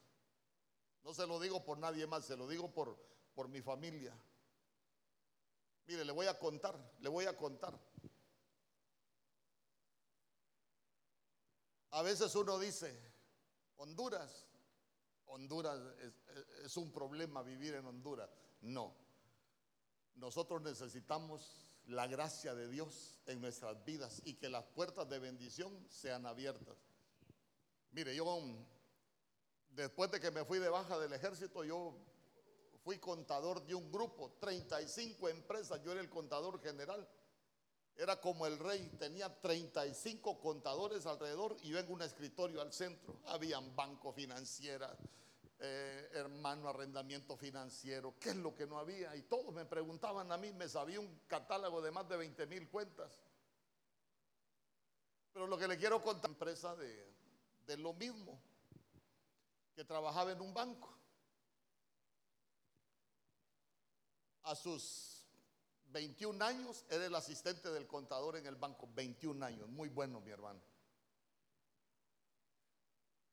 No 1.04 1.14
se 1.14 1.28
lo 1.28 1.38
digo 1.38 1.64
por 1.64 1.78
nadie 1.78 2.08
más, 2.08 2.24
se 2.24 2.36
lo 2.36 2.48
digo 2.48 2.72
por, 2.72 2.98
por 3.34 3.48
mi 3.48 3.60
familia. 3.62 4.16
Mire, 5.86 6.04
le 6.04 6.12
voy 6.12 6.26
a 6.26 6.38
contar, 6.38 6.78
le 7.00 7.08
voy 7.08 7.26
a 7.26 7.36
contar. 7.36 7.78
A 11.92 12.02
veces 12.02 12.34
uno 12.36 12.58
dice, 12.58 12.96
Honduras, 13.76 14.46
Honduras 15.26 15.80
es, 16.64 16.76
un 16.76 16.92
problema 16.92 17.42
vivir 17.42 17.74
en 17.74 17.86
Honduras. 17.86 18.30
No, 18.60 18.94
nosotros 20.14 20.62
necesitamos 20.62 21.80
la 21.86 22.06
gracia 22.06 22.54
de 22.54 22.68
Dios 22.68 23.18
en 23.26 23.40
nuestras 23.40 23.84
vidas 23.84 24.22
y 24.24 24.34
que 24.34 24.48
las 24.48 24.64
puertas 24.64 25.08
de 25.08 25.18
bendición 25.18 25.86
sean 25.88 26.26
abiertas. 26.26 26.76
Mire, 27.90 28.14
yo 28.14 28.24
después 29.70 30.10
de 30.10 30.20
que 30.20 30.30
me 30.30 30.44
fui 30.44 30.58
de 30.58 30.68
baja 30.68 30.98
del 30.98 31.12
ejército, 31.12 31.64
yo 31.64 31.96
fui 32.82 32.98
contador 32.98 33.64
de 33.66 33.74
un 33.74 33.90
grupo, 33.90 34.36
35 34.40 35.28
empresas, 35.28 35.82
yo 35.82 35.92
era 35.92 36.00
el 36.00 36.08
contador 36.08 36.60
general. 36.60 37.06
Era 37.96 38.18
como 38.18 38.46
el 38.46 38.58
rey, 38.58 38.88
tenía 38.98 39.28
35 39.40 40.40
contadores 40.40 41.04
alrededor 41.04 41.56
y 41.62 41.70
yo 41.70 41.78
un 41.88 42.00
escritorio 42.00 42.62
al 42.62 42.72
centro. 42.72 43.20
Habían 43.26 43.76
banco 43.76 44.10
financiera, 44.12 44.96
eh, 45.58 46.08
hermano 46.14 46.70
arrendamiento 46.70 47.36
financiero, 47.36 48.14
¿qué 48.18 48.30
es 48.30 48.36
lo 48.36 48.54
que 48.54 48.66
no 48.66 48.78
había? 48.78 49.14
Y 49.16 49.22
todos 49.22 49.52
me 49.52 49.66
preguntaban 49.66 50.32
a 50.32 50.38
mí, 50.38 50.50
me 50.52 50.66
sabía 50.68 50.98
un 50.98 51.20
catálogo 51.26 51.82
de 51.82 51.90
más 51.90 52.08
de 52.08 52.16
20 52.16 52.46
mil 52.46 52.70
cuentas. 52.70 53.20
Pero 55.34 55.46
lo 55.46 55.58
que 55.58 55.68
le 55.68 55.76
quiero 55.76 56.00
contar, 56.00 56.30
empresa 56.30 56.74
de, 56.76 57.12
de 57.66 57.76
lo 57.76 57.92
mismo, 57.92 58.40
que 59.74 59.84
trabajaba 59.84 60.32
en 60.32 60.40
un 60.40 60.54
banco. 60.54 60.99
A 64.50 64.56
sus 64.56 65.26
21 65.92 66.44
años 66.44 66.84
era 66.88 67.06
el 67.06 67.14
asistente 67.14 67.70
del 67.70 67.86
contador 67.86 68.36
en 68.36 68.46
el 68.46 68.56
banco. 68.56 68.88
21 68.94 69.44
años, 69.44 69.68
muy 69.68 69.88
bueno 69.88 70.20
mi 70.20 70.30
hermano. 70.30 70.60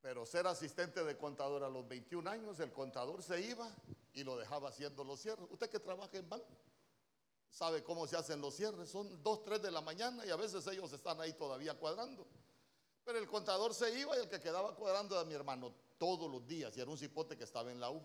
Pero 0.00 0.24
ser 0.24 0.46
asistente 0.46 1.02
de 1.02 1.18
contador 1.18 1.64
a 1.64 1.68
los 1.68 1.86
21 1.88 2.30
años, 2.30 2.60
el 2.60 2.72
contador 2.72 3.22
se 3.22 3.40
iba 3.40 3.68
y 4.12 4.22
lo 4.22 4.36
dejaba 4.36 4.68
haciendo 4.68 5.02
los 5.02 5.20
cierres. 5.20 5.48
Usted 5.50 5.68
que 5.68 5.80
trabaja 5.80 6.16
en 6.16 6.28
banco, 6.28 6.56
sabe 7.50 7.82
cómo 7.82 8.06
se 8.06 8.16
hacen 8.16 8.40
los 8.40 8.54
cierres. 8.54 8.88
Son 8.88 9.20
2, 9.20 9.42
3 9.42 9.62
de 9.62 9.72
la 9.72 9.80
mañana 9.80 10.24
y 10.24 10.30
a 10.30 10.36
veces 10.36 10.64
ellos 10.68 10.92
están 10.92 11.20
ahí 11.20 11.32
todavía 11.32 11.74
cuadrando. 11.74 12.26
Pero 13.04 13.18
el 13.18 13.26
contador 13.26 13.74
se 13.74 13.98
iba 13.98 14.16
y 14.16 14.20
el 14.20 14.28
que 14.28 14.38
quedaba 14.38 14.76
cuadrando 14.76 15.16
era 15.16 15.24
mi 15.24 15.34
hermano 15.34 15.74
todos 15.98 16.30
los 16.30 16.46
días. 16.46 16.76
Y 16.76 16.80
era 16.80 16.90
un 16.90 16.98
cipote 16.98 17.36
que 17.36 17.44
estaba 17.44 17.72
en 17.72 17.80
la 17.80 17.90
U. 17.90 18.00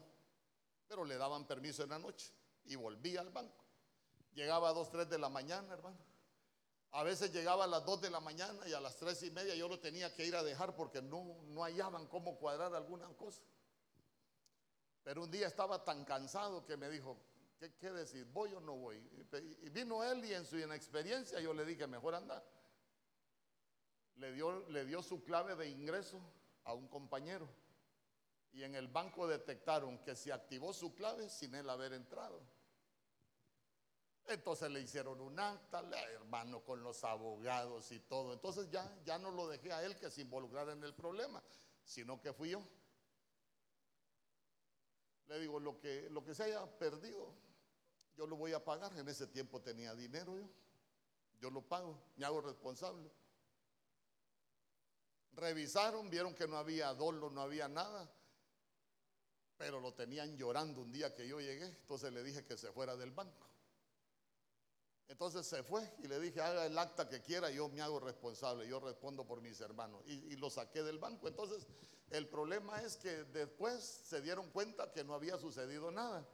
Pero 0.87 1.05
le 1.05 1.15
daban 1.15 1.45
permiso 1.45 1.83
en 1.83 1.89
la 1.89 1.99
noche 1.99 2.33
y 2.65 2.75
volvía 2.75 3.21
al 3.21 3.29
banco. 3.29 3.63
Llegaba 4.33 4.69
a 4.69 4.73
2, 4.73 4.89
3 4.89 5.09
de 5.09 5.17
la 5.17 5.29
mañana, 5.29 5.73
hermano. 5.73 5.97
A 6.91 7.03
veces 7.03 7.33
llegaba 7.33 7.63
a 7.63 7.67
las 7.67 7.85
2 7.85 8.01
de 8.01 8.09
la 8.09 8.19
mañana 8.19 8.67
y 8.67 8.73
a 8.73 8.79
las 8.79 8.95
3 8.97 9.23
y 9.23 9.31
media 9.31 9.55
yo 9.55 9.67
lo 9.67 9.79
tenía 9.79 10.13
que 10.13 10.25
ir 10.25 10.35
a 10.35 10.43
dejar 10.43 10.75
porque 10.75 11.01
no, 11.01 11.41
no 11.47 11.63
hallaban 11.63 12.07
cómo 12.07 12.37
cuadrar 12.37 12.73
alguna 12.75 13.07
cosa. 13.15 13.41
Pero 15.03 15.23
un 15.23 15.31
día 15.31 15.47
estaba 15.47 15.83
tan 15.83 16.05
cansado 16.05 16.65
que 16.65 16.77
me 16.77 16.89
dijo, 16.89 17.17
¿qué, 17.59 17.73
qué 17.75 17.91
decir? 17.91 18.25
¿Voy 18.25 18.53
o 18.53 18.59
no 18.59 18.75
voy? 18.75 18.97
Y 19.61 19.69
vino 19.69 20.03
él 20.03 20.23
y 20.23 20.33
en 20.33 20.45
su 20.45 20.57
inexperiencia 20.57 21.39
yo 21.39 21.53
le 21.53 21.65
dije, 21.65 21.87
mejor 21.87 22.15
anda. 22.15 22.43
Le 24.17 24.31
dio, 24.31 24.69
le 24.69 24.85
dio 24.85 25.01
su 25.01 25.23
clave 25.23 25.55
de 25.55 25.69
ingreso 25.69 26.21
a 26.63 26.73
un 26.73 26.87
compañero. 26.87 27.49
Y 28.53 28.63
en 28.63 28.75
el 28.75 28.87
banco 28.87 29.27
detectaron 29.27 29.97
que 29.99 30.15
se 30.15 30.31
activó 30.31 30.73
su 30.73 30.93
clave 30.93 31.29
sin 31.29 31.55
él 31.55 31.69
haber 31.69 31.93
entrado. 31.93 32.41
Entonces 34.27 34.71
le 34.71 34.79
hicieron 34.79 35.19
un 35.19 35.37
acta, 35.39 35.83
hermano, 36.11 36.63
con 36.63 36.81
los 36.81 37.03
abogados 37.03 37.91
y 37.91 37.99
todo. 37.99 38.31
Entonces 38.31 38.69
ya, 38.69 38.95
ya 39.03 39.17
no 39.17 39.31
lo 39.31 39.47
dejé 39.47 39.73
a 39.73 39.83
él 39.83 39.97
que 39.97 40.09
se 40.09 40.21
involucrara 40.21 40.71
en 40.71 40.83
el 40.83 40.93
problema, 40.93 41.43
sino 41.83 42.21
que 42.21 42.31
fui 42.31 42.51
yo. 42.51 42.63
Le 45.27 45.39
digo, 45.39 45.59
lo 45.59 45.79
que, 45.79 46.09
lo 46.09 46.23
que 46.23 46.35
se 46.35 46.43
haya 46.43 46.65
perdido, 46.77 47.33
yo 48.15 48.27
lo 48.27 48.37
voy 48.37 48.53
a 48.53 48.63
pagar. 48.63 48.95
En 48.97 49.09
ese 49.09 49.27
tiempo 49.27 49.61
tenía 49.61 49.93
dinero 49.93 50.37
yo. 50.37 50.47
Yo 51.41 51.49
lo 51.49 51.61
pago, 51.61 51.99
me 52.15 52.25
hago 52.25 52.39
responsable. 52.39 53.11
Revisaron, 55.33 56.09
vieron 56.09 56.33
que 56.33 56.47
no 56.47 56.57
había 56.57 56.93
dolo, 56.93 57.29
no 57.29 57.41
había 57.41 57.67
nada, 57.67 58.09
pero 59.63 59.79
lo 59.79 59.93
tenían 59.93 60.35
llorando 60.35 60.81
un 60.81 60.91
día 60.91 61.15
que 61.15 61.25
yo 61.25 61.39
llegué. 61.39 61.63
Entonces 61.63 62.11
le 62.11 62.21
dije 62.21 62.43
que 62.43 62.57
se 62.57 62.73
fuera 62.73 62.97
del 62.97 63.11
banco. 63.11 63.47
Entonces 65.07 65.47
se 65.47 65.63
fue 65.63 65.89
y 65.99 66.07
le 66.09 66.19
dije, 66.19 66.41
haga 66.41 66.65
el 66.65 66.77
acta 66.77 67.07
que 67.07 67.21
quiera, 67.21 67.49
yo 67.49 67.69
me 67.69 67.81
hago 67.81 68.01
responsable, 68.01 68.67
yo 68.67 68.81
respondo 68.81 69.25
por 69.25 69.39
mis 69.39 69.61
hermanos. 69.61 70.03
Y, 70.05 70.35
lo 70.35 70.49
saqué 70.49 70.83
del 70.83 70.99
banco. 70.99 71.29
Entonces 71.29 71.65
el 72.09 72.27
problema 72.27 72.81
es 72.81 72.97
que 72.97 73.23
después 73.23 73.81
se 73.81 74.21
dieron 74.21 74.49
cuenta 74.49 74.91
que 74.91 75.05
no 75.05 75.13
había 75.13 75.37
sucedido 75.37 75.91
nada. 75.91 76.27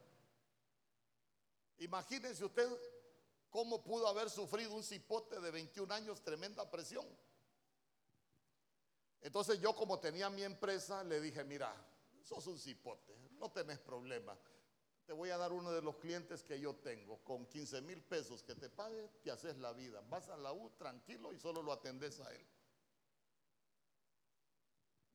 Imagínense 1.78 2.44
usted 2.44 2.68
cómo 3.52 3.84
pudo 3.84 4.08
haber 4.08 4.32
sufrido 4.32 4.74
un 4.74 4.84
cipote 4.84 5.40
de 5.40 5.52
21 5.52 5.94
años 5.94 6.24
tremenda 6.24 6.68
presión. 6.72 7.06
Entonces 9.22 9.62
yo 9.62 9.76
como 9.76 10.00
tenía 10.00 10.32
mi 10.32 10.42
empresa, 10.42 11.04
le 11.04 11.22
dije, 11.22 11.44
mira, 11.44 11.76
sos 12.24 12.47
un 12.47 12.57
cipote, 12.57 13.15
no 13.39 13.51
tenés 13.51 13.80
problema 13.80 14.38
te 15.09 15.13
voy 15.13 15.32
a 15.32 15.39
dar 15.39 15.51
uno 15.51 15.72
de 15.72 15.82
los 15.82 15.95
clientes 15.95 16.43
que 16.43 16.59
yo 16.59 16.76
tengo. 16.76 17.17
Con 17.24 17.47
15 17.47 17.82
mil 17.82 17.99
pesos 17.99 18.43
que 18.43 18.53
te 18.53 18.70
pague, 18.70 19.09
te 19.24 19.32
haces 19.32 19.57
la 19.57 19.74
vida. 19.74 20.03
Vas 20.07 20.30
a 20.30 20.38
la 20.38 20.53
U 20.53 20.70
tranquilo 20.78 21.34
y 21.34 21.39
solo 21.39 21.63
lo 21.63 21.74
atendes 21.74 22.20
a 22.20 22.32
él. 22.32 22.45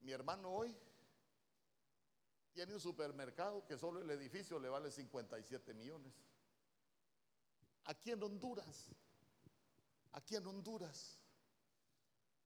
Mi 0.01 0.11
hermano 0.11 0.51
hoy 0.51 0.77
tiene 2.53 2.75
un 2.75 2.81
supermercado 2.81 3.65
que 3.65 3.79
solo 3.79 4.01
el 4.01 4.11
edificio 4.11 4.59
le 4.59 4.69
vale 4.69 4.91
57 4.91 5.73
millones. 5.75 6.13
Aquí 7.85 8.11
en 8.11 8.21
Honduras, 8.21 8.89
aquí 10.11 10.35
en 10.35 10.45
Honduras. 10.45 11.23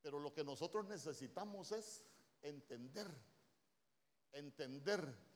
Pero 0.02 0.18
lo 0.20 0.34
que 0.34 0.44
nosotros 0.44 0.86
necesitamos 0.86 1.72
es 1.72 2.04
entender, 2.42 3.10
entender 4.32 5.28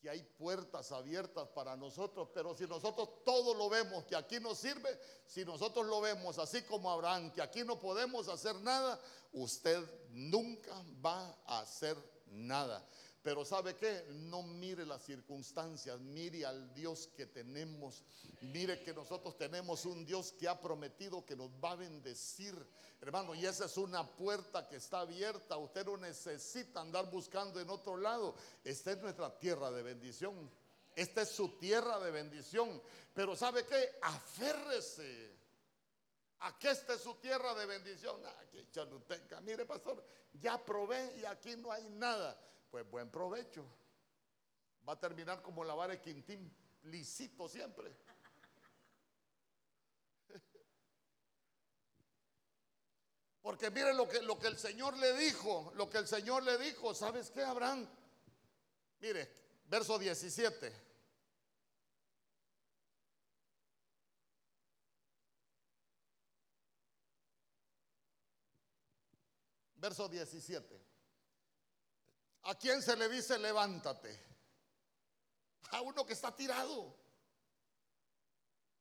que 0.00 0.10
hay 0.10 0.22
puertas 0.22 0.92
abiertas 0.92 1.48
para 1.48 1.76
nosotros, 1.76 2.28
pero 2.34 2.54
si 2.54 2.66
nosotros 2.66 3.24
todo 3.24 3.54
lo 3.54 3.70
vemos 3.70 4.04
que 4.04 4.14
aquí 4.14 4.38
nos 4.38 4.58
sirve, 4.58 4.90
si 5.26 5.44
nosotros 5.46 5.86
lo 5.86 6.00
vemos 6.02 6.38
así 6.38 6.62
como 6.62 6.90
Abraham, 6.90 7.32
que 7.32 7.40
aquí 7.40 7.64
no 7.64 7.78
podemos 7.78 8.28
hacer 8.28 8.54
nada, 8.56 9.00
usted 9.32 9.82
nunca 10.10 10.72
va 11.04 11.34
a 11.46 11.60
hacer 11.60 11.96
nada. 12.26 12.86
Pero 13.24 13.42
¿sabe 13.42 13.74
qué? 13.74 14.04
No 14.10 14.42
mire 14.42 14.84
las 14.84 15.02
circunstancias, 15.02 15.98
mire 15.98 16.44
al 16.44 16.74
Dios 16.74 17.08
que 17.16 17.24
tenemos. 17.24 18.04
Mire 18.42 18.82
que 18.82 18.92
nosotros 18.92 19.38
tenemos 19.38 19.86
un 19.86 20.04
Dios 20.04 20.32
que 20.32 20.46
ha 20.46 20.60
prometido 20.60 21.24
que 21.24 21.34
nos 21.34 21.48
va 21.52 21.70
a 21.70 21.76
bendecir. 21.76 22.54
Hermano, 23.00 23.34
y 23.34 23.46
esa 23.46 23.64
es 23.64 23.78
una 23.78 24.06
puerta 24.06 24.68
que 24.68 24.76
está 24.76 25.00
abierta. 25.00 25.56
Usted 25.56 25.86
no 25.86 25.96
necesita 25.96 26.82
andar 26.82 27.10
buscando 27.10 27.58
en 27.58 27.70
otro 27.70 27.96
lado. 27.96 28.34
Esta 28.62 28.92
es 28.92 28.98
nuestra 28.98 29.34
tierra 29.38 29.70
de 29.70 29.82
bendición. 29.82 30.50
Esta 30.94 31.22
es 31.22 31.30
su 31.30 31.56
tierra 31.56 31.98
de 32.00 32.10
bendición. 32.10 32.82
Pero 33.14 33.34
¿sabe 33.34 33.64
qué? 33.64 34.00
Aférrese. 34.02 35.34
A 36.40 36.58
que 36.58 36.72
esta 36.72 36.92
es 36.92 37.00
su 37.00 37.14
tierra 37.14 37.54
de 37.54 37.64
bendición. 37.64 38.20
Aquí, 38.42 38.68
chaluteca. 38.70 39.40
Mire, 39.40 39.64
pastor, 39.64 40.04
ya 40.34 40.62
probé 40.62 41.16
y 41.16 41.24
aquí 41.24 41.56
no 41.56 41.72
hay 41.72 41.88
nada 41.88 42.38
pues 42.74 42.90
buen 42.90 43.08
provecho. 43.08 43.64
Va 44.88 44.94
a 44.94 44.98
terminar 44.98 45.40
como 45.42 45.62
lavar 45.62 45.92
el 45.92 46.00
quintín, 46.00 46.52
lisito 46.82 47.48
siempre. 47.48 47.96
Porque 53.42 53.70
mire 53.70 53.94
lo 53.94 54.08
que, 54.08 54.20
lo 54.22 54.40
que 54.40 54.48
el 54.48 54.58
Señor 54.58 54.96
le 54.96 55.16
dijo, 55.16 55.70
lo 55.76 55.88
que 55.88 55.98
el 55.98 56.08
Señor 56.08 56.42
le 56.42 56.58
dijo, 56.58 56.92
¿sabes 56.96 57.30
qué, 57.30 57.44
Abraham? 57.44 57.88
Mire, 58.98 59.30
verso 59.66 59.96
17. 59.96 60.72
Verso 69.76 70.08
17. 70.08 70.83
¿A 72.44 72.54
quién 72.56 72.82
se 72.82 72.96
le 72.96 73.08
dice 73.08 73.38
levántate? 73.38 74.20
A 75.70 75.80
uno 75.80 76.04
que 76.04 76.12
está 76.12 76.34
tirado. 76.34 76.94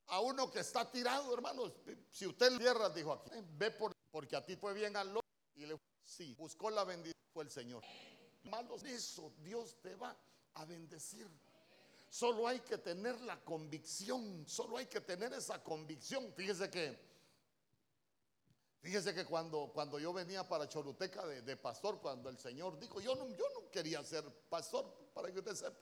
A 0.07 0.19
uno 0.19 0.51
que 0.51 0.59
está 0.59 0.89
tirado, 0.91 1.33
hermanos. 1.33 1.71
Si 2.11 2.27
usted 2.27 2.57
tierra, 2.57 2.89
dijo 2.89 3.13
aquí, 3.13 3.31
ve 3.57 3.71
por, 3.71 3.93
porque 4.11 4.35
a 4.35 4.45
ti 4.45 4.57
fue 4.57 4.73
bien 4.73 4.95
al 4.97 5.13
loco. 5.13 5.25
Y 5.55 5.65
le 5.65 5.77
sí, 6.03 6.33
buscó 6.35 6.69
la 6.69 6.83
bendición, 6.83 7.13
fue 7.33 7.45
el 7.45 7.51
Señor. 7.51 7.83
Malos, 8.43 8.83
eso 8.83 9.33
Dios 9.39 9.77
te 9.81 9.95
va 9.95 10.15
a 10.55 10.65
bendecir. 10.65 11.29
Solo 12.09 12.47
hay 12.47 12.59
que 12.59 12.77
tener 12.77 13.19
la 13.21 13.43
convicción, 13.43 14.45
solo 14.47 14.77
hay 14.77 14.87
que 14.87 15.01
tener 15.01 15.33
esa 15.33 15.63
convicción. 15.63 16.31
Fíjese 16.33 16.69
que 16.69 17.12
Fíjese 18.83 19.15
que 19.15 19.23
cuando, 19.23 19.71
cuando 19.73 19.97
yo 19.97 20.11
venía 20.11 20.45
para 20.45 20.67
Choluteca 20.67 21.25
de, 21.25 21.55
pastor, 21.55 22.01
cuando 22.01 22.27
el 22.27 22.37
Señor 22.37 22.77
dijo, 22.77 22.99
yo 22.99 23.15
no, 23.15 23.29
yo 23.29 23.45
no 23.55 23.71
quería 23.71 24.03
ser 24.03 24.29
pastor, 24.49 24.93
para 25.13 25.31
que 25.31 25.39
usted 25.39 25.55
sepa. 25.55 25.79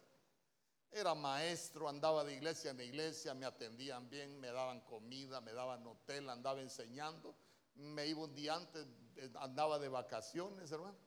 Era 0.91 1.15
maestro, 1.15 1.89
andaba 1.89 2.23
de 2.23 2.35
iglesia 2.35 2.69
en 2.69 2.79
iglesia, 2.79 3.33
me 3.33 3.47
atendían 3.47 4.07
bien, 4.07 4.39
me 4.39 4.51
daban 4.51 4.81
comida, 4.81 5.41
me 5.41 5.51
daban 5.51 5.85
hotel, 5.87 6.29
andaba 6.29 6.61
enseñando. 6.61 7.33
Me 7.73 8.05
iba 8.05 8.21
un 8.21 8.35
día 8.35 8.53
antes, 8.53 8.85
eh, 9.15 9.31
andaba 9.39 9.79
de 9.79 9.89
vacaciones, 9.89 10.71
hermano. 10.71 10.97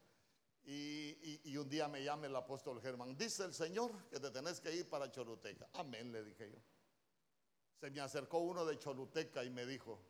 Y, 0.65 1.43
y, 1.45 1.57
un 1.57 1.69
día 1.69 1.87
me 1.87 2.03
llama 2.03 2.27
el 2.27 2.35
apóstol 2.35 2.81
Germán, 2.81 3.17
dice 3.17 3.45
el 3.45 3.55
Señor 3.55 3.93
que 4.09 4.19
te 4.19 4.31
tenés 4.31 4.61
que 4.61 4.75
ir 4.75 4.89
para 4.89 5.13
Choluteca. 5.13 5.69
Amén, 5.75 6.11
le 6.11 6.25
dije 6.25 6.51
yo. 6.51 6.59
Se 7.79 7.89
me 7.91 8.01
acercó 8.01 8.39
uno 8.39 8.65
de 8.65 8.79
Choluteca 8.79 9.45
y 9.45 9.51
me 9.51 9.65
dijo, 9.65 10.01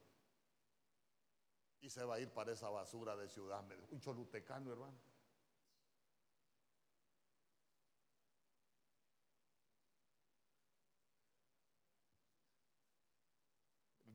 y 1.85 1.91
se 1.91 2.03
va 2.03 2.15
a 2.15 2.19
ir 2.19 2.31
para 2.31 2.51
esa 2.51 2.71
basura 2.71 3.15
de 3.15 3.29
ciudad. 3.29 3.63
Un 3.91 4.01
cholutecano, 4.01 4.73
hermano. 4.73 4.99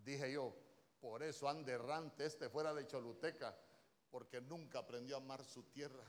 Dije 0.04 0.32
yo, 0.32 0.56
por 1.00 1.22
eso 1.22 1.48
ande 1.48 1.74
errante 1.74 2.26
este 2.26 2.50
fuera 2.50 2.74
de 2.74 2.88
Choluteca, 2.88 3.56
porque 4.10 4.42
nunca 4.42 4.80
aprendió 4.80 5.18
a 5.18 5.20
amar 5.20 5.46
su 5.46 5.62
tierra. 5.66 6.04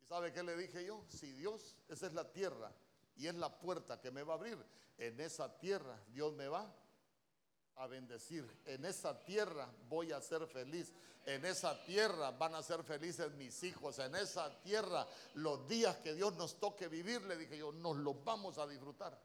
¿Y 0.00 0.06
sabe 0.06 0.32
qué 0.32 0.42
le 0.42 0.56
dije 0.56 0.86
yo? 0.86 1.04
Si 1.08 1.32
Dios, 1.32 1.76
esa 1.86 2.06
es 2.06 2.14
la 2.14 2.32
tierra 2.32 2.72
y 3.14 3.26
es 3.26 3.34
la 3.34 3.60
puerta 3.60 4.00
que 4.00 4.10
me 4.10 4.22
va 4.22 4.32
a 4.32 4.36
abrir, 4.36 4.58
en 4.96 5.20
esa 5.20 5.58
tierra 5.58 6.02
Dios 6.08 6.32
me 6.32 6.48
va 6.48 6.74
a 7.78 7.86
bendecir. 7.86 8.44
En 8.66 8.84
esa 8.84 9.18
tierra 9.24 9.68
voy 9.88 10.12
a 10.12 10.20
ser 10.20 10.46
feliz. 10.46 10.92
En 11.26 11.44
esa 11.44 11.80
tierra 11.84 12.30
van 12.32 12.54
a 12.54 12.62
ser 12.62 12.82
felices 12.82 13.32
mis 13.34 13.62
hijos. 13.62 13.98
En 13.98 14.14
esa 14.14 14.60
tierra 14.60 15.06
los 15.34 15.66
días 15.68 15.96
que 15.98 16.14
Dios 16.14 16.34
nos 16.36 16.58
toque 16.58 16.88
vivir, 16.88 17.22
le 17.22 17.36
dije 17.36 17.58
yo, 17.58 17.72
nos 17.72 17.96
los 17.96 18.22
vamos 18.24 18.58
a 18.58 18.66
disfrutar. 18.66 19.18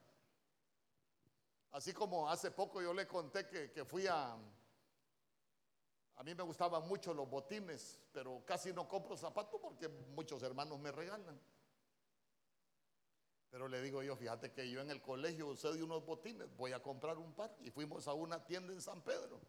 Así 1.72 1.93
como 1.93 2.30
hace 2.30 2.51
poco 2.51 2.82
yo 2.82 2.93
le 2.93 3.08
conté 3.08 3.47
que, 3.47 3.72
que 3.72 3.86
fui 3.86 4.06
a... 4.08 4.38
A 6.16 6.24
mí 6.24 6.36
me 6.36 6.43
gustaban 6.43 6.88
mucho 6.88 7.12
los 7.14 7.28
botines, 7.28 7.99
pero 8.12 8.43
casi 8.45 8.72
no 8.72 8.88
compro 8.88 9.18
zapatos 9.18 9.60
porque 9.60 9.89
muchos 9.89 10.43
hermanos 10.43 10.80
me 10.80 10.91
regalan. 10.91 11.39
Pero 13.54 13.68
le 13.68 13.80
digo 13.84 14.01
yo, 14.01 14.16
fíjate 14.16 14.51
que 14.51 14.68
yo 14.68 14.82
en 14.82 14.89
el 14.89 14.99
colegio 14.99 15.45
usé 15.45 15.72
de 15.74 15.84
unos 15.84 16.04
botines, 16.04 16.47
voy 16.58 16.72
a 16.72 16.82
comprar 16.82 17.20
un 17.20 17.36
par. 17.36 17.56
Y 17.62 17.70
fuimos 17.70 18.08
a 18.08 18.14
una 18.14 18.43
tienda 18.43 18.74
en 18.74 18.82
San 18.82 19.04
Pedro. 19.04 19.39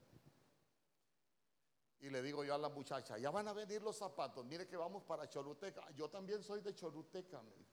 Y 2.01 2.11
le 2.11 2.21
digo 2.21 2.45
yo 2.45 2.55
a 2.55 2.59
la 2.59 2.69
muchacha, 2.69 3.17
ya 3.17 3.31
van 3.31 3.49
a 3.49 3.55
venir 3.55 3.81
los 3.81 3.97
zapatos, 3.97 4.45
mire 4.45 4.67
que 4.67 4.77
vamos 4.77 5.05
para 5.05 5.27
Choluteca. 5.27 5.91
Yo 5.93 6.11
también 6.11 6.43
soy 6.43 6.61
de 6.61 6.75
Choluteca, 6.75 7.41
me 7.41 7.55
dijo. 7.55 7.73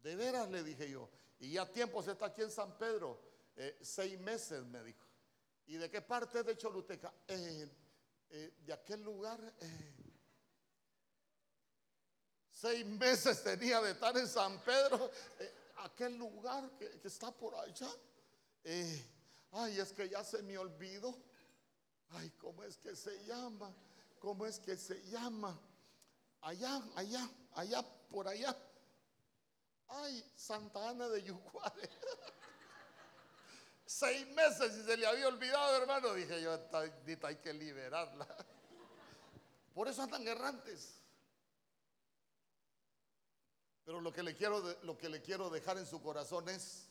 De 0.00 0.16
veras, 0.16 0.48
le 0.48 0.62
dije 0.62 0.88
yo. 0.88 1.10
Y 1.38 1.52
ya 1.52 1.70
tiempo 1.70 2.02
se 2.02 2.12
está 2.12 2.24
aquí 2.24 2.40
en 2.40 2.50
San 2.50 2.78
Pedro, 2.78 3.20
eh, 3.56 3.76
seis 3.82 4.18
meses, 4.18 4.64
me 4.64 4.82
dijo. 4.82 5.04
¿Y 5.66 5.76
de 5.76 5.90
qué 5.90 6.00
parte 6.00 6.42
de 6.42 6.56
Choluteca? 6.56 7.12
Eh, 7.26 7.70
eh, 8.30 8.54
de 8.64 8.72
aquel 8.72 9.02
lugar. 9.02 9.38
Seis 12.60 12.84
meses 12.84 13.44
tenía 13.44 13.80
de 13.80 13.92
estar 13.92 14.16
en 14.16 14.26
San 14.26 14.60
Pedro, 14.62 15.12
eh, 15.38 15.54
aquel 15.76 16.18
lugar 16.18 16.68
que, 16.76 17.00
está 17.04 17.30
por 17.30 17.54
allá. 17.54 17.88
Eh, 18.64 19.04
ay, 19.52 19.78
es 19.78 19.92
que 19.92 20.08
ya 20.08 20.24
se 20.24 20.42
me 20.42 20.58
olvidó. 20.58 21.16
Ay, 22.10 22.30
¿cómo 22.30 22.64
es 22.64 22.76
que 22.76 22.96
se 22.96 23.24
llama? 23.24 23.72
¿Cómo 24.18 24.44
es 24.44 24.58
que 24.58 24.76
se 24.76 25.00
llama? 25.04 25.56
Allá, 26.40 26.82
allá, 26.96 27.30
allá, 27.54 27.80
por 28.10 28.26
allá. 28.26 28.56
Ay, 29.86 30.24
Santa 30.34 30.88
Ana 30.88 31.08
de 31.10 31.22
Yucuare. 31.22 31.88
Seis 33.86 34.26
meses 34.30 34.76
y 34.78 34.82
se 34.84 34.96
le 34.96 35.06
había 35.06 35.28
olvidado, 35.28 35.76
hermano. 35.76 36.12
Dije 36.12 36.42
yo, 36.42 36.58
hay 37.22 37.36
que 37.36 37.52
liberarla. 37.52 38.26
Por 39.72 39.86
eso 39.86 40.02
andan 40.02 40.26
errantes. 40.26 40.97
Pero 43.88 44.02
lo 44.02 44.12
que 44.12 44.22
le 44.22 44.36
quiero, 44.36 44.60
lo 44.82 44.98
que 44.98 45.08
le 45.08 45.22
quiero 45.22 45.48
dejar 45.48 45.78
en 45.78 45.86
su 45.86 46.02
corazón 46.02 46.46
es, 46.50 46.90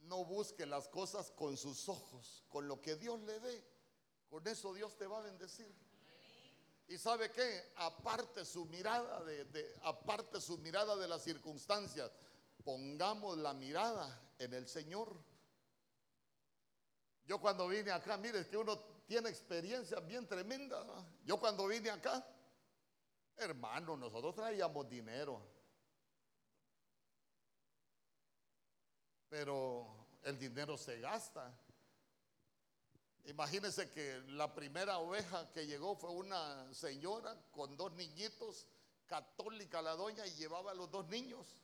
no 0.00 0.24
busque 0.24 0.64
las 0.64 0.88
cosas 0.88 1.30
con 1.30 1.58
sus 1.58 1.90
ojos, 1.90 2.42
con 2.48 2.66
lo 2.66 2.80
que 2.80 2.96
Dios 2.96 3.20
le 3.20 3.38
dé. 3.38 3.62
Con 4.30 4.48
eso 4.48 4.72
Dios 4.72 4.96
te 4.96 5.06
va 5.06 5.18
a 5.18 5.24
bendecir. 5.24 5.70
Y 6.88 6.96
sabe 6.96 7.30
qué, 7.32 7.74
aparte 7.76 8.46
su 8.46 8.64
mirada 8.64 9.22
de, 9.24 9.76
aparte 9.82 10.40
su 10.40 10.56
mirada 10.56 10.96
de 10.96 11.06
las 11.06 11.22
circunstancias, 11.22 12.10
pongamos 12.64 13.36
la 13.36 13.52
mirada 13.52 14.32
en 14.38 14.54
el 14.54 14.66
Señor. 14.66 15.14
Yo 17.26 17.38
cuando 17.42 17.68
vine 17.68 17.90
acá, 17.90 18.16
mire, 18.16 18.38
es 18.38 18.46
que 18.46 18.56
uno 18.56 18.78
tiene 19.06 19.28
experiencias 19.28 20.02
bien 20.06 20.26
tremendas. 20.26 20.82
Yo 21.26 21.38
cuando 21.38 21.66
vine 21.66 21.90
acá, 21.90 22.26
Hermano, 23.36 23.96
nosotros 23.96 24.34
traíamos 24.34 24.88
dinero. 24.88 25.40
Pero 29.28 30.06
el 30.22 30.38
dinero 30.38 30.76
se 30.76 31.00
gasta. 31.00 31.52
Imagínense 33.24 33.90
que 33.90 34.20
la 34.28 34.54
primera 34.54 34.98
oveja 34.98 35.50
que 35.52 35.66
llegó 35.66 35.96
fue 35.96 36.10
una 36.10 36.72
señora 36.72 37.34
con 37.50 37.76
dos 37.76 37.92
niñitos, 37.94 38.66
católica 39.06 39.82
la 39.82 39.96
doña, 39.96 40.26
y 40.26 40.34
llevaba 40.34 40.70
a 40.72 40.74
los 40.74 40.90
dos 40.90 41.08
niños. 41.08 41.62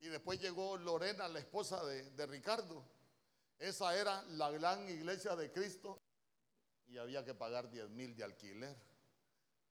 Y 0.00 0.08
después 0.08 0.40
llegó 0.40 0.76
Lorena, 0.76 1.26
la 1.28 1.38
esposa 1.38 1.84
de, 1.84 2.10
de 2.10 2.26
Ricardo. 2.26 2.84
Esa 3.58 3.96
era 3.96 4.22
la 4.24 4.50
gran 4.50 4.88
iglesia 4.88 5.34
de 5.34 5.50
Cristo 5.50 5.98
y 6.86 6.98
había 6.98 7.24
que 7.24 7.34
pagar 7.34 7.70
10 7.70 7.88
mil 7.90 8.14
de 8.14 8.22
alquiler 8.22 8.76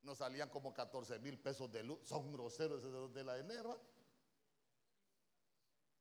nos 0.06 0.20
salían 0.20 0.50
como 0.50 0.74
14 0.74 1.20
mil 1.20 1.38
pesos 1.40 1.72
de 1.72 1.84
luz. 1.84 2.00
Son 2.04 2.32
groseros 2.32 2.84
esos 2.84 3.14
de 3.14 3.24
la 3.24 3.38
enero. 3.38 3.82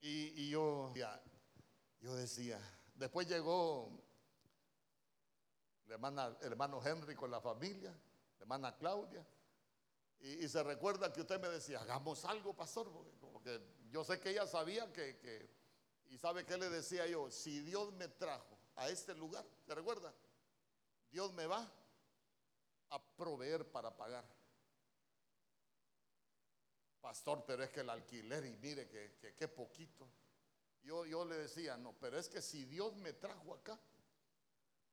Y, 0.00 0.50
yo, 0.50 0.92
yo 2.02 2.14
decía, 2.14 2.60
después 2.94 3.26
llegó 3.26 4.04
hermana, 5.88 6.36
hermano 6.42 6.80
Henry 6.84 7.14
con 7.14 7.30
la 7.30 7.40
familia, 7.40 7.90
la 7.90 8.42
hermana 8.42 8.76
Claudia. 8.76 9.26
Y, 10.20 10.46
se 10.48 10.62
recuerda 10.62 11.10
que 11.10 11.22
usted 11.22 11.40
me 11.40 11.48
decía, 11.48 11.80
hagamos 11.80 12.24
algo, 12.26 12.54
pastor, 12.54 12.90
porque, 13.32 13.60
yo 13.90 14.04
sé 14.04 14.20
que 14.20 14.30
ella 14.30 14.46
sabía 14.46 14.92
que, 14.92 15.48
y 16.10 16.18
sabe 16.18 16.44
que 16.44 16.58
le 16.58 16.68
decía 16.68 17.06
yo, 17.06 17.30
si 17.30 17.60
Dios 17.60 17.92
me 17.94 18.08
trajo 18.08 18.58
a 18.76 18.90
este 18.90 19.14
lugar, 19.14 19.46
¿se 19.66 19.74
recuerda? 19.74 20.12
Dios 21.10 21.32
me 21.32 21.46
va 21.46 21.70
para 23.62 23.94
pagar. 23.96 24.24
Pastor, 27.00 27.44
pero 27.46 27.62
es 27.62 27.70
que 27.70 27.80
el 27.80 27.90
alquiler, 27.90 28.46
y 28.46 28.56
mire 28.56 28.88
que, 28.88 29.34
que, 29.36 29.46
poquito. 29.48 30.08
Yo, 30.82 31.04
yo 31.04 31.24
le 31.26 31.36
decía, 31.36 31.76
no, 31.76 31.92
pero 32.00 32.18
es 32.18 32.30
que 32.30 32.40
si 32.40 32.64
Dios 32.64 32.96
me 32.96 33.12
trajo 33.12 33.52
acá, 33.52 33.78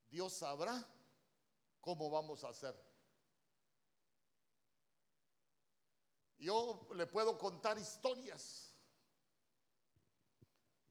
Dios 0.10 0.34
sabrá 0.34 0.86
cómo 1.80 2.10
vamos 2.10 2.44
a 2.44 2.50
hacer. 2.50 2.76
Yo 6.38 6.90
le 6.96 7.08
puedo 7.08 7.38
contar 7.38 7.78
historias. 7.78 8.76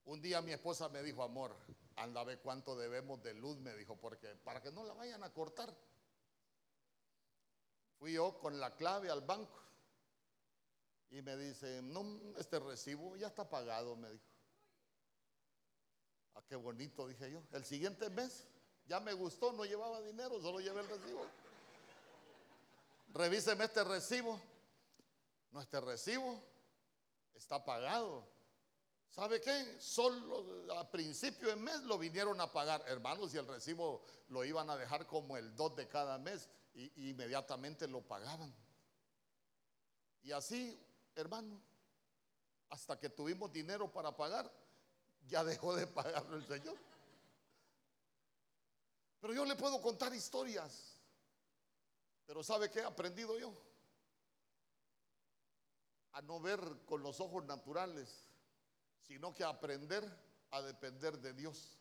Un 0.04 0.22
día 0.22 0.40
mi 0.40 0.52
esposa 0.52 0.88
me 0.88 1.02
dijo, 1.02 1.22
amor, 1.22 1.54
anda 1.96 2.22
a 2.22 2.24
ver 2.24 2.40
cuánto 2.40 2.76
debemos 2.76 3.22
de 3.22 3.34
luz, 3.34 3.58
me 3.58 3.74
dijo, 3.76 3.96
porque 3.96 4.28
para 4.36 4.62
que 4.62 4.72
no 4.72 4.84
la 4.84 4.94
vayan 4.94 5.22
a 5.22 5.32
cortar. 5.32 5.76
Fui 8.00 8.14
yo 8.14 8.38
con 8.38 8.58
la 8.58 8.74
clave 8.74 9.10
al 9.10 9.20
banco 9.20 9.60
y 11.10 11.20
me 11.20 11.36
dice, 11.36 11.82
no, 11.82 12.18
este 12.38 12.58
recibo 12.58 13.14
ya 13.16 13.26
está 13.26 13.46
pagado, 13.46 13.94
me 13.94 14.10
dijo. 14.10 14.24
Ah, 16.34 16.42
qué 16.48 16.56
bonito, 16.56 17.06
dije 17.06 17.30
yo. 17.30 17.42
El 17.52 17.62
siguiente 17.66 18.08
mes 18.08 18.46
ya 18.86 19.00
me 19.00 19.12
gustó, 19.12 19.52
no 19.52 19.66
llevaba 19.66 20.00
dinero, 20.00 20.40
solo 20.40 20.60
llevé 20.60 20.80
el 20.80 20.88
recibo. 20.88 21.26
Revíseme 23.12 23.64
este 23.64 23.84
recibo. 23.84 24.40
No, 25.50 25.60
este 25.60 25.78
recibo 25.78 26.42
está 27.34 27.62
pagado. 27.62 28.26
¿Sabe 29.10 29.42
qué? 29.42 29.76
Solo 29.78 30.74
a 30.74 30.90
principio 30.90 31.48
de 31.48 31.56
mes 31.56 31.82
lo 31.82 31.98
vinieron 31.98 32.40
a 32.40 32.50
pagar. 32.50 32.82
Hermanos, 32.86 33.34
y 33.34 33.36
el 33.36 33.46
recibo 33.46 34.02
lo 34.28 34.42
iban 34.42 34.70
a 34.70 34.76
dejar 34.78 35.06
como 35.06 35.36
el 35.36 35.54
2 35.54 35.76
de 35.76 35.86
cada 35.86 36.16
mes 36.16 36.48
y, 36.74 37.10
inmediatamente 37.10 37.86
lo 37.86 38.02
pagaban. 38.02 38.54
Y 40.22 40.32
así, 40.32 40.78
hermano, 41.14 41.60
hasta 42.68 42.98
que 42.98 43.08
tuvimos 43.08 43.52
dinero 43.52 43.90
para 43.92 44.16
pagar, 44.16 44.50
ya 45.26 45.44
dejó 45.44 45.74
de 45.74 45.86
pagarlo 45.86 46.36
el 46.36 46.46
Señor. 46.46 46.76
Pero 49.20 49.34
yo 49.34 49.44
le 49.44 49.56
puedo 49.56 49.80
contar 49.82 50.14
historias. 50.14 50.96
Pero 52.26 52.42
¿sabe 52.42 52.70
qué 52.70 52.80
he 52.80 52.84
aprendido 52.84 53.38
yo? 53.38 53.52
A 56.12 56.22
no 56.22 56.40
ver 56.40 56.60
con 56.86 57.02
los 57.02 57.20
ojos 57.20 57.44
naturales, 57.44 58.24
sino 59.02 59.34
que 59.34 59.44
aprender 59.44 60.04
a 60.50 60.62
depender 60.62 61.18
de 61.18 61.32
Dios. 61.32 61.79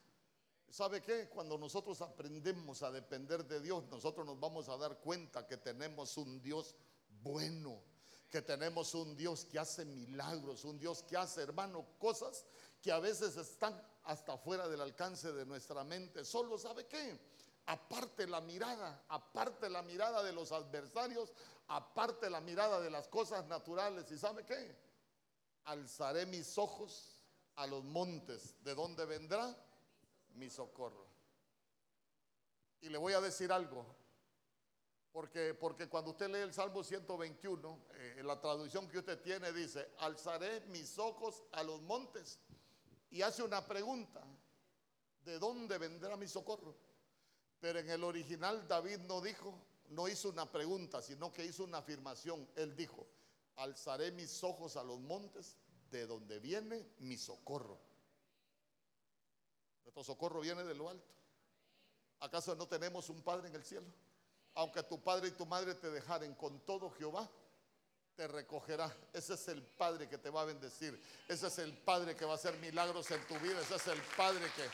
¿Sabe 0.69 1.01
qué? 1.01 1.27
Cuando 1.29 1.57
nosotros 1.57 1.99
aprendemos 2.01 2.83
a 2.83 2.91
depender 2.91 3.45
de 3.45 3.59
Dios, 3.59 3.85
nosotros 3.89 4.25
nos 4.25 4.39
vamos 4.39 4.69
a 4.69 4.77
dar 4.77 4.99
cuenta 4.99 5.47
que 5.47 5.57
tenemos 5.57 6.15
un 6.17 6.41
Dios 6.41 6.75
bueno, 7.21 7.81
que 8.29 8.41
tenemos 8.43 8.93
un 8.93 9.15
Dios 9.15 9.45
que 9.45 9.57
hace 9.57 9.83
milagros, 9.83 10.65
un 10.65 10.77
Dios 10.77 11.03
que 11.03 11.17
hace, 11.17 11.41
hermano, 11.41 11.85
cosas 11.97 12.45
que 12.81 12.91
a 12.91 12.99
veces 12.99 13.35
están 13.35 13.81
hasta 14.03 14.37
fuera 14.37 14.67
del 14.67 14.81
alcance 14.81 15.31
de 15.31 15.45
nuestra 15.45 15.83
mente. 15.83 16.23
Solo, 16.23 16.57
¿sabe 16.57 16.85
qué? 16.85 17.19
Aparte 17.65 18.27
la 18.27 18.41
mirada, 18.41 19.05
aparte 19.09 19.69
la 19.69 19.81
mirada 19.81 20.23
de 20.23 20.33
los 20.33 20.51
adversarios, 20.51 21.33
aparte 21.67 22.29
la 22.29 22.41
mirada 22.41 22.79
de 22.79 22.89
las 22.91 23.07
cosas 23.07 23.45
naturales. 23.47 24.11
¿Y 24.11 24.17
sabe 24.17 24.45
qué? 24.45 24.75
Alzaré 25.65 26.25
mis 26.27 26.57
ojos 26.57 27.21
a 27.55 27.67
los 27.67 27.83
montes. 27.83 28.55
¿De 28.63 28.73
dónde 28.75 29.05
vendrá? 29.05 29.55
Mi 30.39 30.49
socorro. 30.49 31.05
Y 32.81 32.89
le 32.89 32.97
voy 32.97 33.13
a 33.13 33.21
decir 33.21 33.51
algo, 33.51 33.85
porque, 35.11 35.53
porque 35.53 35.89
cuando 35.89 36.11
usted 36.11 36.29
lee 36.29 36.39
el 36.39 36.53
Salmo 36.53 36.83
121, 36.83 37.79
eh, 37.91 38.15
en 38.19 38.27
la 38.27 38.39
traducción 38.39 38.87
que 38.87 38.99
usted 38.99 39.21
tiene 39.21 39.51
dice, 39.51 39.91
alzaré 39.99 40.61
mis 40.67 40.97
ojos 40.97 41.43
a 41.51 41.63
los 41.63 41.81
montes. 41.81 42.39
y 43.11 43.21
hace 43.21 43.43
una 43.43 43.65
pregunta, 43.65 44.23
¿de 45.25 45.39
dónde 45.39 45.77
vendrá 45.77 46.15
mi 46.15 46.27
socorro? 46.27 46.75
Pero 47.59 47.79
en 47.79 47.89
el 47.89 48.03
original 48.03 48.67
David 48.67 48.99
no 48.99 49.19
dijo, 49.19 49.53
no 49.89 50.07
hizo 50.07 50.29
una 50.29 50.49
pregunta, 50.49 51.01
sino 51.01 51.33
que 51.33 51.43
hizo 51.43 51.63
una 51.63 51.79
afirmación. 51.79 52.47
Él 52.55 52.75
dijo, 52.75 53.07
alzaré 53.55 54.11
mis 54.11 54.43
ojos 54.43 54.77
a 54.77 54.83
los 54.83 54.99
montes, 54.99 55.57
de 55.91 56.05
donde 56.05 56.39
viene 56.39 56.87
mi 56.99 57.17
socorro. 57.17 57.79
Nuestro 59.95 60.03
socorro 60.03 60.41
viene 60.41 60.63
de 60.63 60.75
lo 60.75 60.87
alto. 60.87 61.11
¿Acaso 62.19 62.55
no 62.55 62.67
tenemos 62.67 63.09
un 63.09 63.23
Padre 63.23 63.47
en 63.47 63.55
el 63.55 63.65
cielo? 63.65 63.87
Aunque 64.53 64.83
tu 64.83 65.01
padre 65.01 65.29
y 65.29 65.31
tu 65.31 65.47
madre 65.47 65.73
te 65.73 65.89
dejaren 65.89 66.35
con 66.35 66.59
todo 66.59 66.91
Jehová, 66.91 67.27
te 68.15 68.27
recogerá. 68.27 68.95
Ese 69.13 69.33
es 69.33 69.47
el 69.47 69.63
Padre 69.63 70.07
que 70.07 70.19
te 70.19 70.29
va 70.29 70.41
a 70.41 70.45
bendecir. 70.45 71.01
Ese 71.27 71.47
es 71.47 71.57
el 71.57 71.75
Padre 71.75 72.15
que 72.15 72.25
va 72.25 72.33
a 72.33 72.35
hacer 72.35 72.55
milagros 72.57 73.09
en 73.09 73.25
tu 73.25 73.33
vida. 73.39 73.61
Ese 73.61 73.75
es 73.75 73.87
el 73.87 74.01
Padre 74.15 74.45
que, 74.55 74.69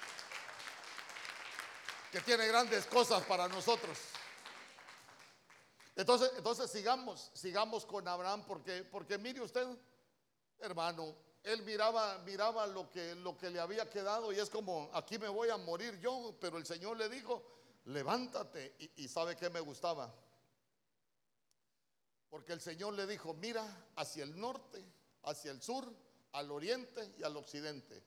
que 2.11 2.21
tiene 2.25 2.47
grandes 2.47 2.85
cosas 2.87 3.23
para 3.23 3.47
nosotros. 3.47 3.97
Entonces, 5.95 6.31
entonces 6.35 6.69
sigamos, 6.69 7.31
sigamos 7.33 7.85
con 7.85 8.05
Abraham, 8.05 8.43
porque, 8.45 8.83
porque 8.83 9.17
mire 9.17 9.39
usted, 9.41 9.65
hermano, 10.59 11.15
él 11.45 11.61
miraba, 11.63 12.17
miraba 12.25 12.65
lo 12.65 12.89
que, 12.89 13.13
lo 13.15 13.37
que 13.37 13.49
le 13.49 13.59
había 13.59 13.89
quedado 13.89 14.33
y 14.33 14.39
es 14.39 14.49
como, 14.49 14.89
aquí 14.93 15.19
me 15.19 15.29
voy 15.29 15.49
a 15.49 15.57
morir 15.57 15.99
yo, 15.99 16.35
pero 16.41 16.57
el 16.57 16.65
Señor 16.65 16.97
le 16.97 17.07
dijo, 17.07 17.43
levántate. 17.85 18.75
Y, 18.79 19.03
y 19.03 19.07
sabe 19.07 19.35
que 19.35 19.49
me 19.49 19.59
gustaba. 19.59 20.13
Porque 22.29 22.53
el 22.53 22.61
Señor 22.61 22.93
le 22.93 23.05
dijo, 23.05 23.33
mira 23.35 23.63
hacia 23.95 24.23
el 24.23 24.39
norte, 24.39 24.83
hacia 25.23 25.51
el 25.51 25.61
sur, 25.61 25.87
al 26.31 26.51
oriente 26.51 27.13
y 27.17 27.23
al 27.23 27.37
occidente. 27.37 28.03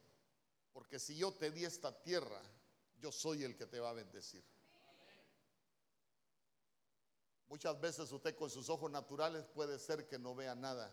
Porque 0.73 0.99
si 0.99 1.17
yo 1.17 1.33
te 1.33 1.51
di 1.53 1.65
esta 1.65 1.93
tierra, 2.03 2.43
yo 3.01 3.13
soy 3.13 3.45
el 3.45 3.57
que 3.57 3.67
te 3.67 3.79
va 3.79 3.91
a 3.91 3.95
bendecir. 3.95 4.45
Muchas 7.49 7.81
veces 7.81 8.11
usted 8.13 8.37
con 8.37 8.51
sus 8.51 8.69
ojos 8.69 8.91
naturales 8.91 9.47
puede 9.47 9.79
ser 9.79 10.07
que 10.07 10.19
no 10.19 10.35
vea 10.35 10.55
nada. 10.55 10.93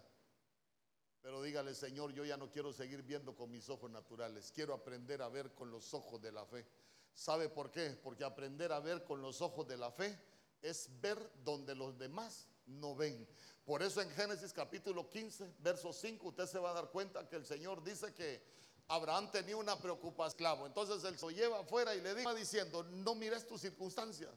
Pero 1.25 1.41
dígale, 1.41 1.73
Señor, 1.73 2.13
yo 2.13 2.23
ya 2.23 2.37
no 2.37 2.51
quiero 2.51 2.71
seguir 2.71 3.01
viendo 3.01 3.35
con 3.35 3.49
mis 3.49 3.67
ojos 3.67 3.89
naturales. 3.89 4.51
Quiero 4.53 4.75
aprender 4.75 5.23
a 5.23 5.27
ver 5.27 5.55
con 5.55 5.71
los 5.71 5.91
ojos 5.95 6.21
de 6.21 6.31
la 6.31 6.45
fe. 6.45 6.67
¿Sabe 7.15 7.49
por 7.49 7.71
qué? 7.71 7.97
Porque 8.03 8.23
aprender 8.23 8.71
a 8.71 8.79
ver 8.79 9.03
con 9.03 9.23
los 9.23 9.41
ojos 9.41 9.67
de 9.67 9.75
la 9.75 9.89
fe 9.89 10.19
es 10.61 10.87
ver 11.01 11.17
donde 11.43 11.73
los 11.73 11.97
demás 11.97 12.47
no 12.67 12.93
ven. 12.95 13.27
Por 13.65 13.81
eso 13.81 14.03
en 14.03 14.11
Génesis 14.11 14.53
capítulo 14.53 15.09
15, 15.09 15.55
verso 15.57 15.91
5, 15.91 16.27
usted 16.27 16.45
se 16.45 16.59
va 16.59 16.69
a 16.69 16.73
dar 16.73 16.91
cuenta 16.91 17.27
que 17.27 17.37
el 17.37 17.45
Señor 17.47 17.83
dice 17.83 18.13
que 18.13 18.43
Abraham 18.87 19.31
tenía 19.31 19.57
una 19.57 19.79
preocupación 19.79 20.27
esclavo. 20.27 20.67
Entonces 20.67 21.03
él 21.05 21.17
se 21.17 21.33
lleva 21.33 21.61
afuera 21.61 21.95
y 21.95 22.01
le 22.01 22.13
dice 22.13 22.35
diciendo, 22.35 22.83
no 22.83 23.15
mires 23.15 23.47
tu 23.47 23.57
circunstancia, 23.57 24.29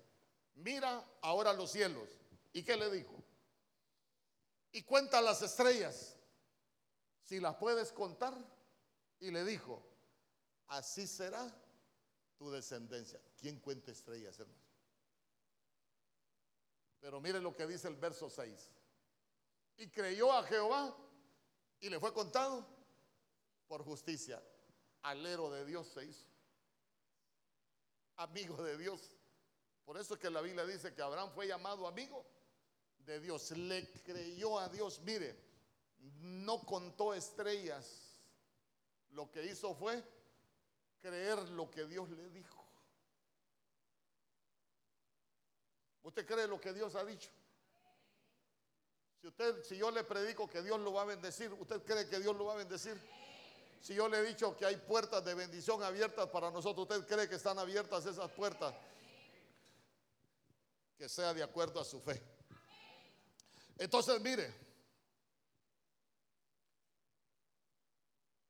mira 0.54 1.06
ahora 1.20 1.52
los 1.52 1.70
cielos. 1.70 2.08
¿Y 2.54 2.62
qué 2.62 2.78
le 2.78 2.90
dijo? 2.90 3.22
Y 4.72 4.84
cuenta 4.84 5.20
las 5.20 5.42
estrellas, 5.42 6.17
si 7.28 7.40
las 7.40 7.56
puedes 7.56 7.92
contar. 7.92 8.34
Y 9.20 9.30
le 9.30 9.44
dijo, 9.44 9.84
así 10.68 11.06
será 11.06 11.54
tu 12.38 12.50
descendencia. 12.50 13.20
¿Quién 13.36 13.60
cuenta 13.60 13.90
estrellas, 13.90 14.38
hermano? 14.38 14.62
Pero 17.00 17.20
mire 17.20 17.40
lo 17.40 17.54
que 17.54 17.66
dice 17.66 17.88
el 17.88 17.96
verso 17.96 18.30
6. 18.30 18.70
Y 19.76 19.88
creyó 19.90 20.32
a 20.32 20.42
Jehová 20.44 20.96
y 21.80 21.90
le 21.90 22.00
fue 22.00 22.14
contado 22.14 22.66
por 23.66 23.84
justicia. 23.84 24.42
Alero 25.02 25.50
de 25.50 25.66
Dios 25.66 25.86
se 25.88 26.06
hizo. 26.06 26.26
Amigo 28.16 28.62
de 28.62 28.78
Dios. 28.78 29.16
Por 29.84 29.98
eso 29.98 30.14
es 30.14 30.20
que 30.20 30.30
la 30.30 30.40
Biblia 30.40 30.64
dice 30.64 30.94
que 30.94 31.02
Abraham 31.02 31.30
fue 31.34 31.46
llamado 31.46 31.86
amigo 31.86 32.24
de 33.00 33.20
Dios. 33.20 33.50
Le 33.52 33.90
creyó 34.02 34.58
a 34.58 34.68
Dios. 34.68 35.00
Mire, 35.02 35.47
no 36.20 36.64
contó 36.64 37.14
estrellas. 37.14 38.20
Lo 39.10 39.30
que 39.30 39.44
hizo 39.44 39.74
fue 39.74 40.02
creer 41.00 41.38
lo 41.50 41.70
que 41.70 41.86
Dios 41.86 42.08
le 42.10 42.28
dijo. 42.30 42.64
¿Usted 46.02 46.26
cree 46.26 46.46
lo 46.46 46.60
que 46.60 46.72
Dios 46.72 46.94
ha 46.94 47.04
dicho? 47.04 47.30
Si 49.20 49.26
usted, 49.26 49.62
si 49.64 49.76
yo 49.76 49.90
le 49.90 50.04
predico 50.04 50.48
que 50.48 50.62
Dios 50.62 50.78
lo 50.80 50.92
va 50.92 51.02
a 51.02 51.06
bendecir, 51.06 51.52
¿usted 51.52 51.82
cree 51.82 52.08
que 52.08 52.20
Dios 52.20 52.36
lo 52.36 52.46
va 52.46 52.54
a 52.54 52.56
bendecir? 52.56 52.98
Si 53.80 53.94
yo 53.94 54.08
le 54.08 54.18
he 54.18 54.22
dicho 54.22 54.56
que 54.56 54.64
hay 54.64 54.76
puertas 54.76 55.24
de 55.24 55.34
bendición 55.34 55.82
abiertas 55.82 56.28
para 56.28 56.50
nosotros, 56.50 56.88
¿usted 56.88 57.06
cree 57.06 57.28
que 57.28 57.34
están 57.36 57.58
abiertas 57.58 58.06
esas 58.06 58.30
puertas? 58.30 58.74
Que 60.96 61.08
sea 61.08 61.34
de 61.34 61.42
acuerdo 61.42 61.80
a 61.80 61.84
su 61.84 62.00
fe. 62.00 62.22
Entonces, 63.76 64.20
mire, 64.20 64.67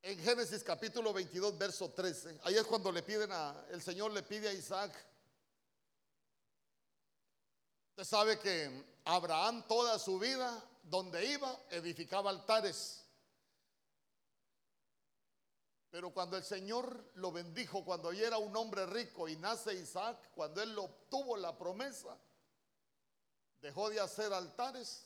en 0.09 0.19
Génesis 0.21 0.65
capítulo 0.65 1.13
22, 1.13 1.59
verso 1.59 1.91
13, 1.91 2.41
ahí 2.45 2.55
es 2.55 2.65
cuando 2.65 2.91
le 2.91 3.03
piden 3.03 3.31
a, 3.31 3.67
el 3.71 3.83
Señor 3.83 4.11
le 4.13 4.23
pide 4.23 4.49
a 4.49 4.53
Isaac 4.53 4.91
Usted 7.91 8.05
sabe 8.05 8.39
que 8.39 9.01
Abraham 9.05 9.67
toda 9.67 9.99
su 9.99 10.21
vida, 10.21 10.65
donde 10.85 11.27
iba, 11.27 11.53
edificaba 11.71 12.31
altares. 12.31 13.05
Pero 15.91 16.15
cuando 16.15 16.37
el 16.37 16.45
Señor 16.45 17.11
lo 17.17 17.33
bendijo, 17.33 17.85
cuando 17.85 18.13
ya 18.13 18.29
era 18.29 18.39
un 18.39 18.57
hombre 18.57 18.87
rico 18.87 19.29
y 19.29 19.35
nace 19.35 19.75
Isaac, 19.75 20.31
cuando 20.33 20.63
él 20.63 20.79
obtuvo 20.79 21.37
la 21.37 21.59
promesa, 21.59 22.17
dejó 23.61 23.91
de 23.91 23.99
hacer 23.99 24.33
altares 24.33 25.05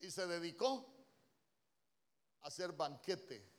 y 0.00 0.10
se 0.10 0.26
dedicó 0.26 0.86
a 2.40 2.46
hacer 2.46 2.72
banquete. 2.72 3.55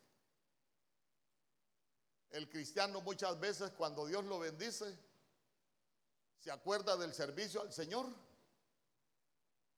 El 2.32 2.50
cristiano 2.50 3.02
muchas 3.02 3.40
veces 3.40 3.72
cuando 3.72 4.06
Dios 4.06 4.24
lo 4.26 4.40
bendice, 4.40 4.98
se 6.40 6.52
acuerda 6.52 6.96
del 6.98 7.14
servicio 7.14 7.62
al 7.62 7.74
Señor 7.74 8.08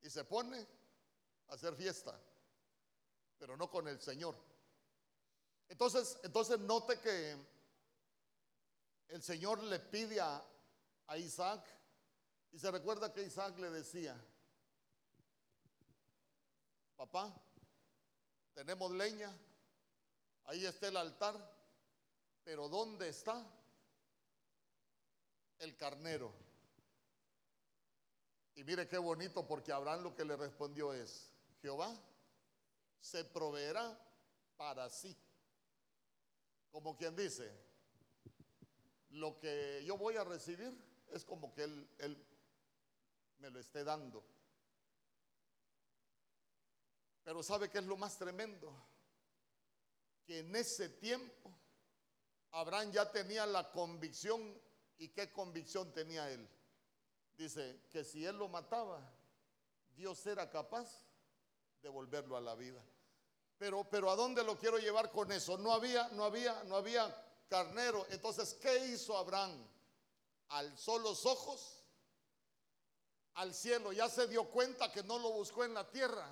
y 0.02 0.10
se 0.10 0.24
pone 0.24 0.68
a 1.48 1.54
hacer 1.54 1.76
fiesta, 1.76 2.20
pero 3.38 3.56
no 3.56 3.70
con 3.70 3.88
el 3.88 4.00
Señor. 4.02 4.36
Entonces, 5.68 6.18
entonces 6.24 6.60
note 6.60 7.00
que 7.00 7.38
el 9.10 9.22
Señor 9.22 9.64
le 9.64 9.80
pide 9.80 10.20
a, 10.20 10.44
a 11.08 11.18
Isaac 11.18 11.64
y 12.52 12.60
se 12.60 12.72
recuerda 12.72 13.14
que 13.14 13.24
Isaac 13.24 13.58
le 13.60 13.70
decía, 13.70 14.20
papá, 16.96 17.34
tenemos 18.54 18.92
leña, 18.92 19.34
ahí 20.46 20.66
está 20.66 20.88
el 20.88 20.98
altar, 20.98 21.36
pero 22.50 22.68
¿dónde 22.68 23.10
está 23.10 23.46
el 25.60 25.78
carnero? 25.78 26.34
Y 28.56 28.64
mire 28.64 28.88
qué 28.88 28.98
bonito 28.98 29.46
porque 29.46 29.72
Abraham 29.72 30.02
lo 30.02 30.16
que 30.16 30.26
le 30.26 30.36
respondió 30.36 30.92
es, 30.92 31.32
Jehová 31.62 31.96
se 33.00 33.24
proveerá 33.24 33.96
para 34.58 34.90
sí. 34.90 35.16
Como 36.72 36.98
quien 36.98 37.16
dice, 37.16 37.56
lo 39.12 39.40
que 39.40 39.84
yo 39.86 39.96
voy 39.96 40.16
a 40.16 40.24
recibir 40.24 40.76
es 41.12 41.24
como 41.24 41.54
que 41.54 41.66
él, 41.66 41.88
él 42.00 42.26
me 43.38 43.52
lo 43.52 43.60
esté 43.60 43.84
dando. 43.84 44.26
Pero 47.24 47.44
¿sabe 47.44 47.70
qué 47.70 47.78
es 47.78 47.86
lo 47.86 47.96
más 47.96 48.18
tremendo? 48.18 48.74
Que 50.26 50.40
en 50.40 50.56
ese 50.56 50.90
tiempo 50.90 51.59
Abraham 52.52 52.92
ya 52.92 53.12
tenía 53.12 53.46
la 53.46 53.72
convicción. 53.72 54.60
¿Y 54.98 55.10
qué 55.10 55.32
convicción 55.32 55.94
tenía 55.94 56.30
él? 56.30 56.48
dice 57.40 57.80
que 57.90 58.04
si 58.04 58.26
él 58.26 58.38
lo 58.38 58.50
mataba, 58.50 59.02
Dios 59.96 60.26
era 60.28 60.50
capaz 60.50 60.90
de 61.82 61.88
volverlo 61.88 62.36
a 62.36 62.42
la 62.42 62.54
vida. 62.54 62.84
Pero, 63.58 63.86
pero 63.90 64.12
¿a 64.12 64.16
dónde 64.16 64.44
lo 64.44 64.58
quiero 64.58 64.78
llevar 64.78 65.10
con 65.10 65.32
eso? 65.32 65.58
No 65.58 65.72
había, 65.72 66.10
no 66.10 66.26
había, 66.26 66.64
no 66.66 66.76
había 66.76 67.14
carnero. 67.48 68.06
Entonces, 68.10 68.54
¿qué 68.56 68.88
hizo 68.88 69.18
Abraham? 69.18 69.66
Alzó 70.50 71.00
los 71.00 71.26
ojos 71.26 71.84
al 73.36 73.54
cielo. 73.54 73.94
Ya 73.94 74.10
se 74.10 74.28
dio 74.28 74.50
cuenta 74.50 74.92
que 74.92 75.04
no 75.04 75.18
lo 75.18 75.32
buscó 75.32 75.64
en 75.64 75.74
la 75.74 75.90
tierra. 75.90 76.28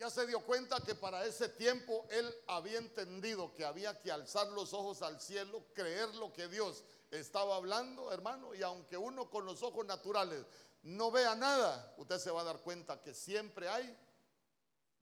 Ya 0.00 0.08
se 0.08 0.26
dio 0.26 0.40
cuenta 0.40 0.80
que 0.80 0.94
para 0.94 1.26
ese 1.26 1.50
tiempo 1.50 2.06
él 2.08 2.34
había 2.46 2.78
entendido 2.78 3.52
que 3.52 3.66
había 3.66 4.00
que 4.00 4.10
alzar 4.10 4.46
los 4.46 4.72
ojos 4.72 5.02
al 5.02 5.20
cielo, 5.20 5.66
creer 5.74 6.14
lo 6.14 6.32
que 6.32 6.48
Dios 6.48 6.84
estaba 7.10 7.56
hablando, 7.56 8.10
hermano, 8.10 8.54
y 8.54 8.62
aunque 8.62 8.96
uno 8.96 9.28
con 9.28 9.44
los 9.44 9.62
ojos 9.62 9.84
naturales 9.84 10.46
no 10.84 11.10
vea 11.10 11.34
nada, 11.34 11.94
usted 11.98 12.18
se 12.18 12.30
va 12.30 12.40
a 12.40 12.44
dar 12.44 12.60
cuenta 12.62 13.02
que 13.02 13.12
siempre 13.12 13.68
hay 13.68 13.94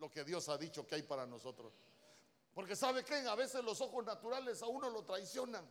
lo 0.01 0.11
que 0.11 0.24
Dios 0.24 0.49
ha 0.49 0.59
dicho 0.59 0.84
que 0.84 0.96
hay 0.96 1.03
para 1.05 1.26
nosotros. 1.26 1.72
Porque 2.53 2.74
sabe 2.74 3.05
que 3.05 3.14
a 3.14 3.36
veces 3.36 3.62
los 3.62 3.80
ojos 3.80 4.05
naturales 4.05 4.61
a 4.62 4.66
uno 4.66 4.90
lo 4.90 5.05
traicionan. 5.05 5.64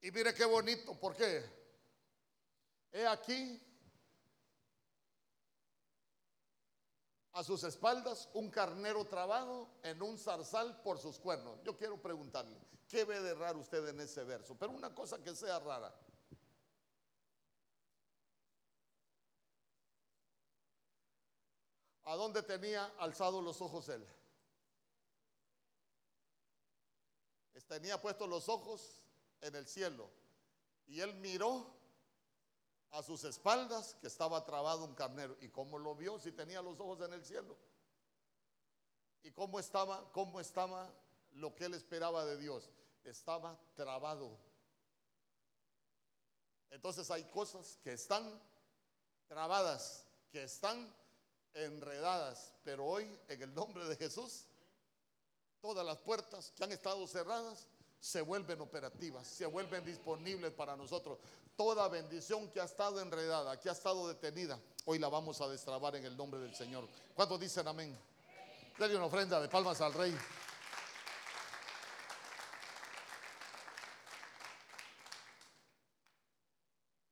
Y 0.00 0.12
mire 0.12 0.32
qué 0.32 0.44
bonito, 0.44 0.94
¿por 0.94 1.16
qué? 1.16 1.44
He 2.92 3.04
aquí 3.04 3.60
a 7.32 7.42
sus 7.42 7.64
espaldas 7.64 8.28
un 8.34 8.50
carnero 8.50 9.06
trabado 9.06 9.68
en 9.82 10.02
un 10.02 10.18
zarzal 10.18 10.82
por 10.82 10.98
sus 10.98 11.18
cuernos. 11.18 11.62
Yo 11.64 11.76
quiero 11.76 12.00
preguntarle, 12.00 12.58
¿qué 12.88 13.04
ve 13.04 13.20
de 13.20 13.34
raro 13.34 13.60
usted 13.60 13.88
en 13.88 14.00
ese 14.00 14.22
verso? 14.24 14.56
Pero 14.58 14.72
una 14.72 14.94
cosa 14.94 15.22
que 15.22 15.34
sea 15.34 15.58
rara. 15.58 15.94
¿A 22.04 22.16
dónde 22.16 22.42
tenía 22.42 22.84
alzados 22.98 23.42
los 23.42 23.60
ojos 23.62 23.88
él? 23.88 24.06
Tenía 27.72 27.98
puestos 27.98 28.28
los 28.28 28.50
ojos 28.50 29.00
en 29.40 29.56
el 29.56 29.66
cielo 29.66 30.10
y 30.86 31.00
él 31.00 31.14
miró 31.14 31.74
a 32.92 33.02
sus 33.02 33.24
espaldas 33.24 33.96
que 34.00 34.06
estaba 34.06 34.44
trabado 34.44 34.84
un 34.84 34.94
carnero. 34.94 35.36
¿Y 35.40 35.48
cómo 35.48 35.78
lo 35.78 35.94
vio 35.94 36.18
si 36.18 36.32
tenía 36.32 36.60
los 36.62 36.78
ojos 36.78 37.00
en 37.00 37.14
el 37.14 37.24
cielo? 37.24 37.56
¿Y 39.22 39.30
cómo 39.32 39.58
estaba, 39.58 40.10
cómo 40.12 40.40
estaba 40.40 40.92
lo 41.32 41.54
que 41.54 41.64
él 41.64 41.74
esperaba 41.74 42.24
de 42.24 42.36
Dios? 42.36 42.70
Estaba 43.04 43.58
trabado. 43.74 44.38
Entonces 46.70 47.10
hay 47.10 47.24
cosas 47.24 47.78
que 47.82 47.92
están 47.92 48.40
trabadas, 49.26 50.04
que 50.30 50.42
están 50.42 50.94
enredadas, 51.54 52.54
pero 52.62 52.84
hoy 52.86 53.18
en 53.28 53.42
el 53.42 53.54
nombre 53.54 53.86
de 53.86 53.96
Jesús, 53.96 54.44
todas 55.60 55.84
las 55.84 55.98
puertas 55.98 56.52
que 56.56 56.64
han 56.64 56.72
estado 56.72 57.06
cerradas 57.06 57.66
se 58.02 58.20
vuelven 58.20 58.60
operativas, 58.60 59.28
se 59.28 59.46
vuelven 59.46 59.84
disponibles 59.84 60.50
para 60.52 60.76
nosotros. 60.76 61.18
Toda 61.54 61.86
bendición 61.86 62.50
que 62.50 62.60
ha 62.60 62.64
estado 62.64 63.00
enredada, 63.00 63.60
que 63.60 63.68
ha 63.68 63.72
estado 63.72 64.08
detenida, 64.08 64.58
hoy 64.86 64.98
la 64.98 65.08
vamos 65.08 65.40
a 65.40 65.46
destrabar 65.46 65.94
en 65.94 66.04
el 66.04 66.16
nombre 66.16 66.40
del 66.40 66.52
Señor. 66.52 66.88
¿Cuántos 67.14 67.38
dicen 67.38 67.68
amén? 67.68 67.96
Dale 68.76 68.96
una 68.96 69.04
ofrenda 69.04 69.40
de 69.40 69.48
palmas 69.48 69.80
al 69.80 69.94
Rey. 69.94 70.18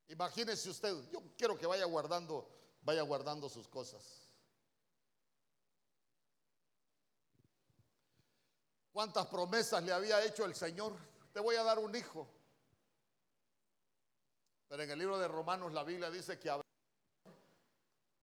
Imagínese 0.09 0.71
usted, 0.71 1.09
yo 1.13 1.23
quiero 1.39 1.57
que 1.57 1.67
vaya 1.67 1.85
guardando, 1.85 2.51
vaya 2.83 3.03
guardando 3.03 3.49
sus 3.49 3.69
cosas. 3.69 4.30
Cuántas 8.93 9.27
promesas 9.27 9.83
le 9.83 9.93
había 9.93 10.23
hecho 10.25 10.45
el 10.45 10.55
Señor. 10.55 10.97
Te 11.33 11.41
voy 11.41 11.57
a 11.57 11.63
dar 11.63 11.79
un 11.79 11.95
hijo. 11.95 12.29
Pero 14.69 14.83
en 14.83 14.91
el 14.91 14.99
libro 14.99 15.19
de 15.19 15.29
Romanos 15.29 15.73
la 15.73 15.83
Biblia 15.83 16.11
dice 16.11 16.39
que 16.39 16.51